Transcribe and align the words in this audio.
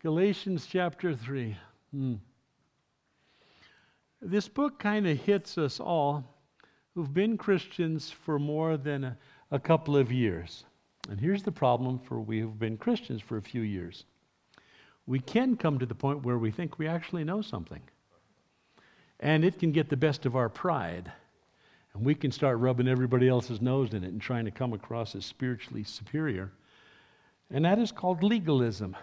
Galatians 0.00 0.68
chapter 0.70 1.12
3. 1.12 1.56
Hmm. 1.90 2.14
This 4.22 4.46
book 4.46 4.78
kind 4.78 5.08
of 5.08 5.18
hits 5.18 5.58
us 5.58 5.80
all 5.80 6.24
who've 6.94 7.12
been 7.12 7.36
Christians 7.36 8.08
for 8.08 8.38
more 8.38 8.76
than 8.76 9.02
a, 9.02 9.18
a, 9.50 9.58
couple 9.58 9.96
of 9.96 10.12
years. 10.12 10.64
And 11.08 11.18
here's 11.18 11.42
the 11.42 11.50
problem 11.50 11.98
for 11.98 12.20
we 12.20 12.38
who've 12.38 12.58
been 12.58 12.76
Christians 12.76 13.20
for 13.20 13.38
a 13.38 13.42
few 13.42 13.62
years. 13.62 14.04
We 15.06 15.18
can 15.18 15.56
come 15.56 15.80
to 15.80 15.86
the 15.86 15.96
point 15.96 16.24
where 16.24 16.38
we 16.38 16.52
think 16.52 16.78
we 16.78 16.86
actually 16.86 17.24
know 17.24 17.42
something. 17.42 17.82
And 19.18 19.44
it 19.44 19.58
can 19.58 19.72
get 19.72 19.88
the 19.88 19.96
best 19.96 20.26
of 20.26 20.36
our 20.36 20.48
pride. 20.48 21.10
And 21.94 22.04
we 22.04 22.14
can 22.14 22.30
start 22.30 22.58
rubbing 22.58 22.86
everybody 22.86 23.28
else's 23.28 23.60
nose 23.60 23.94
in 23.94 24.04
it 24.04 24.12
and 24.12 24.22
trying 24.22 24.44
to 24.44 24.52
come 24.52 24.74
across 24.74 25.16
as 25.16 25.26
spiritually 25.26 25.82
superior. 25.82 26.52
And 27.50 27.64
that 27.64 27.80
is 27.80 27.90
called 27.90 28.22
legalism. 28.22 28.94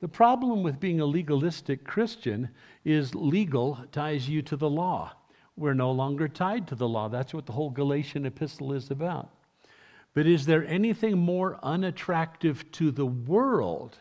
The 0.00 0.08
problem 0.08 0.62
with 0.62 0.80
being 0.80 1.00
a 1.00 1.06
legalistic 1.06 1.84
Christian 1.84 2.48
is 2.84 3.14
legal 3.14 3.78
ties 3.92 4.28
you 4.28 4.40
to 4.42 4.56
the 4.56 4.70
law. 4.70 5.12
We're 5.56 5.74
no 5.74 5.92
longer 5.92 6.26
tied 6.26 6.66
to 6.68 6.74
the 6.74 6.88
law. 6.88 7.08
That's 7.08 7.34
what 7.34 7.44
the 7.44 7.52
whole 7.52 7.70
Galatian 7.70 8.24
epistle 8.24 8.72
is 8.72 8.90
about. 8.90 9.28
But 10.14 10.26
is 10.26 10.46
there 10.46 10.66
anything 10.66 11.18
more 11.18 11.58
unattractive 11.62 12.70
to 12.72 12.90
the 12.90 13.06
world 13.06 13.98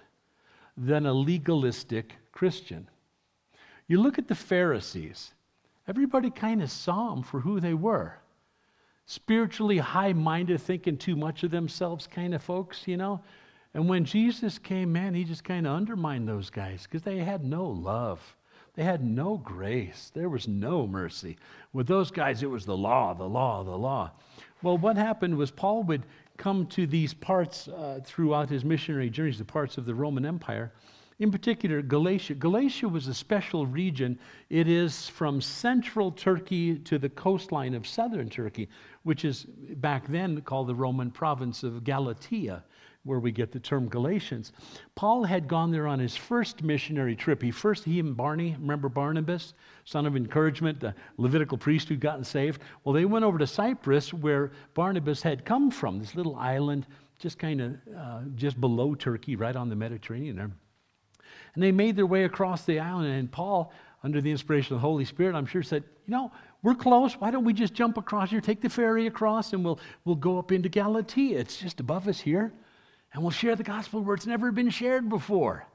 than 0.77 1.05
a 1.05 1.13
legalistic 1.13 2.15
Christian? 2.31 2.89
You 3.87 4.01
look 4.01 4.17
at 4.17 4.27
the 4.27 4.35
Pharisees, 4.35 5.33
everybody 5.87 6.29
kind 6.29 6.63
of 6.63 6.71
saw 6.71 7.09
them 7.09 7.23
for 7.23 7.41
who 7.41 7.59
they 7.59 7.73
were. 7.73 8.19
Spiritually 9.05 9.79
high 9.79 10.13
minded, 10.13 10.61
thinking 10.61 10.97
too 10.97 11.15
much 11.15 11.43
of 11.43 11.51
themselves 11.51 12.07
kind 12.07 12.33
of 12.33 12.41
folks, 12.41 12.87
you 12.87 12.95
know. 12.95 13.21
And 13.73 13.87
when 13.87 14.03
Jesus 14.05 14.57
came, 14.57 14.91
man, 14.91 15.13
he 15.13 15.23
just 15.23 15.43
kind 15.43 15.67
of 15.67 15.75
undermined 15.75 16.27
those 16.27 16.49
guys 16.49 16.83
because 16.83 17.03
they 17.03 17.19
had 17.19 17.43
no 17.43 17.65
love. 17.65 18.35
They 18.73 18.83
had 18.83 19.03
no 19.03 19.37
grace. 19.37 20.11
There 20.13 20.29
was 20.29 20.47
no 20.47 20.87
mercy. 20.87 21.37
With 21.73 21.87
those 21.87 22.11
guys, 22.11 22.41
it 22.41 22.49
was 22.49 22.65
the 22.65 22.77
law, 22.77 23.13
the 23.13 23.27
law, 23.27 23.63
the 23.63 23.77
law. 23.77 24.11
Well, 24.63 24.77
what 24.77 24.97
happened 24.97 25.37
was 25.37 25.51
Paul 25.51 25.83
would 25.83 26.03
come 26.37 26.65
to 26.67 26.87
these 26.87 27.13
parts 27.13 27.67
uh, 27.67 27.99
throughout 28.03 28.49
his 28.49 28.65
missionary 28.65 29.09
journeys, 29.09 29.37
the 29.37 29.45
parts 29.45 29.77
of 29.77 29.85
the 29.85 29.93
Roman 29.93 30.25
Empire. 30.25 30.71
In 31.19 31.31
particular, 31.31 31.81
Galatia. 31.81 32.35
Galatia 32.35 32.87
was 32.87 33.07
a 33.07 33.13
special 33.13 33.65
region. 33.65 34.17
It 34.49 34.69
is 34.69 35.09
from 35.09 35.41
central 35.41 36.11
Turkey 36.11 36.77
to 36.79 36.97
the 36.97 37.09
coastline 37.09 37.73
of 37.73 37.85
southern 37.85 38.29
Turkey, 38.29 38.69
which 39.03 39.25
is 39.25 39.45
back 39.75 40.07
then 40.07 40.41
called 40.41 40.67
the 40.67 40.75
Roman 40.75 41.11
province 41.11 41.63
of 41.63 41.83
Galatia 41.83 42.63
where 43.09 43.19
we 43.19 43.31
get 43.31 43.51
the 43.51 43.59
term 43.59 43.89
Galatians. 43.89 44.53
Paul 44.93 45.23
had 45.23 45.47
gone 45.47 45.71
there 45.71 45.87
on 45.87 45.97
his 45.97 46.15
first 46.15 46.61
missionary 46.61 47.15
trip. 47.15 47.41
He 47.41 47.49
first, 47.49 47.83
he 47.83 47.99
and 47.99 48.15
Barney, 48.15 48.55
remember 48.59 48.87
Barnabas, 48.87 49.55
son 49.83 50.05
of 50.05 50.15
encouragement, 50.15 50.79
the 50.79 50.93
Levitical 51.17 51.57
priest 51.57 51.89
who'd 51.89 51.99
gotten 51.99 52.23
saved? 52.23 52.61
Well, 52.83 52.93
they 52.93 53.05
went 53.05 53.25
over 53.25 53.39
to 53.39 53.47
Cyprus 53.47 54.13
where 54.13 54.51
Barnabas 54.75 55.23
had 55.23 55.43
come 55.43 55.71
from, 55.71 55.99
this 55.99 56.13
little 56.13 56.35
island 56.35 56.85
just 57.17 57.37
kind 57.39 57.59
of 57.59 57.73
uh, 57.97 58.19
just 58.35 58.61
below 58.61 58.95
Turkey, 58.95 59.35
right 59.35 59.55
on 59.55 59.69
the 59.69 59.75
Mediterranean 59.75 60.35
there. 60.35 60.51
And 61.53 61.63
they 61.63 61.71
made 61.71 61.95
their 61.95 62.05
way 62.05 62.23
across 62.23 62.63
the 62.63 62.79
island, 62.79 63.07
and 63.07 63.29
Paul, 63.29 63.73
under 64.03 64.21
the 64.21 64.31
inspiration 64.31 64.75
of 64.75 64.81
the 64.81 64.87
Holy 64.87 65.03
Spirit, 65.03 65.35
I'm 65.35 65.45
sure 65.45 65.63
said, 65.63 65.83
You 66.05 66.11
know, 66.11 66.31
we're 66.61 66.75
close. 66.75 67.15
Why 67.15 67.31
don't 67.31 67.43
we 67.43 67.53
just 67.53 67.73
jump 67.73 67.97
across 67.97 68.29
here, 68.29 68.39
take 68.39 68.61
the 68.61 68.69
ferry 68.69 69.07
across, 69.07 69.51
and 69.51 69.65
we'll, 69.65 69.79
we'll 70.05 70.15
go 70.15 70.39
up 70.39 70.51
into 70.51 70.69
Galatia? 70.69 71.37
It's 71.37 71.57
just 71.57 71.79
above 71.79 72.07
us 72.07 72.19
here 72.19 72.53
and 73.13 73.21
we'll 73.21 73.31
share 73.31 73.55
the 73.55 73.63
gospel 73.63 74.01
where 74.01 74.15
it's 74.15 74.27
never 74.27 74.51
been 74.51 74.69
shared 74.69 75.09
before. 75.09 75.65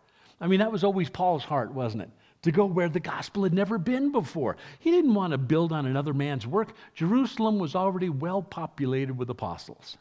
I 0.41 0.47
mean, 0.47 0.61
that 0.61 0.73
was 0.73 0.85
always 0.85 1.09
Paul's 1.09 1.45
heart, 1.45 1.73
wasn't 1.73 2.05
it? 2.05 2.11
To 2.43 2.53
go 2.53 2.67
where 2.67 2.89
the 2.89 3.01
gospel 3.01 3.45
had 3.45 3.55
never 3.55 3.79
been 3.79 4.13
before. 4.13 4.57
He 4.79 4.91
didn't 4.91 5.15
want 5.15 5.33
to 5.33 5.39
build 5.39 5.73
on 5.73 5.87
another 5.87 6.13
man's 6.13 6.47
work. 6.47 6.75
Jerusalem 6.95 7.59
was 7.59 7.75
already 7.75 8.09
well 8.09 8.43
populated 8.43 9.17
with 9.17 9.31
apostles. 9.31 9.97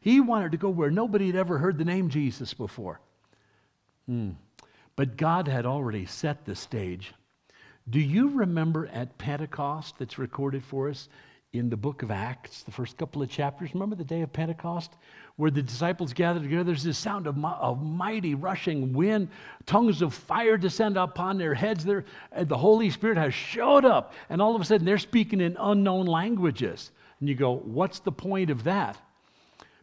He 0.00 0.20
wanted 0.20 0.52
to 0.52 0.58
go 0.58 0.68
where 0.68 0.90
nobody 0.90 1.26
had 1.26 1.36
ever 1.36 1.58
heard 1.58 1.78
the 1.78 1.84
name 1.84 2.08
Jesus 2.08 2.52
before. 2.52 3.00
Hmm. 4.06 4.30
But 4.96 5.16
God 5.16 5.46
had 5.46 5.66
already 5.66 6.06
set 6.06 6.44
the 6.44 6.54
stage. 6.54 7.12
Do 7.88 8.00
you 8.00 8.30
remember 8.30 8.88
at 8.88 9.18
Pentecost 9.18 9.98
that's 9.98 10.18
recorded 10.18 10.64
for 10.64 10.88
us 10.88 11.08
in 11.52 11.70
the 11.70 11.76
book 11.76 12.02
of 12.02 12.10
Acts, 12.10 12.62
the 12.62 12.70
first 12.70 12.96
couple 12.96 13.22
of 13.22 13.30
chapters? 13.30 13.72
Remember 13.74 13.96
the 13.96 14.04
day 14.04 14.22
of 14.22 14.32
Pentecost 14.32 14.92
where 15.36 15.50
the 15.50 15.62
disciples 15.62 16.12
gathered 16.12 16.42
together, 16.42 16.64
there's 16.64 16.82
this 16.82 16.98
sound 16.98 17.26
of, 17.26 17.42
of 17.44 17.82
mighty 17.82 18.34
rushing 18.34 18.92
wind, 18.94 19.28
tongues 19.66 20.00
of 20.00 20.14
fire 20.14 20.56
descend 20.56 20.96
upon 20.96 21.36
their 21.36 21.54
heads. 21.54 21.84
There, 21.84 22.04
the 22.42 22.56
Holy 22.56 22.88
Spirit 22.90 23.18
has 23.18 23.34
showed 23.34 23.84
up, 23.84 24.14
and 24.30 24.40
all 24.40 24.54
of 24.54 24.62
a 24.62 24.64
sudden 24.64 24.86
they're 24.86 24.98
speaking 24.98 25.40
in 25.40 25.56
unknown 25.60 26.06
languages. 26.06 26.90
And 27.20 27.28
you 27.28 27.34
go, 27.34 27.56
what's 27.56 27.98
the 27.98 28.12
point 28.12 28.50
of 28.50 28.64
that? 28.64 28.96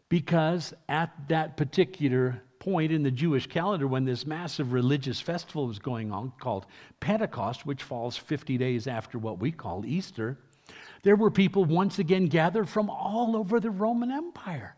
Because 0.09 0.73
at 0.89 1.11
that 1.27 1.55
particular 1.55 2.41
point 2.57 2.91
in 2.91 3.03
the 3.03 3.11
Jewish 3.11 3.45
calendar, 3.45 3.87
when 3.87 4.05
this 4.05 4.25
massive 4.25 4.73
religious 4.73 5.19
festival 5.19 5.67
was 5.67 5.79
going 5.79 6.11
on 6.11 6.31
called 6.39 6.65
Pentecost, 6.99 7.65
which 7.65 7.83
falls 7.83 8.17
50 8.17 8.57
days 8.57 8.87
after 8.87 9.19
what 9.19 9.39
we 9.39 9.51
call 9.51 9.85
Easter, 9.85 10.37
there 11.03 11.15
were 11.15 11.31
people 11.31 11.65
once 11.65 11.99
again 11.99 12.25
gathered 12.25 12.67
from 12.67 12.89
all 12.89 13.35
over 13.35 13.59
the 13.59 13.71
Roman 13.71 14.11
Empire 14.11 14.75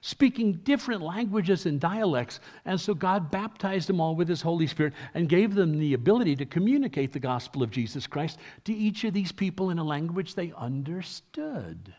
speaking 0.00 0.54
different 0.64 1.02
languages 1.02 1.66
and 1.66 1.80
dialects. 1.80 2.40
And 2.64 2.80
so 2.80 2.94
God 2.94 3.30
baptized 3.30 3.88
them 3.88 4.00
all 4.00 4.14
with 4.14 4.28
His 4.28 4.42
Holy 4.42 4.66
Spirit 4.66 4.94
and 5.14 5.28
gave 5.28 5.54
them 5.54 5.78
the 5.78 5.94
ability 5.94 6.36
to 6.36 6.46
communicate 6.46 7.12
the 7.12 7.18
gospel 7.18 7.62
of 7.62 7.70
Jesus 7.70 8.06
Christ 8.06 8.38
to 8.64 8.74
each 8.74 9.04
of 9.04 9.14
these 9.14 9.32
people 9.32 9.70
in 9.70 9.78
a 9.78 9.84
language 9.84 10.34
they 10.34 10.52
understood. 10.56 11.94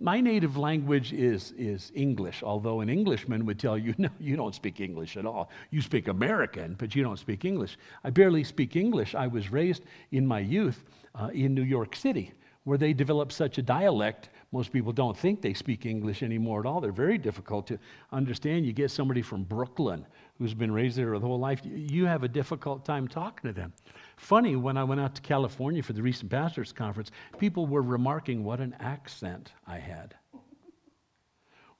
My 0.00 0.20
native 0.20 0.56
language 0.56 1.12
is, 1.12 1.52
is 1.56 1.92
English, 1.94 2.42
although 2.42 2.80
an 2.80 2.88
Englishman 2.88 3.44
would 3.46 3.58
tell 3.58 3.78
you, 3.78 3.94
no, 3.98 4.08
you 4.18 4.36
don't 4.36 4.54
speak 4.54 4.80
English 4.80 5.16
at 5.16 5.26
all. 5.26 5.50
You 5.70 5.80
speak 5.80 6.08
American, 6.08 6.74
but 6.78 6.94
you 6.94 7.02
don't 7.02 7.18
speak 7.18 7.44
English. 7.44 7.76
I 8.02 8.10
barely 8.10 8.42
speak 8.42 8.74
English. 8.74 9.14
I 9.14 9.26
was 9.26 9.52
raised 9.52 9.84
in 10.10 10.26
my 10.26 10.40
youth 10.40 10.84
uh, 11.14 11.28
in 11.32 11.54
New 11.54 11.62
York 11.62 11.96
City, 11.96 12.32
where 12.64 12.78
they 12.78 12.92
developed 12.92 13.32
such 13.32 13.58
a 13.58 13.62
dialect 13.62 14.28
most 14.52 14.70
people 14.70 14.92
don't 14.92 15.16
think 15.16 15.40
they 15.40 15.54
speak 15.54 15.86
English 15.86 16.22
anymore 16.22 16.60
at 16.60 16.66
all. 16.66 16.80
They're 16.80 16.92
very 16.92 17.16
difficult 17.16 17.66
to 17.68 17.78
understand. 18.12 18.66
You 18.66 18.74
get 18.74 18.90
somebody 18.90 19.22
from 19.22 19.44
Brooklyn 19.44 20.06
who's 20.38 20.52
been 20.52 20.70
raised 20.70 20.96
there 20.96 21.18
the 21.18 21.26
whole 21.26 21.38
life, 21.38 21.60
you 21.64 22.04
have 22.04 22.22
a 22.22 22.28
difficult 22.28 22.84
time 22.84 23.08
talking 23.08 23.48
to 23.48 23.54
them. 23.54 23.72
Funny, 24.18 24.56
when 24.56 24.76
I 24.76 24.84
went 24.84 25.00
out 25.00 25.14
to 25.14 25.22
California 25.22 25.82
for 25.82 25.94
the 25.94 26.02
recent 26.02 26.30
pastors' 26.30 26.72
conference, 26.72 27.10
people 27.38 27.66
were 27.66 27.80
remarking 27.80 28.44
what 28.44 28.60
an 28.60 28.76
accent 28.78 29.52
I 29.66 29.78
had. 29.78 30.14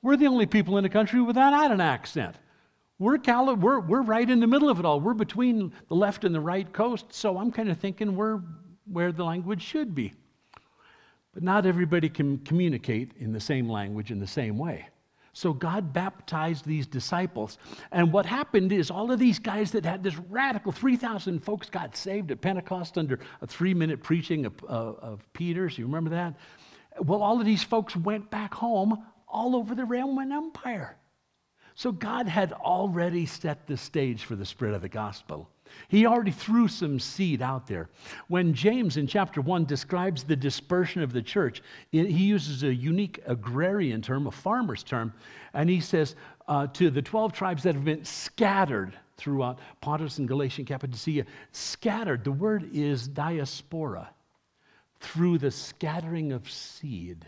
We're 0.00 0.16
the 0.16 0.26
only 0.26 0.47
people 0.47 0.78
in 0.78 0.82
the 0.82 0.88
country 0.88 1.20
without 1.20 1.70
an 1.70 1.81
accent. 1.81 2.37
We're, 2.99 3.19
Cali- 3.19 3.54
we're, 3.54 3.81
we're 3.81 4.03
right 4.03 4.28
in 4.28 4.41
the 4.41 4.47
middle 4.47 4.70
of 4.70 4.78
it 4.78 4.84
all. 4.84 5.00
We're 5.00 5.14
between 5.14 5.72
the 5.88 5.94
left 5.94 6.25
and 6.25 6.34
the 6.34 6.41
right 6.41 6.72
coast, 6.72 7.06
so 7.10 7.37
I'm 7.37 7.53
kind 7.53 7.69
of 7.69 7.78
thinking 7.78 8.16
we're 8.16 8.41
where 8.93 9.13
the 9.13 9.25
language 9.25 9.63
should 9.63 9.95
be. 9.95 10.13
But 11.33 11.43
not 11.43 11.67
everybody 11.67 12.09
can 12.09 12.39
communicate 12.39 13.13
in 13.19 13.33
the 13.33 13.41
same 13.41 13.69
language 13.69 14.11
in 14.11 14.19
the 14.19 14.27
same 14.27 14.59
way. 14.59 14.89
So 15.35 15.55
God 15.55 15.95
baptized 15.95 16.67
these 16.67 16.87
disciples. 16.87 17.57
And 17.91 18.13
what 18.13 18.27
happened 18.27 18.71
is 18.71 18.91
all 18.91 19.11
of 19.11 19.19
these 19.19 19.39
guys 19.39 19.71
that 19.71 19.85
had 19.85 20.03
this 20.03 20.19
radical 20.29 20.73
3,000 20.73 21.43
folks 21.43 21.71
got 21.71 21.97
saved 21.97 22.31
at 22.31 22.43
Pentecost 22.43 22.99
under 22.99 23.19
a 23.41 23.47
three 23.47 23.73
minute 23.73 24.03
preaching 24.03 24.45
of, 24.45 24.53
uh, 24.65 24.93
of 25.01 25.33
Peter's. 25.33 25.79
You 25.79 25.87
remember 25.87 26.11
that? 26.11 26.35
Well, 27.01 27.23
all 27.23 27.41
of 27.41 27.47
these 27.47 27.63
folks 27.63 27.97
went 27.97 28.31
back 28.31 28.53
home 28.53 29.07
all 29.27 29.57
over 29.57 29.75
the 29.75 29.87
Roman 29.87 30.33
Empire. 30.33 30.99
So 31.75 31.91
God 31.91 32.29
had 32.29 32.53
already 32.53 33.25
set 33.25 33.67
the 33.67 33.79
stage 33.79 34.25
for 34.25 34.37
the 34.37 34.45
spread 34.45 34.75
of 34.75 34.83
the 34.83 34.91
gospel. 34.91 35.49
He 35.89 36.07
already 36.07 36.31
threw 36.31 36.69
some 36.69 36.99
seed 36.99 37.43
out 37.43 37.67
there. 37.67 37.89
When 38.29 38.55
James 38.55 38.97
in 38.97 39.07
chapter 39.07 39.41
1 39.41 39.65
describes 39.65 40.25
the 40.25 40.37
dispersion 40.37 41.03
of 41.03 41.13
the 41.13 41.23
church, 41.23 41.63
he 41.91 42.07
uses 42.07 42.63
a 42.63 42.75
unique 42.75 43.21
agrarian 43.27 44.03
term, 44.03 44.27
a 44.27 44.31
farmer's 44.31 44.83
term, 44.83 45.13
and 45.55 45.69
he 45.69 45.81
says 45.81 46.17
uh, 46.49 46.67
to 46.69 46.91
the 46.91 47.03
12 47.03 47.33
tribes 47.33 47.63
that 47.63 47.75
have 47.75 47.85
been 47.85 48.05
scattered 48.05 48.95
throughout 49.17 49.59
Pontus 49.81 50.19
and 50.19 50.27
Galatia 50.27 50.61
and 50.61 50.67
Cappadocia, 50.67 51.25
scattered, 51.53 52.25
the 52.25 52.33
word 52.33 52.69
is 52.73 53.07
diaspora, 53.07 54.11
through 55.01 55.39
the 55.39 55.51
scattering 55.51 56.33
of 56.33 56.51
seed. 56.51 57.27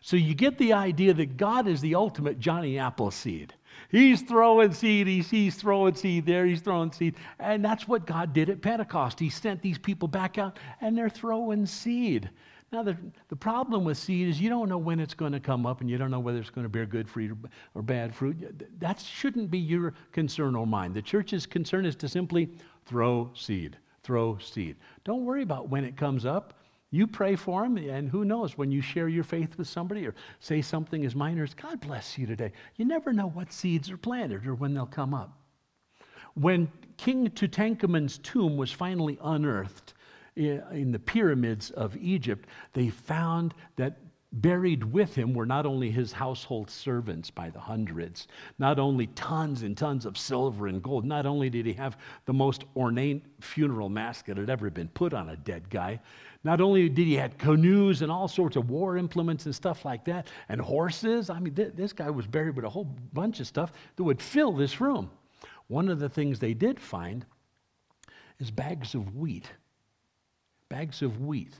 So 0.00 0.16
you 0.16 0.34
get 0.34 0.58
the 0.58 0.72
idea 0.72 1.14
that 1.14 1.36
God 1.36 1.68
is 1.68 1.80
the 1.80 1.94
ultimate 1.94 2.40
Johnny 2.40 2.78
Appleseed. 2.78 3.52
He's 3.92 4.22
throwing 4.22 4.72
seed, 4.72 5.06
he's, 5.06 5.30
he's 5.30 5.54
throwing 5.54 5.94
seed 5.94 6.24
there, 6.24 6.46
he's 6.46 6.62
throwing 6.62 6.90
seed. 6.92 7.14
And 7.38 7.62
that's 7.62 7.86
what 7.86 8.06
God 8.06 8.32
did 8.32 8.48
at 8.48 8.62
Pentecost. 8.62 9.20
He 9.20 9.28
sent 9.28 9.60
these 9.60 9.78
people 9.78 10.08
back 10.08 10.38
out 10.38 10.58
and 10.80 10.96
they're 10.96 11.10
throwing 11.10 11.66
seed. 11.66 12.30
Now, 12.72 12.82
the, 12.82 12.96
the 13.28 13.36
problem 13.36 13.84
with 13.84 13.98
seed 13.98 14.28
is 14.28 14.40
you 14.40 14.48
don't 14.48 14.70
know 14.70 14.78
when 14.78 14.98
it's 14.98 15.12
going 15.12 15.32
to 15.32 15.40
come 15.40 15.66
up 15.66 15.82
and 15.82 15.90
you 15.90 15.98
don't 15.98 16.10
know 16.10 16.20
whether 16.20 16.38
it's 16.38 16.48
going 16.48 16.64
to 16.64 16.70
bear 16.70 16.86
good 16.86 17.06
fruit 17.06 17.32
or, 17.32 17.36
or 17.74 17.82
bad 17.82 18.14
fruit. 18.14 18.66
That 18.80 18.98
shouldn't 18.98 19.50
be 19.50 19.58
your 19.58 19.92
concern 20.10 20.56
or 20.56 20.66
mine. 20.66 20.94
The 20.94 21.02
church's 21.02 21.44
concern 21.44 21.84
is 21.84 21.94
to 21.96 22.08
simply 22.08 22.48
throw 22.86 23.30
seed, 23.34 23.76
throw 24.02 24.38
seed. 24.38 24.76
Don't 25.04 25.26
worry 25.26 25.42
about 25.42 25.68
when 25.68 25.84
it 25.84 25.98
comes 25.98 26.24
up. 26.24 26.54
You 26.94 27.06
pray 27.06 27.36
for 27.36 27.62
them, 27.62 27.78
and 27.78 28.10
who 28.10 28.22
knows, 28.22 28.58
when 28.58 28.70
you 28.70 28.82
share 28.82 29.08
your 29.08 29.24
faith 29.24 29.56
with 29.56 29.66
somebody 29.66 30.06
or 30.06 30.14
say 30.40 30.60
something 30.60 31.06
as 31.06 31.16
minor 31.16 31.42
as, 31.42 31.54
God 31.54 31.80
bless 31.80 32.18
you 32.18 32.26
today, 32.26 32.52
you 32.76 32.84
never 32.84 33.14
know 33.14 33.28
what 33.28 33.50
seeds 33.50 33.90
are 33.90 33.96
planted 33.96 34.46
or 34.46 34.54
when 34.54 34.74
they'll 34.74 34.84
come 34.84 35.14
up. 35.14 35.32
When 36.34 36.70
King 36.98 37.30
Tutankhamun's 37.30 38.18
tomb 38.18 38.58
was 38.58 38.70
finally 38.70 39.18
unearthed 39.24 39.94
in 40.36 40.92
the 40.92 40.98
pyramids 40.98 41.70
of 41.70 41.96
Egypt, 41.96 42.46
they 42.74 42.90
found 42.90 43.54
that 43.76 43.96
buried 44.32 44.82
with 44.84 45.14
him 45.14 45.34
were 45.34 45.44
not 45.44 45.66
only 45.66 45.90
his 45.90 46.12
household 46.12 46.70
servants 46.70 47.30
by 47.30 47.50
the 47.50 47.60
hundreds, 47.60 48.28
not 48.58 48.78
only 48.78 49.06
tons 49.08 49.62
and 49.62 49.76
tons 49.76 50.06
of 50.06 50.16
silver 50.16 50.68
and 50.68 50.82
gold, 50.82 51.04
not 51.04 51.26
only 51.26 51.50
did 51.50 51.66
he 51.66 51.72
have 51.74 51.98
the 52.24 52.32
most 52.32 52.64
ornate 52.74 53.24
funeral 53.40 53.90
mask 53.90 54.26
that 54.26 54.38
had 54.38 54.48
ever 54.48 54.70
been 54.70 54.88
put 54.88 55.12
on 55.12 55.30
a 55.30 55.36
dead 55.36 55.68
guy, 55.68 56.00
not 56.44 56.60
only 56.60 56.88
did 56.88 57.06
he 57.06 57.14
have 57.14 57.38
canoes 57.38 58.02
and 58.02 58.10
all 58.10 58.28
sorts 58.28 58.56
of 58.56 58.68
war 58.68 58.96
implements 58.96 59.46
and 59.46 59.54
stuff 59.54 59.84
like 59.84 60.04
that, 60.06 60.26
and 60.48 60.60
horses. 60.60 61.30
I 61.30 61.38
mean, 61.38 61.54
th- 61.54 61.74
this 61.74 61.92
guy 61.92 62.10
was 62.10 62.26
buried 62.26 62.56
with 62.56 62.64
a 62.64 62.70
whole 62.70 62.96
bunch 63.12 63.40
of 63.40 63.46
stuff 63.46 63.72
that 63.96 64.02
would 64.02 64.20
fill 64.20 64.52
this 64.52 64.80
room. 64.80 65.10
One 65.68 65.88
of 65.88 66.00
the 66.00 66.08
things 66.08 66.38
they 66.38 66.54
did 66.54 66.80
find 66.80 67.24
is 68.38 68.50
bags 68.50 68.94
of 68.94 69.14
wheat. 69.14 69.48
Bags 70.68 71.02
of 71.02 71.20
wheat. 71.20 71.54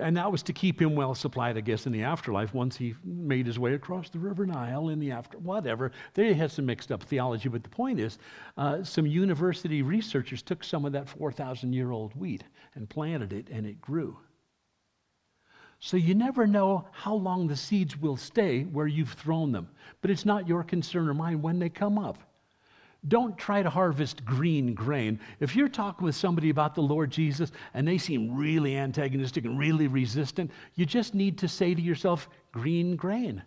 And 0.00 0.16
that 0.16 0.32
was 0.32 0.42
to 0.44 0.54
keep 0.54 0.80
him 0.80 0.96
well 0.96 1.14
supplied, 1.14 1.58
I 1.58 1.60
guess, 1.60 1.84
in 1.84 1.92
the 1.92 2.02
afterlife 2.02 2.54
once 2.54 2.76
he 2.76 2.94
made 3.04 3.46
his 3.46 3.58
way 3.58 3.74
across 3.74 4.08
the 4.08 4.18
River 4.18 4.46
Nile 4.46 4.88
in 4.88 4.98
the 4.98 5.10
after, 5.10 5.38
whatever. 5.38 5.92
They 6.14 6.32
had 6.32 6.50
some 6.50 6.64
mixed 6.64 6.90
up 6.90 7.02
theology, 7.02 7.50
but 7.50 7.62
the 7.62 7.68
point 7.68 8.00
is, 8.00 8.18
uh, 8.56 8.82
some 8.82 9.06
university 9.06 9.82
researchers 9.82 10.40
took 10.40 10.64
some 10.64 10.86
of 10.86 10.92
that 10.92 11.10
4,000 11.10 11.74
year 11.74 11.90
old 11.90 12.14
wheat 12.14 12.44
and 12.74 12.88
planted 12.88 13.34
it, 13.34 13.48
and 13.50 13.66
it 13.66 13.82
grew. 13.82 14.16
So 15.78 15.98
you 15.98 16.14
never 16.14 16.46
know 16.46 16.86
how 16.92 17.14
long 17.14 17.48
the 17.48 17.56
seeds 17.56 18.00
will 18.00 18.16
stay 18.16 18.62
where 18.62 18.86
you've 18.86 19.12
thrown 19.12 19.52
them. 19.52 19.68
But 20.00 20.10
it's 20.10 20.24
not 20.24 20.48
your 20.48 20.62
concern 20.62 21.08
or 21.08 21.14
mine 21.14 21.42
when 21.42 21.58
they 21.58 21.68
come 21.68 21.98
up. 21.98 22.18
Don't 23.08 23.36
try 23.36 23.62
to 23.62 23.70
harvest 23.70 24.24
green 24.24 24.74
grain. 24.74 25.18
If 25.40 25.56
you're 25.56 25.68
talking 25.68 26.04
with 26.04 26.14
somebody 26.14 26.50
about 26.50 26.76
the 26.76 26.82
Lord 26.82 27.10
Jesus 27.10 27.50
and 27.74 27.86
they 27.86 27.98
seem 27.98 28.36
really 28.36 28.76
antagonistic 28.76 29.44
and 29.44 29.58
really 29.58 29.88
resistant, 29.88 30.52
you 30.76 30.86
just 30.86 31.12
need 31.12 31.38
to 31.38 31.48
say 31.48 31.74
to 31.74 31.82
yourself, 31.82 32.28
green 32.52 32.94
grain. 32.94 33.42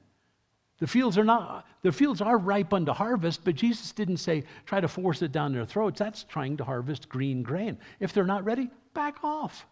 The 0.79 0.87
fields 0.87 1.17
are 1.17 1.23
not 1.23 1.65
the 1.83 1.91
fields 1.91 2.19
are 2.19 2.37
ripe 2.37 2.73
unto 2.73 2.91
harvest, 2.91 3.45
but 3.45 3.55
Jesus 3.55 3.93
didn't 3.93 4.17
say 4.17 4.43
try 4.65 4.81
to 4.81 4.89
force 4.89 5.21
it 5.21 5.31
down 5.31 5.53
their 5.53 5.65
throats. 5.65 5.99
That's 5.99 6.23
trying 6.23 6.57
to 6.57 6.65
harvest 6.65 7.07
green 7.07 7.41
grain. 7.41 7.77
If 8.01 8.11
they're 8.11 8.25
not 8.25 8.43
ready, 8.43 8.69
back 8.93 9.23
off. 9.23 9.65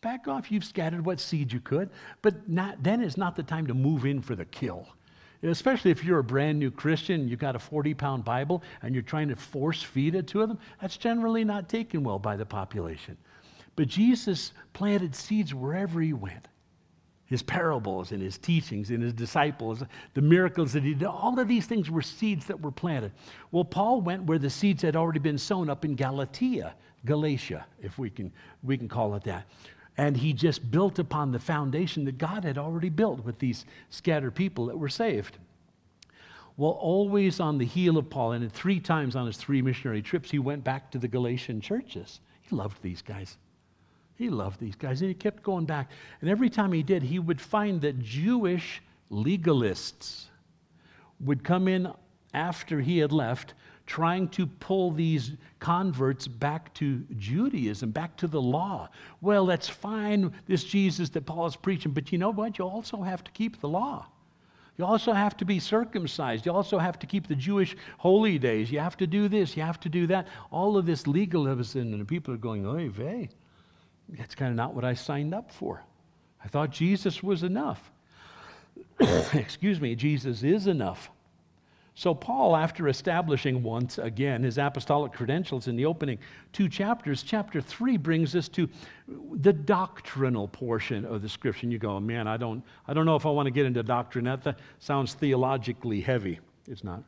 Back 0.00 0.26
off. 0.26 0.50
You've 0.50 0.64
scattered 0.64 1.04
what 1.04 1.20
seed 1.20 1.52
you 1.52 1.60
could, 1.60 1.90
but 2.22 2.48
not, 2.48 2.82
then 2.82 3.00
is 3.00 3.16
not 3.16 3.36
the 3.36 3.42
time 3.44 3.68
to 3.68 3.74
move 3.74 4.06
in 4.06 4.20
for 4.20 4.34
the 4.34 4.44
kill 4.44 4.88
especially 5.42 5.90
if 5.90 6.04
you're 6.04 6.18
a 6.18 6.24
brand 6.24 6.58
new 6.58 6.70
Christian, 6.70 7.28
you've 7.28 7.38
got 7.38 7.56
a 7.56 7.58
40 7.58 7.94
pound 7.94 8.24
Bible, 8.24 8.62
and 8.82 8.94
you're 8.94 9.02
trying 9.02 9.28
to 9.28 9.36
force 9.36 9.82
feed 9.82 10.14
it 10.14 10.26
to 10.28 10.46
them, 10.46 10.58
that's 10.80 10.96
generally 10.96 11.44
not 11.44 11.68
taken 11.68 12.02
well 12.02 12.18
by 12.18 12.36
the 12.36 12.46
population. 12.46 13.16
But 13.76 13.88
Jesus 13.88 14.52
planted 14.72 15.14
seeds 15.14 15.54
wherever 15.54 16.00
he 16.00 16.12
went. 16.12 16.48
His 17.26 17.42
parables 17.42 18.10
and 18.10 18.22
his 18.22 18.38
teachings 18.38 18.90
and 18.90 19.02
his 19.02 19.12
disciples, 19.12 19.82
the 20.14 20.22
miracles 20.22 20.72
that 20.72 20.82
he 20.82 20.94
did, 20.94 21.06
all 21.06 21.38
of 21.38 21.46
these 21.46 21.66
things 21.66 21.90
were 21.90 22.02
seeds 22.02 22.46
that 22.46 22.60
were 22.60 22.72
planted. 22.72 23.12
Well, 23.52 23.64
Paul 23.64 24.00
went 24.00 24.24
where 24.24 24.38
the 24.38 24.48
seeds 24.48 24.82
had 24.82 24.96
already 24.96 25.18
been 25.18 25.36
sown 25.36 25.68
up 25.68 25.84
in 25.84 25.94
Galatia, 25.94 26.74
Galatia, 27.04 27.66
if 27.80 27.98
we 27.98 28.10
can, 28.10 28.32
we 28.62 28.76
can 28.76 28.88
call 28.88 29.14
it 29.14 29.22
that. 29.24 29.46
And 29.98 30.16
he 30.16 30.32
just 30.32 30.70
built 30.70 30.98
upon 30.98 31.32
the 31.32 31.38
foundation 31.40 32.04
that 32.04 32.16
God 32.18 32.44
had 32.44 32.56
already 32.56 32.88
built 32.88 33.24
with 33.24 33.38
these 33.38 33.66
scattered 33.90 34.34
people 34.34 34.66
that 34.66 34.78
were 34.78 34.88
saved. 34.88 35.36
Well, 36.56 36.70
always 36.70 37.40
on 37.40 37.58
the 37.58 37.66
heel 37.66 37.98
of 37.98 38.08
Paul, 38.08 38.32
and 38.32 38.50
three 38.50 38.80
times 38.80 39.16
on 39.16 39.26
his 39.26 39.36
three 39.36 39.60
missionary 39.60 40.00
trips, 40.00 40.30
he 40.30 40.38
went 40.38 40.64
back 40.64 40.90
to 40.92 40.98
the 40.98 41.08
Galatian 41.08 41.60
churches. 41.60 42.20
He 42.42 42.54
loved 42.54 42.80
these 42.80 43.02
guys. 43.02 43.36
He 44.16 44.30
loved 44.30 44.58
these 44.58 44.74
guys, 44.74 45.00
and 45.00 45.08
he 45.08 45.14
kept 45.14 45.42
going 45.42 45.66
back. 45.66 45.90
And 46.20 46.30
every 46.30 46.50
time 46.50 46.72
he 46.72 46.82
did, 46.82 47.02
he 47.02 47.18
would 47.18 47.40
find 47.40 47.80
that 47.82 48.00
Jewish 48.00 48.82
legalists 49.10 50.24
would 51.20 51.44
come 51.44 51.68
in 51.68 51.92
after 52.34 52.80
he 52.80 52.98
had 52.98 53.12
left 53.12 53.54
trying 53.88 54.28
to 54.28 54.46
pull 54.46 54.90
these 54.90 55.32
converts 55.60 56.28
back 56.28 56.72
to 56.74 57.02
Judaism, 57.16 57.90
back 57.90 58.14
to 58.18 58.26
the 58.26 58.40
law. 58.40 58.90
Well, 59.22 59.46
that's 59.46 59.66
fine, 59.66 60.30
this 60.46 60.62
Jesus 60.62 61.08
that 61.10 61.24
Paul 61.24 61.46
is 61.46 61.56
preaching, 61.56 61.92
but 61.92 62.12
you 62.12 62.18
know 62.18 62.30
what? 62.30 62.58
You 62.58 62.66
also 62.66 63.00
have 63.00 63.24
to 63.24 63.30
keep 63.32 63.60
the 63.62 63.68
law. 63.68 64.06
You 64.76 64.84
also 64.84 65.12
have 65.14 65.38
to 65.38 65.46
be 65.46 65.58
circumcised. 65.58 66.44
You 66.44 66.52
also 66.52 66.78
have 66.78 66.98
to 66.98 67.06
keep 67.06 67.26
the 67.26 67.34
Jewish 67.34 67.76
holy 67.96 68.38
days. 68.38 68.70
You 68.70 68.78
have 68.78 68.96
to 68.98 69.06
do 69.06 69.26
this. 69.26 69.56
You 69.56 69.62
have 69.62 69.80
to 69.80 69.88
do 69.88 70.06
that. 70.06 70.28
All 70.52 70.76
of 70.76 70.84
this 70.84 71.06
legalism, 71.06 71.94
and 71.94 72.06
people 72.06 72.32
are 72.34 72.36
going, 72.36 72.66
oy 72.66 72.90
vey. 72.90 73.30
That's 74.10 74.34
kind 74.34 74.50
of 74.50 74.56
not 74.56 74.74
what 74.74 74.84
I 74.84 74.92
signed 74.92 75.34
up 75.34 75.50
for. 75.50 75.82
I 76.44 76.48
thought 76.48 76.70
Jesus 76.70 77.22
was 77.22 77.42
enough. 77.42 77.90
Excuse 79.32 79.80
me, 79.80 79.94
Jesus 79.94 80.42
is 80.42 80.66
enough. 80.66 81.10
So, 81.98 82.14
Paul, 82.14 82.54
after 82.54 82.86
establishing 82.86 83.60
once 83.60 83.98
again 83.98 84.44
his 84.44 84.56
apostolic 84.56 85.12
credentials 85.12 85.66
in 85.66 85.74
the 85.74 85.84
opening 85.84 86.20
two 86.52 86.68
chapters, 86.68 87.24
chapter 87.24 87.60
three 87.60 87.96
brings 87.96 88.36
us 88.36 88.48
to 88.50 88.68
the 89.32 89.52
doctrinal 89.52 90.46
portion 90.46 91.04
of 91.04 91.22
the 91.22 91.28
scripture. 91.28 91.64
And 91.64 91.72
you 91.72 91.80
go, 91.80 91.98
man, 91.98 92.28
I 92.28 92.36
don't, 92.36 92.62
I 92.86 92.94
don't 92.94 93.04
know 93.04 93.16
if 93.16 93.26
I 93.26 93.30
want 93.30 93.46
to 93.46 93.50
get 93.50 93.66
into 93.66 93.82
doctrine. 93.82 94.26
That 94.26 94.60
sounds 94.78 95.14
theologically 95.14 96.00
heavy. 96.00 96.38
It's 96.68 96.84
not. 96.84 97.02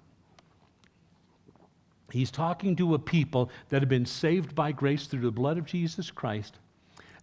He's 2.11 2.33
talking 2.33 2.75
to 2.75 2.95
a 2.95 2.99
people 2.99 3.49
that 3.69 3.83
have 3.83 3.89
been 3.89 4.07
saved 4.07 4.57
by 4.57 4.73
grace 4.73 5.07
through 5.07 5.21
the 5.21 5.31
blood 5.31 5.57
of 5.57 5.67
Jesus 5.67 6.11
Christ, 6.11 6.59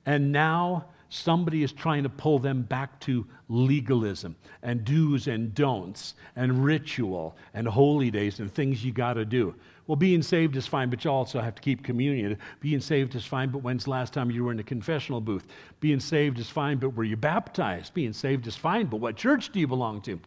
and 0.05 0.31
now 0.31 0.85
somebody 1.09 1.63
is 1.63 1.71
trying 1.71 2.03
to 2.03 2.09
pull 2.09 2.39
them 2.39 2.61
back 2.61 2.99
to 3.01 3.25
legalism 3.49 4.35
and 4.63 4.83
do's 4.83 5.27
and 5.27 5.53
don'ts 5.53 6.15
and 6.35 6.63
ritual 6.63 7.37
and 7.53 7.67
holy 7.67 8.11
days 8.11 8.39
and 8.39 8.53
things 8.53 8.83
you 8.83 8.91
got 8.91 9.13
to 9.13 9.25
do. 9.25 9.55
Well, 9.87 9.95
being 9.95 10.21
saved 10.21 10.57
is 10.57 10.67
fine, 10.67 10.89
but 10.89 11.05
you 11.05 11.11
also 11.11 11.39
have 11.39 11.55
to 11.55 11.61
keep 11.61 11.81
communion. 11.83 12.37
Being 12.59 12.81
saved 12.81 13.15
is 13.15 13.25
fine, 13.25 13.49
but 13.49 13.59
when's 13.59 13.85
the 13.85 13.91
last 13.91 14.13
time 14.13 14.29
you 14.29 14.43
were 14.43 14.51
in 14.51 14.59
a 14.59 14.63
confessional 14.63 15.21
booth? 15.21 15.47
Being 15.79 16.01
saved 16.01 16.39
is 16.39 16.49
fine, 16.49 16.77
but 16.77 16.89
were 16.89 17.05
you 17.05 17.15
baptized? 17.15 17.93
Being 17.93 18.11
saved 18.11 18.47
is 18.47 18.55
fine, 18.55 18.87
but 18.87 18.99
what 18.99 19.15
church 19.15 19.51
do 19.51 19.59
you 19.59 19.67
belong 19.67 20.01
to? 20.01 20.19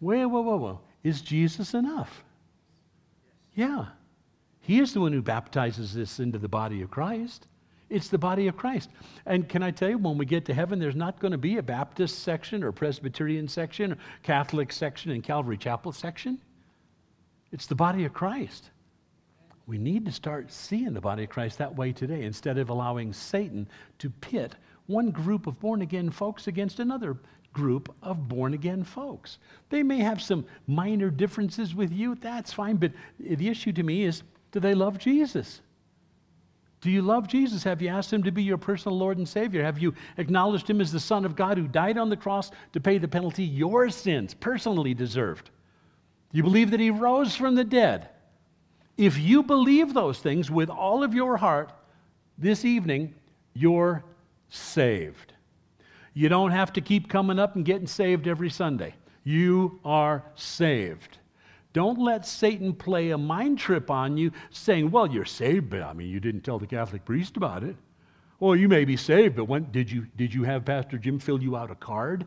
Well, 0.00 0.28
well, 0.28 0.44
well, 0.44 0.58
well. 0.58 0.82
Is 1.02 1.20
Jesus 1.20 1.74
enough? 1.74 2.24
Yeah. 3.54 3.86
He 4.62 4.80
is 4.80 4.94
the 4.94 5.00
one 5.00 5.12
who 5.12 5.20
baptizes 5.20 5.96
us 5.98 6.18
into 6.18 6.38
the 6.38 6.48
body 6.48 6.80
of 6.80 6.90
Christ. 6.90 7.46
It's 7.90 8.08
the 8.08 8.18
body 8.18 8.48
of 8.48 8.56
Christ. 8.56 8.90
And 9.26 9.48
can 9.48 9.62
I 9.62 9.70
tell 9.70 9.90
you, 9.90 9.98
when 9.98 10.18
we 10.18 10.26
get 10.26 10.44
to 10.46 10.54
heaven, 10.54 10.78
there's 10.78 10.96
not 10.96 11.20
going 11.20 11.32
to 11.32 11.38
be 11.38 11.58
a 11.58 11.62
Baptist 11.62 12.20
section 12.20 12.64
or 12.64 12.72
Presbyterian 12.72 13.46
section 13.46 13.92
or 13.92 13.98
Catholic 14.22 14.72
section 14.72 15.10
and 15.10 15.22
Calvary 15.22 15.56
Chapel 15.56 15.92
section. 15.92 16.38
It's 17.52 17.66
the 17.66 17.74
body 17.74 18.04
of 18.04 18.12
Christ. 18.12 18.70
We 19.66 19.78
need 19.78 20.04
to 20.06 20.12
start 20.12 20.52
seeing 20.52 20.92
the 20.92 21.00
body 21.00 21.24
of 21.24 21.30
Christ 21.30 21.58
that 21.58 21.74
way 21.74 21.92
today 21.92 22.24
instead 22.24 22.58
of 22.58 22.68
allowing 22.68 23.12
Satan 23.12 23.68
to 23.98 24.10
pit 24.10 24.54
one 24.86 25.10
group 25.10 25.46
of 25.46 25.58
born 25.60 25.80
again 25.82 26.10
folks 26.10 26.46
against 26.46 26.80
another 26.80 27.16
group 27.52 27.94
of 28.02 28.28
born 28.28 28.52
again 28.52 28.84
folks. 28.84 29.38
They 29.70 29.82
may 29.82 29.98
have 30.00 30.20
some 30.20 30.44
minor 30.66 31.08
differences 31.08 31.74
with 31.74 31.92
you, 31.92 32.16
that's 32.16 32.52
fine, 32.52 32.76
but 32.76 32.92
the 33.18 33.48
issue 33.48 33.72
to 33.72 33.82
me 33.82 34.04
is 34.04 34.22
do 34.52 34.60
they 34.60 34.74
love 34.74 34.98
Jesus? 34.98 35.62
Do 36.84 36.90
you 36.90 37.00
love 37.00 37.28
Jesus? 37.28 37.64
Have 37.64 37.80
you 37.80 37.88
asked 37.88 38.12
him 38.12 38.22
to 38.24 38.30
be 38.30 38.42
your 38.42 38.58
personal 38.58 38.98
Lord 38.98 39.16
and 39.16 39.26
Savior? 39.26 39.64
Have 39.64 39.78
you 39.78 39.94
acknowledged 40.18 40.68
him 40.68 40.82
as 40.82 40.92
the 40.92 41.00
Son 41.00 41.24
of 41.24 41.34
God 41.34 41.56
who 41.56 41.66
died 41.66 41.96
on 41.96 42.10
the 42.10 42.16
cross 42.16 42.50
to 42.74 42.80
pay 42.80 42.98
the 42.98 43.08
penalty 43.08 43.42
your 43.42 43.88
sins 43.88 44.34
personally 44.34 44.92
deserved? 44.92 45.48
Do 46.30 46.36
you 46.36 46.42
believe 46.42 46.70
that 46.72 46.80
he 46.80 46.90
rose 46.90 47.34
from 47.34 47.54
the 47.54 47.64
dead? 47.64 48.10
If 48.98 49.16
you 49.18 49.42
believe 49.42 49.94
those 49.94 50.18
things 50.18 50.50
with 50.50 50.68
all 50.68 51.02
of 51.02 51.14
your 51.14 51.38
heart 51.38 51.72
this 52.36 52.66
evening, 52.66 53.14
you're 53.54 54.04
saved. 54.50 55.32
You 56.12 56.28
don't 56.28 56.50
have 56.50 56.74
to 56.74 56.82
keep 56.82 57.08
coming 57.08 57.38
up 57.38 57.56
and 57.56 57.64
getting 57.64 57.86
saved 57.86 58.28
every 58.28 58.50
Sunday. 58.50 58.94
You 59.24 59.80
are 59.86 60.22
saved. 60.34 61.16
Don't 61.74 61.98
let 61.98 62.24
Satan 62.24 62.72
play 62.72 63.10
a 63.10 63.18
mind 63.18 63.58
trip 63.58 63.90
on 63.90 64.16
you 64.16 64.30
saying, 64.50 64.90
well, 64.92 65.08
you're 65.08 65.24
saved, 65.24 65.68
but 65.70 65.82
I 65.82 65.92
mean, 65.92 66.08
you 66.08 66.20
didn't 66.20 66.42
tell 66.42 66.58
the 66.58 66.68
Catholic 66.68 67.04
priest 67.04 67.36
about 67.36 67.64
it. 67.64 67.76
Well, 68.38 68.54
you 68.54 68.68
may 68.68 68.84
be 68.84 68.96
saved, 68.96 69.36
but 69.36 69.46
when 69.46 69.70
did 69.72 69.90
you 69.90 70.06
did 70.16 70.32
you 70.32 70.44
have 70.44 70.64
Pastor 70.64 70.98
Jim 70.98 71.18
fill 71.18 71.42
you 71.42 71.56
out 71.56 71.70
a 71.70 71.74
card? 71.74 72.26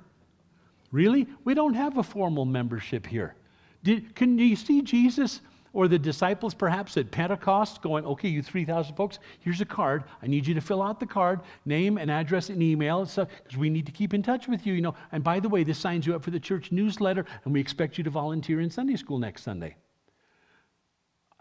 Really? 0.91 1.27
We 1.45 1.53
don't 1.53 1.73
have 1.73 1.97
a 1.97 2.03
formal 2.03 2.45
membership 2.45 3.07
here. 3.07 3.35
Did, 3.83 4.15
can 4.15 4.37
you 4.37 4.55
see 4.55 4.81
Jesus 4.81 5.41
or 5.73 5.87
the 5.87 5.99
disciples 5.99 6.53
perhaps 6.53 6.97
at 6.97 7.11
Pentecost 7.11 7.81
going, 7.81 8.05
okay, 8.05 8.29
you 8.29 8.41
3,000 8.41 8.95
folks, 8.95 9.19
here's 9.39 9.61
a 9.61 9.65
card. 9.65 10.03
I 10.21 10.27
need 10.27 10.47
you 10.47 10.53
to 10.53 10.61
fill 10.61 10.81
out 10.81 10.99
the 10.99 11.05
card, 11.05 11.41
name 11.65 11.97
and 11.97 12.09
address 12.09 12.49
and 12.49 12.61
email, 12.61 13.01
and 13.01 13.09
because 13.09 13.57
we 13.57 13.69
need 13.69 13.85
to 13.85 13.91
keep 13.91 14.13
in 14.13 14.23
touch 14.23 14.47
with 14.47 14.65
you, 14.65 14.73
you 14.73 14.81
know. 14.81 14.95
And 15.11 15.23
by 15.23 15.39
the 15.39 15.49
way, 15.49 15.63
this 15.63 15.79
signs 15.79 16.05
you 16.05 16.15
up 16.15 16.23
for 16.23 16.31
the 16.31 16.39
church 16.39 16.71
newsletter, 16.71 17.25
and 17.43 17.53
we 17.53 17.59
expect 17.59 17.97
you 17.97 18.03
to 18.03 18.09
volunteer 18.09 18.61
in 18.61 18.69
Sunday 18.69 18.95
school 18.95 19.19
next 19.19 19.43
Sunday. 19.43 19.75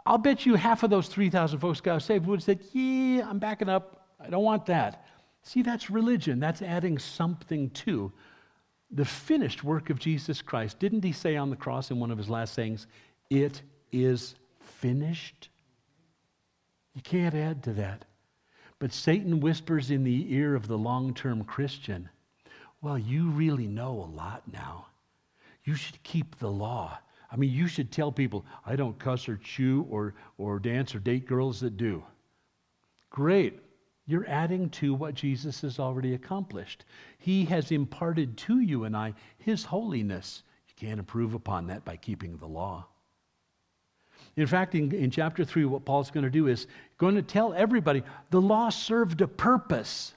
I'll 0.06 0.18
bet 0.18 0.46
you 0.46 0.54
half 0.54 0.84
of 0.84 0.90
those 0.90 1.08
3,000 1.08 1.58
folks 1.58 1.80
got 1.80 2.00
saved 2.00 2.26
would 2.26 2.40
have 2.40 2.44
said, 2.44 2.60
yeah, 2.72 3.28
I'm 3.28 3.40
backing 3.40 3.68
up. 3.68 4.06
I 4.20 4.30
don't 4.30 4.44
want 4.44 4.66
that. 4.66 5.04
See, 5.42 5.62
that's 5.62 5.90
religion. 5.90 6.38
That's 6.38 6.62
adding 6.62 6.98
something 6.98 7.70
to 7.70 8.12
the 8.90 9.04
finished 9.04 9.64
work 9.64 9.90
of 9.90 9.98
Jesus 9.98 10.40
Christ. 10.40 10.78
Didn't 10.78 11.02
he 11.02 11.12
say 11.12 11.36
on 11.36 11.50
the 11.50 11.56
cross 11.56 11.90
in 11.90 11.98
one 11.98 12.12
of 12.12 12.18
his 12.18 12.30
last 12.30 12.54
sayings, 12.54 12.86
It 13.30 13.62
is 13.92 14.34
finished? 14.60 15.48
You 16.94 17.02
can't 17.02 17.34
add 17.34 17.62
to 17.64 17.72
that. 17.74 18.04
But 18.78 18.92
Satan 18.92 19.40
whispers 19.40 19.90
in 19.90 20.04
the 20.04 20.32
ear 20.34 20.54
of 20.54 20.68
the 20.68 20.78
long 20.78 21.14
term 21.14 21.44
Christian, 21.44 22.08
Well, 22.82 22.98
you 22.98 23.30
really 23.30 23.66
know 23.66 23.92
a 23.92 24.12
lot 24.14 24.42
now. 24.52 24.86
You 25.64 25.74
should 25.74 26.02
keep 26.02 26.38
the 26.38 26.50
law. 26.50 26.98
I 27.30 27.36
mean, 27.36 27.50
you 27.50 27.66
should 27.66 27.90
tell 27.90 28.12
people, 28.12 28.44
I 28.64 28.76
don't 28.76 28.98
cuss 28.98 29.28
or 29.28 29.36
chew 29.36 29.86
or, 29.90 30.14
or 30.38 30.58
dance 30.58 30.94
or 30.94 31.00
date 31.00 31.26
girls 31.26 31.60
that 31.60 31.76
do. 31.76 32.04
Great. 33.10 33.60
You're 34.06 34.28
adding 34.28 34.70
to 34.70 34.94
what 34.94 35.14
Jesus 35.14 35.60
has 35.62 35.80
already 35.80 36.14
accomplished. 36.14 36.84
He 37.18 37.44
has 37.46 37.72
imparted 37.72 38.36
to 38.38 38.60
you 38.60 38.84
and 38.84 38.96
I 38.96 39.14
His 39.38 39.64
holiness. 39.64 40.44
You 40.68 40.74
can't 40.76 41.00
improve 41.00 41.34
upon 41.34 41.66
that 41.66 41.84
by 41.84 41.96
keeping 41.96 42.36
the 42.36 42.46
law. 42.46 42.86
In 44.36 44.46
fact, 44.46 44.74
in, 44.74 44.92
in 44.92 45.10
chapter 45.10 45.44
3, 45.44 45.64
what 45.64 45.84
Paul's 45.84 46.10
going 46.10 46.24
to 46.24 46.30
do 46.30 46.46
is 46.46 46.66
going 46.98 47.14
to 47.14 47.22
tell 47.22 47.54
everybody 47.54 48.02
the 48.30 48.40
law 48.40 48.68
served 48.68 49.20
a 49.22 49.28
purpose 49.28 50.14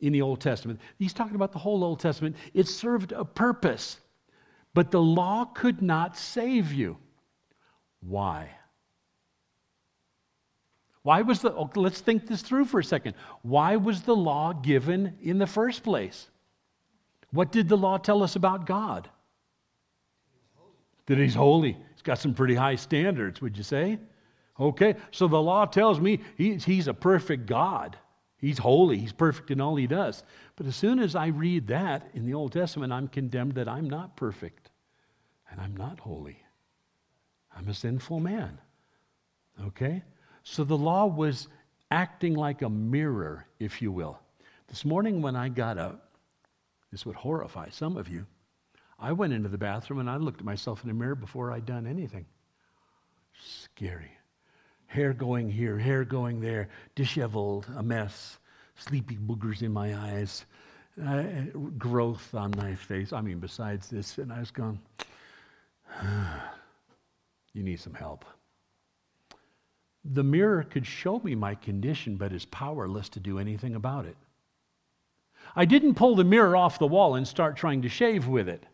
in 0.00 0.12
the 0.12 0.22
Old 0.22 0.40
Testament. 0.40 0.80
He's 0.98 1.12
talking 1.12 1.36
about 1.36 1.52
the 1.52 1.60
whole 1.60 1.84
Old 1.84 2.00
Testament. 2.00 2.36
It 2.54 2.66
served 2.66 3.12
a 3.12 3.24
purpose, 3.24 4.00
but 4.74 4.90
the 4.90 5.00
law 5.00 5.44
could 5.44 5.80
not 5.80 6.16
save 6.16 6.72
you. 6.72 6.96
Why? 8.00 8.50
Why 11.02 11.22
was 11.22 11.40
the, 11.40 11.52
oh, 11.52 11.70
let's 11.76 12.00
think 12.00 12.26
this 12.26 12.42
through 12.42 12.66
for 12.66 12.80
a 12.80 12.84
second. 12.84 13.14
Why 13.42 13.76
was 13.76 14.02
the 14.02 14.14
law 14.14 14.52
given 14.52 15.16
in 15.22 15.38
the 15.38 15.46
first 15.46 15.84
place? 15.84 16.28
What 17.30 17.52
did 17.52 17.68
the 17.68 17.76
law 17.76 17.98
tell 17.98 18.22
us 18.22 18.36
about 18.36 18.66
God? 18.66 19.08
That 21.06 21.18
He's 21.18 21.34
holy. 21.34 21.76
He's 22.02 22.06
got 22.08 22.18
some 22.18 22.34
pretty 22.34 22.56
high 22.56 22.74
standards, 22.74 23.40
would 23.40 23.56
you 23.56 23.62
say? 23.62 23.96
Okay, 24.58 24.96
so 25.12 25.28
the 25.28 25.40
law 25.40 25.66
tells 25.66 26.00
me 26.00 26.18
he's, 26.36 26.64
he's 26.64 26.88
a 26.88 26.94
perfect 26.94 27.46
God. 27.46 27.96
He's 28.38 28.58
holy. 28.58 28.98
He's 28.98 29.12
perfect 29.12 29.52
in 29.52 29.60
all 29.60 29.76
he 29.76 29.86
does. 29.86 30.24
But 30.56 30.66
as 30.66 30.74
soon 30.74 30.98
as 30.98 31.14
I 31.14 31.28
read 31.28 31.68
that 31.68 32.10
in 32.12 32.26
the 32.26 32.34
Old 32.34 32.54
Testament, 32.54 32.92
I'm 32.92 33.06
condemned 33.06 33.54
that 33.54 33.68
I'm 33.68 33.88
not 33.88 34.16
perfect 34.16 34.70
and 35.48 35.60
I'm 35.60 35.76
not 35.76 36.00
holy. 36.00 36.42
I'm 37.56 37.68
a 37.68 37.74
sinful 37.74 38.18
man. 38.18 38.58
Okay? 39.64 40.02
So 40.42 40.64
the 40.64 40.76
law 40.76 41.06
was 41.06 41.46
acting 41.92 42.34
like 42.34 42.62
a 42.62 42.68
mirror, 42.68 43.46
if 43.60 43.80
you 43.80 43.92
will. 43.92 44.18
This 44.66 44.84
morning 44.84 45.22
when 45.22 45.36
I 45.36 45.48
got 45.50 45.78
up, 45.78 46.16
this 46.90 47.06
would 47.06 47.14
horrify 47.14 47.68
some 47.68 47.96
of 47.96 48.08
you. 48.08 48.26
I 49.02 49.10
went 49.10 49.32
into 49.32 49.48
the 49.48 49.58
bathroom 49.58 49.98
and 49.98 50.08
I 50.08 50.16
looked 50.16 50.38
at 50.38 50.44
myself 50.44 50.82
in 50.84 50.88
the 50.88 50.94
mirror 50.94 51.16
before 51.16 51.50
I'd 51.50 51.66
done 51.66 51.88
anything. 51.88 52.24
Scary. 53.44 54.12
Hair 54.86 55.14
going 55.14 55.50
here, 55.50 55.76
hair 55.76 56.04
going 56.04 56.40
there, 56.40 56.68
disheveled, 56.94 57.66
a 57.76 57.82
mess, 57.82 58.38
sleepy 58.76 59.16
boogers 59.16 59.62
in 59.62 59.72
my 59.72 59.96
eyes, 59.96 60.46
uh, 61.04 61.24
growth 61.78 62.32
on 62.32 62.52
my 62.56 62.76
face. 62.76 63.12
I 63.12 63.22
mean, 63.22 63.40
besides 63.40 63.88
this, 63.88 64.18
and 64.18 64.32
I 64.32 64.38
was 64.38 64.52
going, 64.52 64.78
you 67.54 67.64
need 67.64 67.80
some 67.80 67.94
help. 67.94 68.24
The 70.04 70.22
mirror 70.22 70.62
could 70.62 70.86
show 70.86 71.18
me 71.20 71.34
my 71.34 71.56
condition, 71.56 72.16
but 72.16 72.32
is 72.32 72.44
powerless 72.44 73.08
to 73.10 73.20
do 73.20 73.40
anything 73.40 73.74
about 73.74 74.04
it. 74.04 74.16
I 75.56 75.64
didn't 75.64 75.94
pull 75.94 76.14
the 76.14 76.24
mirror 76.24 76.56
off 76.56 76.78
the 76.78 76.86
wall 76.86 77.16
and 77.16 77.26
start 77.26 77.56
trying 77.56 77.82
to 77.82 77.88
shave 77.88 78.28
with 78.28 78.48
it. 78.48 78.64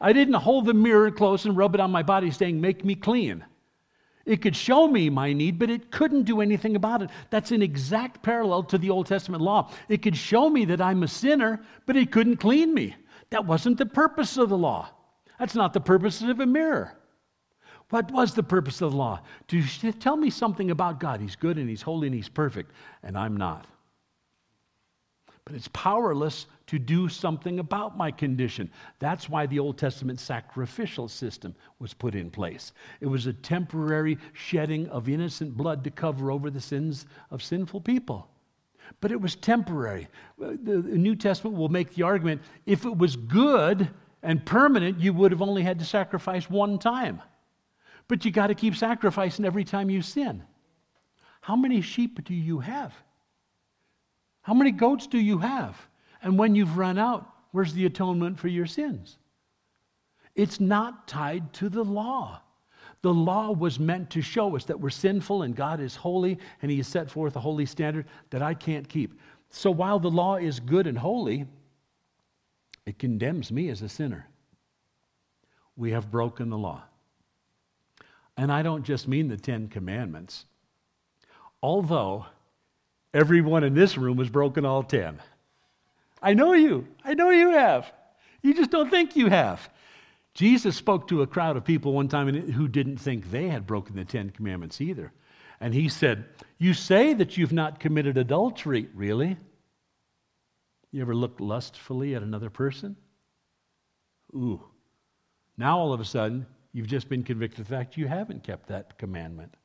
I 0.00 0.12
didn't 0.12 0.34
hold 0.34 0.66
the 0.66 0.74
mirror 0.74 1.10
close 1.10 1.44
and 1.44 1.56
rub 1.56 1.74
it 1.74 1.80
on 1.80 1.90
my 1.90 2.02
body 2.02 2.30
saying, 2.30 2.60
Make 2.60 2.84
me 2.84 2.94
clean. 2.94 3.44
It 4.24 4.42
could 4.42 4.54
show 4.54 4.86
me 4.86 5.08
my 5.08 5.32
need, 5.32 5.58
but 5.58 5.70
it 5.70 5.90
couldn't 5.90 6.24
do 6.24 6.42
anything 6.42 6.76
about 6.76 7.00
it. 7.00 7.08
That's 7.30 7.50
an 7.50 7.62
exact 7.62 8.22
parallel 8.22 8.62
to 8.64 8.76
the 8.76 8.90
Old 8.90 9.06
Testament 9.06 9.42
law. 9.42 9.70
It 9.88 10.02
could 10.02 10.16
show 10.16 10.50
me 10.50 10.66
that 10.66 10.82
I'm 10.82 11.02
a 11.02 11.08
sinner, 11.08 11.62
but 11.86 11.96
it 11.96 12.12
couldn't 12.12 12.36
clean 12.36 12.74
me. 12.74 12.94
That 13.30 13.46
wasn't 13.46 13.78
the 13.78 13.86
purpose 13.86 14.36
of 14.36 14.50
the 14.50 14.58
law. 14.58 14.90
That's 15.38 15.54
not 15.54 15.72
the 15.72 15.80
purpose 15.80 16.20
of 16.20 16.40
a 16.40 16.46
mirror. 16.46 16.98
What 17.88 18.10
was 18.10 18.34
the 18.34 18.42
purpose 18.42 18.82
of 18.82 18.90
the 18.90 18.98
law? 18.98 19.20
To 19.48 19.62
tell 19.92 20.16
me 20.16 20.28
something 20.28 20.70
about 20.70 21.00
God. 21.00 21.22
He's 21.22 21.36
good 21.36 21.56
and 21.56 21.68
He's 21.68 21.82
holy 21.82 22.08
and 22.08 22.14
He's 22.14 22.28
perfect, 22.28 22.72
and 23.02 23.16
I'm 23.16 23.36
not. 23.36 23.66
But 25.48 25.56
it's 25.56 25.68
powerless 25.68 26.44
to 26.66 26.78
do 26.78 27.08
something 27.08 27.58
about 27.58 27.96
my 27.96 28.10
condition. 28.10 28.70
That's 28.98 29.30
why 29.30 29.46
the 29.46 29.58
Old 29.58 29.78
Testament 29.78 30.20
sacrificial 30.20 31.08
system 31.08 31.54
was 31.78 31.94
put 31.94 32.14
in 32.14 32.30
place. 32.30 32.72
It 33.00 33.06
was 33.06 33.26
a 33.26 33.32
temporary 33.32 34.18
shedding 34.34 34.88
of 34.88 35.08
innocent 35.08 35.56
blood 35.56 35.84
to 35.84 35.90
cover 35.90 36.30
over 36.30 36.50
the 36.50 36.60
sins 36.60 37.06
of 37.30 37.42
sinful 37.42 37.80
people. 37.80 38.28
But 39.00 39.10
it 39.10 39.18
was 39.18 39.36
temporary. 39.36 40.08
The 40.38 40.82
New 40.82 41.16
Testament 41.16 41.56
will 41.56 41.70
make 41.70 41.94
the 41.94 42.02
argument 42.02 42.42
if 42.66 42.84
it 42.84 42.98
was 42.98 43.16
good 43.16 43.88
and 44.22 44.44
permanent, 44.44 45.00
you 45.00 45.14
would 45.14 45.32
have 45.32 45.40
only 45.40 45.62
had 45.62 45.78
to 45.78 45.84
sacrifice 45.86 46.50
one 46.50 46.78
time. 46.78 47.22
But 48.06 48.26
you 48.26 48.30
got 48.30 48.48
to 48.48 48.54
keep 48.54 48.76
sacrificing 48.76 49.46
every 49.46 49.64
time 49.64 49.88
you 49.88 50.02
sin. 50.02 50.42
How 51.40 51.56
many 51.56 51.80
sheep 51.80 52.22
do 52.24 52.34
you 52.34 52.58
have? 52.58 52.92
How 54.48 54.54
many 54.54 54.70
goats 54.70 55.06
do 55.06 55.18
you 55.18 55.36
have? 55.36 55.76
And 56.22 56.38
when 56.38 56.54
you've 56.54 56.78
run 56.78 56.96
out, 56.96 57.28
where's 57.52 57.74
the 57.74 57.84
atonement 57.84 58.38
for 58.38 58.48
your 58.48 58.64
sins? 58.64 59.18
It's 60.34 60.58
not 60.58 61.06
tied 61.06 61.52
to 61.52 61.68
the 61.68 61.84
law. 61.84 62.40
The 63.02 63.12
law 63.12 63.50
was 63.50 63.78
meant 63.78 64.08
to 64.08 64.22
show 64.22 64.56
us 64.56 64.64
that 64.64 64.80
we're 64.80 64.88
sinful 64.88 65.42
and 65.42 65.54
God 65.54 65.80
is 65.80 65.94
holy 65.94 66.38
and 66.62 66.70
He 66.70 66.78
has 66.78 66.86
set 66.86 67.10
forth 67.10 67.36
a 67.36 67.40
holy 67.40 67.66
standard 67.66 68.06
that 68.30 68.40
I 68.40 68.54
can't 68.54 68.88
keep. 68.88 69.20
So 69.50 69.70
while 69.70 69.98
the 69.98 70.10
law 70.10 70.36
is 70.36 70.60
good 70.60 70.86
and 70.86 70.96
holy, 70.96 71.44
it 72.86 72.98
condemns 72.98 73.52
me 73.52 73.68
as 73.68 73.82
a 73.82 73.88
sinner. 73.88 74.28
We 75.76 75.90
have 75.90 76.10
broken 76.10 76.48
the 76.48 76.56
law. 76.56 76.84
And 78.38 78.50
I 78.50 78.62
don't 78.62 78.82
just 78.82 79.08
mean 79.08 79.28
the 79.28 79.36
Ten 79.36 79.68
Commandments, 79.68 80.46
although 81.62 82.24
everyone 83.12 83.64
in 83.64 83.74
this 83.74 83.96
room 83.96 84.18
has 84.18 84.28
broken 84.28 84.64
all 84.64 84.82
ten. 84.82 85.18
I 86.22 86.34
know 86.34 86.52
you. 86.52 86.86
I 87.04 87.14
know 87.14 87.30
you 87.30 87.50
have. 87.50 87.92
You 88.42 88.54
just 88.54 88.70
don't 88.70 88.90
think 88.90 89.16
you 89.16 89.28
have. 89.28 89.68
Jesus 90.34 90.76
spoke 90.76 91.08
to 91.08 91.22
a 91.22 91.26
crowd 91.26 91.56
of 91.56 91.64
people 91.64 91.92
one 91.92 92.08
time 92.08 92.32
who 92.52 92.68
didn't 92.68 92.98
think 92.98 93.30
they 93.30 93.48
had 93.48 93.66
broken 93.66 93.96
the 93.96 94.04
Ten 94.04 94.30
Commandments 94.30 94.80
either. 94.80 95.12
And 95.60 95.74
he 95.74 95.88
said, 95.88 96.24
You 96.58 96.74
say 96.74 97.14
that 97.14 97.36
you've 97.36 97.52
not 97.52 97.80
committed 97.80 98.16
adultery, 98.16 98.88
really? 98.94 99.36
You 100.92 101.02
ever 101.02 101.14
looked 101.14 101.40
lustfully 101.40 102.14
at 102.14 102.22
another 102.22 102.50
person? 102.50 102.96
Ooh. 104.34 104.62
Now 105.56 105.78
all 105.78 105.92
of 105.92 106.00
a 106.00 106.04
sudden, 106.04 106.46
You've 106.72 106.86
just 106.86 107.08
been 107.08 107.24
convicted 107.24 107.60
of 107.60 107.68
the 107.68 107.74
fact 107.74 107.96
you 107.96 108.06
haven't 108.06 108.44
kept 108.44 108.68
that 108.68 108.98
commandment. 108.98 109.56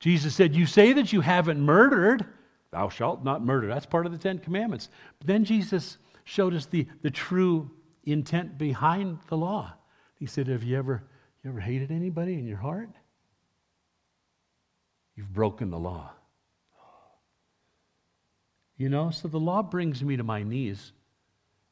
Jesus 0.00 0.34
said, 0.34 0.54
You 0.54 0.66
say 0.66 0.92
that 0.94 1.12
you 1.12 1.20
haven't 1.20 1.60
murdered. 1.60 2.26
Thou 2.72 2.88
shalt 2.88 3.24
not 3.24 3.44
murder. 3.44 3.68
That's 3.68 3.86
part 3.86 4.06
of 4.06 4.12
the 4.12 4.18
Ten 4.18 4.38
Commandments. 4.38 4.88
But 5.18 5.26
then 5.26 5.44
Jesus 5.44 5.98
showed 6.24 6.54
us 6.54 6.66
the, 6.66 6.86
the 7.02 7.10
true 7.10 7.70
intent 8.04 8.58
behind 8.58 9.18
the 9.28 9.36
law. 9.36 9.72
He 10.16 10.26
said, 10.26 10.48
Have 10.48 10.64
you 10.64 10.76
ever, 10.76 11.04
you 11.44 11.50
ever 11.50 11.60
hated 11.60 11.90
anybody 11.90 12.34
in 12.34 12.46
your 12.46 12.58
heart? 12.58 12.90
You've 15.16 15.32
broken 15.32 15.70
the 15.70 15.78
law. 15.78 16.10
You 18.76 18.88
know, 18.88 19.10
so 19.10 19.28
the 19.28 19.38
law 19.38 19.62
brings 19.62 20.02
me 20.02 20.16
to 20.16 20.24
my 20.24 20.42
knees 20.42 20.92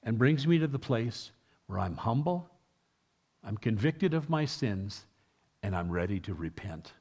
and 0.03 0.19
brings 0.19 0.47
me 0.47 0.59
to 0.59 0.67
the 0.67 0.79
place 0.79 1.33
where 1.67 1.79
I'm 1.79 1.97
humble 1.97 2.51
I'm 3.45 3.57
convicted 3.57 4.15
of 4.15 4.29
my 4.29 4.45
sins 4.45 5.07
and 5.63 5.75
I'm 5.75 5.91
ready 5.91 6.21
to 6.21 6.35
repent. 6.35 6.93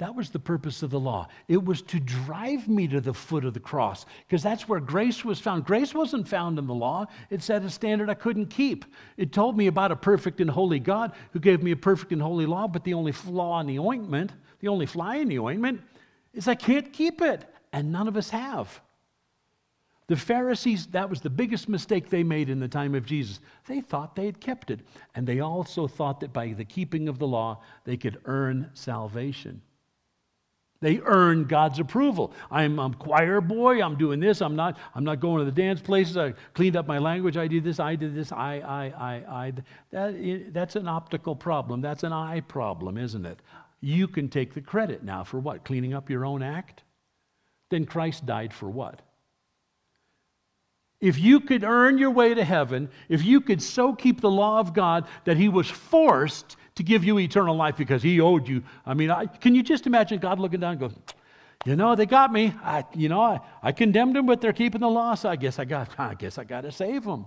That 0.00 0.14
was 0.14 0.30
the 0.30 0.38
purpose 0.38 0.82
of 0.82 0.88
the 0.88 0.98
law. 0.98 1.28
It 1.46 1.62
was 1.62 1.82
to 1.82 2.00
drive 2.00 2.66
me 2.68 2.88
to 2.88 3.02
the 3.02 3.12
foot 3.12 3.44
of 3.44 3.52
the 3.52 3.60
cross 3.60 4.06
because 4.26 4.42
that's 4.42 4.66
where 4.66 4.80
grace 4.80 5.26
was 5.26 5.38
found. 5.38 5.66
Grace 5.66 5.92
wasn't 5.92 6.26
found 6.26 6.58
in 6.58 6.66
the 6.66 6.72
law, 6.72 7.04
it 7.28 7.42
set 7.42 7.62
a 7.64 7.68
standard 7.68 8.08
I 8.08 8.14
couldn't 8.14 8.46
keep. 8.46 8.86
It 9.18 9.30
told 9.30 9.58
me 9.58 9.66
about 9.66 9.92
a 9.92 9.96
perfect 9.96 10.40
and 10.40 10.48
holy 10.48 10.78
God 10.78 11.12
who 11.32 11.38
gave 11.38 11.62
me 11.62 11.72
a 11.72 11.76
perfect 11.76 12.12
and 12.12 12.22
holy 12.22 12.46
law, 12.46 12.66
but 12.66 12.82
the 12.82 12.94
only 12.94 13.12
flaw 13.12 13.60
in 13.60 13.66
the 13.66 13.78
ointment, 13.78 14.32
the 14.60 14.68
only 14.68 14.86
fly 14.86 15.16
in 15.16 15.28
the 15.28 15.38
ointment, 15.38 15.82
is 16.32 16.48
I 16.48 16.54
can't 16.54 16.90
keep 16.94 17.20
it. 17.20 17.44
And 17.74 17.92
none 17.92 18.08
of 18.08 18.16
us 18.16 18.30
have. 18.30 18.80
The 20.06 20.16
Pharisees, 20.16 20.86
that 20.86 21.10
was 21.10 21.20
the 21.20 21.28
biggest 21.28 21.68
mistake 21.68 22.08
they 22.08 22.22
made 22.22 22.48
in 22.48 22.58
the 22.58 22.68
time 22.68 22.94
of 22.94 23.04
Jesus. 23.04 23.40
They 23.66 23.82
thought 23.82 24.16
they 24.16 24.24
had 24.24 24.40
kept 24.40 24.70
it. 24.70 24.80
And 25.14 25.26
they 25.26 25.40
also 25.40 25.86
thought 25.86 26.20
that 26.20 26.32
by 26.32 26.54
the 26.54 26.64
keeping 26.64 27.06
of 27.06 27.18
the 27.18 27.28
law, 27.28 27.60
they 27.84 27.98
could 27.98 28.18
earn 28.24 28.70
salvation. 28.72 29.60
They 30.80 31.00
earn 31.04 31.44
God's 31.44 31.78
approval. 31.78 32.32
I'm 32.50 32.78
a 32.78 32.90
choir 32.90 33.42
boy. 33.42 33.82
I'm 33.82 33.96
doing 33.96 34.18
this. 34.18 34.40
I'm 34.40 34.56
not, 34.56 34.78
I'm 34.94 35.04
not 35.04 35.20
going 35.20 35.40
to 35.40 35.44
the 35.44 35.52
dance 35.52 35.80
places. 35.80 36.16
I 36.16 36.32
cleaned 36.54 36.76
up 36.76 36.86
my 36.86 36.98
language. 36.98 37.36
I 37.36 37.46
did 37.46 37.64
this. 37.64 37.78
I 37.78 37.96
did 37.96 38.14
this. 38.14 38.32
I, 38.32 38.60
I, 38.60 38.84
I, 38.86 39.14
I. 39.44 39.52
That, 39.90 40.52
that's 40.54 40.76
an 40.76 40.88
optical 40.88 41.36
problem. 41.36 41.82
That's 41.82 42.02
an 42.02 42.14
eye 42.14 42.40
problem, 42.40 42.96
isn't 42.96 43.26
it? 43.26 43.40
You 43.82 44.08
can 44.08 44.28
take 44.28 44.54
the 44.54 44.62
credit 44.62 45.04
now 45.04 45.22
for 45.22 45.38
what? 45.38 45.64
Cleaning 45.64 45.92
up 45.92 46.08
your 46.08 46.24
own 46.24 46.42
act? 46.42 46.82
Then 47.68 47.84
Christ 47.84 48.24
died 48.24 48.52
for 48.52 48.68
what? 48.68 49.02
If 51.00 51.18
you 51.18 51.40
could 51.40 51.64
earn 51.64 51.98
your 51.98 52.10
way 52.10 52.34
to 52.34 52.44
heaven, 52.44 52.90
if 53.08 53.24
you 53.24 53.40
could 53.40 53.62
so 53.62 53.94
keep 53.94 54.20
the 54.20 54.30
law 54.30 54.60
of 54.60 54.74
God 54.74 55.06
that 55.24 55.38
he 55.38 55.48
was 55.48 55.68
forced 55.68 56.56
to 56.80 56.84
give 56.84 57.04
you 57.04 57.18
eternal 57.18 57.54
life 57.54 57.76
because 57.76 58.02
he 58.02 58.20
owed 58.22 58.48
you. 58.48 58.62
I 58.86 58.94
mean, 58.94 59.10
I, 59.10 59.26
can 59.26 59.54
you 59.54 59.62
just 59.62 59.86
imagine 59.86 60.18
God 60.18 60.40
looking 60.40 60.60
down 60.60 60.72
and 60.72 60.80
go, 60.80 60.90
you 61.66 61.76
know, 61.76 61.94
they 61.94 62.06
got 62.06 62.32
me. 62.32 62.54
I, 62.62 62.86
you 62.94 63.10
know, 63.10 63.20
I, 63.20 63.40
I 63.62 63.72
condemned 63.72 64.16
them, 64.16 64.24
but 64.24 64.40
they're 64.40 64.54
keeping 64.54 64.80
the 64.80 64.88
law, 64.88 65.14
so 65.14 65.28
I 65.28 65.36
guess 65.36 65.58
I 65.58 65.66
got, 65.66 65.90
I 65.98 66.14
guess 66.14 66.38
I 66.38 66.44
got 66.44 66.62
to 66.62 66.72
save 66.72 67.04
them. 67.04 67.26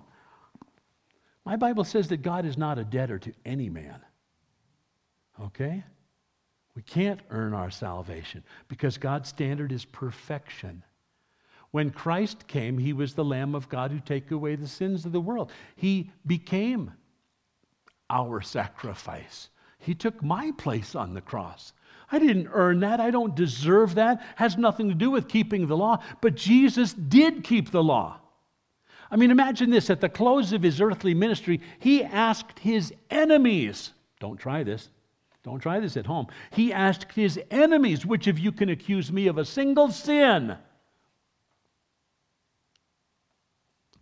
My 1.45 1.55
Bible 1.55 1.83
says 1.83 2.07
that 2.07 2.23
God 2.23 2.45
is 2.45 2.57
not 2.57 2.79
a 2.79 2.83
debtor 2.83 3.19
to 3.19 3.33
any 3.45 3.69
man. 3.69 4.01
Okay? 5.39 5.83
We 6.75 6.81
can't 6.81 7.19
earn 7.29 7.53
our 7.53 7.69
salvation 7.69 8.43
because 8.69 8.97
God's 8.97 9.29
standard 9.29 9.71
is 9.71 9.85
perfection. 9.85 10.81
When 11.69 11.91
Christ 11.91 12.47
came, 12.47 12.79
he 12.79 12.93
was 12.93 13.13
the 13.13 13.23
Lamb 13.23 13.53
of 13.53 13.69
God 13.69 13.91
who 13.91 13.99
take 13.99 14.31
away 14.31 14.55
the 14.55 14.67
sins 14.67 15.05
of 15.05 15.11
the 15.11 15.21
world. 15.21 15.51
He 15.75 16.09
became 16.25 16.91
our 18.13 18.41
sacrifice. 18.41 19.49
He 19.79 19.95
took 19.95 20.23
my 20.23 20.51
place 20.57 20.95
on 20.95 21.13
the 21.13 21.21
cross. 21.21 21.73
I 22.11 22.19
didn't 22.19 22.49
earn 22.53 22.79
that. 22.81 22.99
I 22.99 23.09
don't 23.09 23.35
deserve 23.35 23.95
that. 23.95 24.23
Has 24.35 24.55
nothing 24.55 24.87
to 24.89 24.95
do 24.95 25.09
with 25.09 25.27
keeping 25.27 25.65
the 25.65 25.75
law, 25.75 25.97
but 26.21 26.35
Jesus 26.35 26.93
did 26.93 27.43
keep 27.43 27.71
the 27.71 27.83
law. 27.83 28.19
I 29.09 29.15
mean, 29.15 29.31
imagine 29.31 29.69
this 29.71 29.89
at 29.89 29.99
the 29.99 30.09
close 30.09 30.53
of 30.53 30.61
his 30.61 30.79
earthly 30.79 31.13
ministry, 31.13 31.59
he 31.79 32.03
asked 32.03 32.59
his 32.59 32.93
enemies, 33.09 33.91
don't 34.19 34.37
try 34.37 34.63
this. 34.63 34.89
Don't 35.43 35.59
try 35.59 35.79
this 35.81 35.97
at 35.97 36.05
home. 36.05 36.27
He 36.51 36.71
asked 36.71 37.11
his 37.11 37.37
enemies, 37.51 38.05
which 38.05 38.27
of 38.27 38.39
you 38.39 38.51
can 38.51 38.69
accuse 38.69 39.11
me 39.11 39.27
of 39.27 39.37
a 39.37 39.43
single 39.43 39.89
sin? 39.89 40.55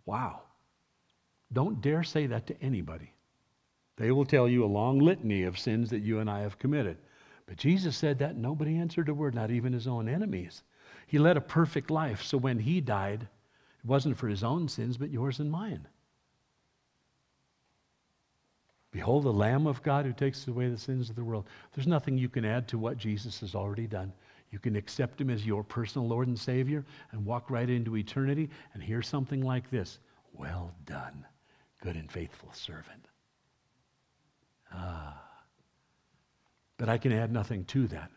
Wow. 0.06 0.42
Don't 1.52 1.80
dare 1.80 2.04
say 2.04 2.26
that 2.26 2.46
to 2.46 2.62
anybody. 2.62 3.11
They 3.96 4.10
will 4.10 4.24
tell 4.24 4.48
you 4.48 4.64
a 4.64 4.66
long 4.66 4.98
litany 4.98 5.42
of 5.42 5.58
sins 5.58 5.90
that 5.90 6.00
you 6.00 6.18
and 6.18 6.30
I 6.30 6.40
have 6.40 6.58
committed. 6.58 6.98
But 7.46 7.56
Jesus 7.56 7.96
said 7.96 8.18
that 8.18 8.36
nobody 8.36 8.76
answered 8.76 9.08
a 9.08 9.14
word, 9.14 9.34
not 9.34 9.50
even 9.50 9.72
his 9.72 9.86
own 9.86 10.08
enemies. 10.08 10.62
He 11.06 11.18
led 11.18 11.36
a 11.36 11.42
perfect 11.42 11.90
life, 11.90 12.22
so 12.22 12.38
when 12.38 12.58
he 12.58 12.80
died, 12.80 13.22
it 13.22 13.86
wasn't 13.86 14.16
for 14.16 14.28
his 14.28 14.42
own 14.42 14.68
sins, 14.68 14.96
but 14.96 15.10
yours 15.10 15.40
and 15.40 15.50
mine. 15.50 15.86
Behold, 18.92 19.24
the 19.24 19.32
Lamb 19.32 19.66
of 19.66 19.82
God 19.82 20.04
who 20.04 20.12
takes 20.12 20.46
away 20.46 20.68
the 20.68 20.78
sins 20.78 21.08
of 21.08 21.16
the 21.16 21.24
world. 21.24 21.46
There's 21.72 21.86
nothing 21.86 22.18
you 22.18 22.28
can 22.28 22.44
add 22.44 22.68
to 22.68 22.78
what 22.78 22.98
Jesus 22.98 23.40
has 23.40 23.54
already 23.54 23.86
done. 23.86 24.12
You 24.50 24.58
can 24.58 24.76
accept 24.76 25.20
him 25.20 25.30
as 25.30 25.46
your 25.46 25.64
personal 25.64 26.06
Lord 26.06 26.28
and 26.28 26.38
Savior 26.38 26.84
and 27.10 27.24
walk 27.24 27.50
right 27.50 27.68
into 27.68 27.96
eternity 27.96 28.50
and 28.74 28.82
hear 28.82 29.00
something 29.00 29.40
like 29.40 29.70
this 29.70 29.98
Well 30.34 30.74
done, 30.84 31.24
good 31.80 31.96
and 31.96 32.12
faithful 32.12 32.52
servant. 32.52 33.08
Ah. 34.74 35.20
But 36.78 36.88
I 36.88 36.98
can 36.98 37.12
add 37.12 37.32
nothing 37.32 37.64
to 37.66 37.86
that. 37.88 38.10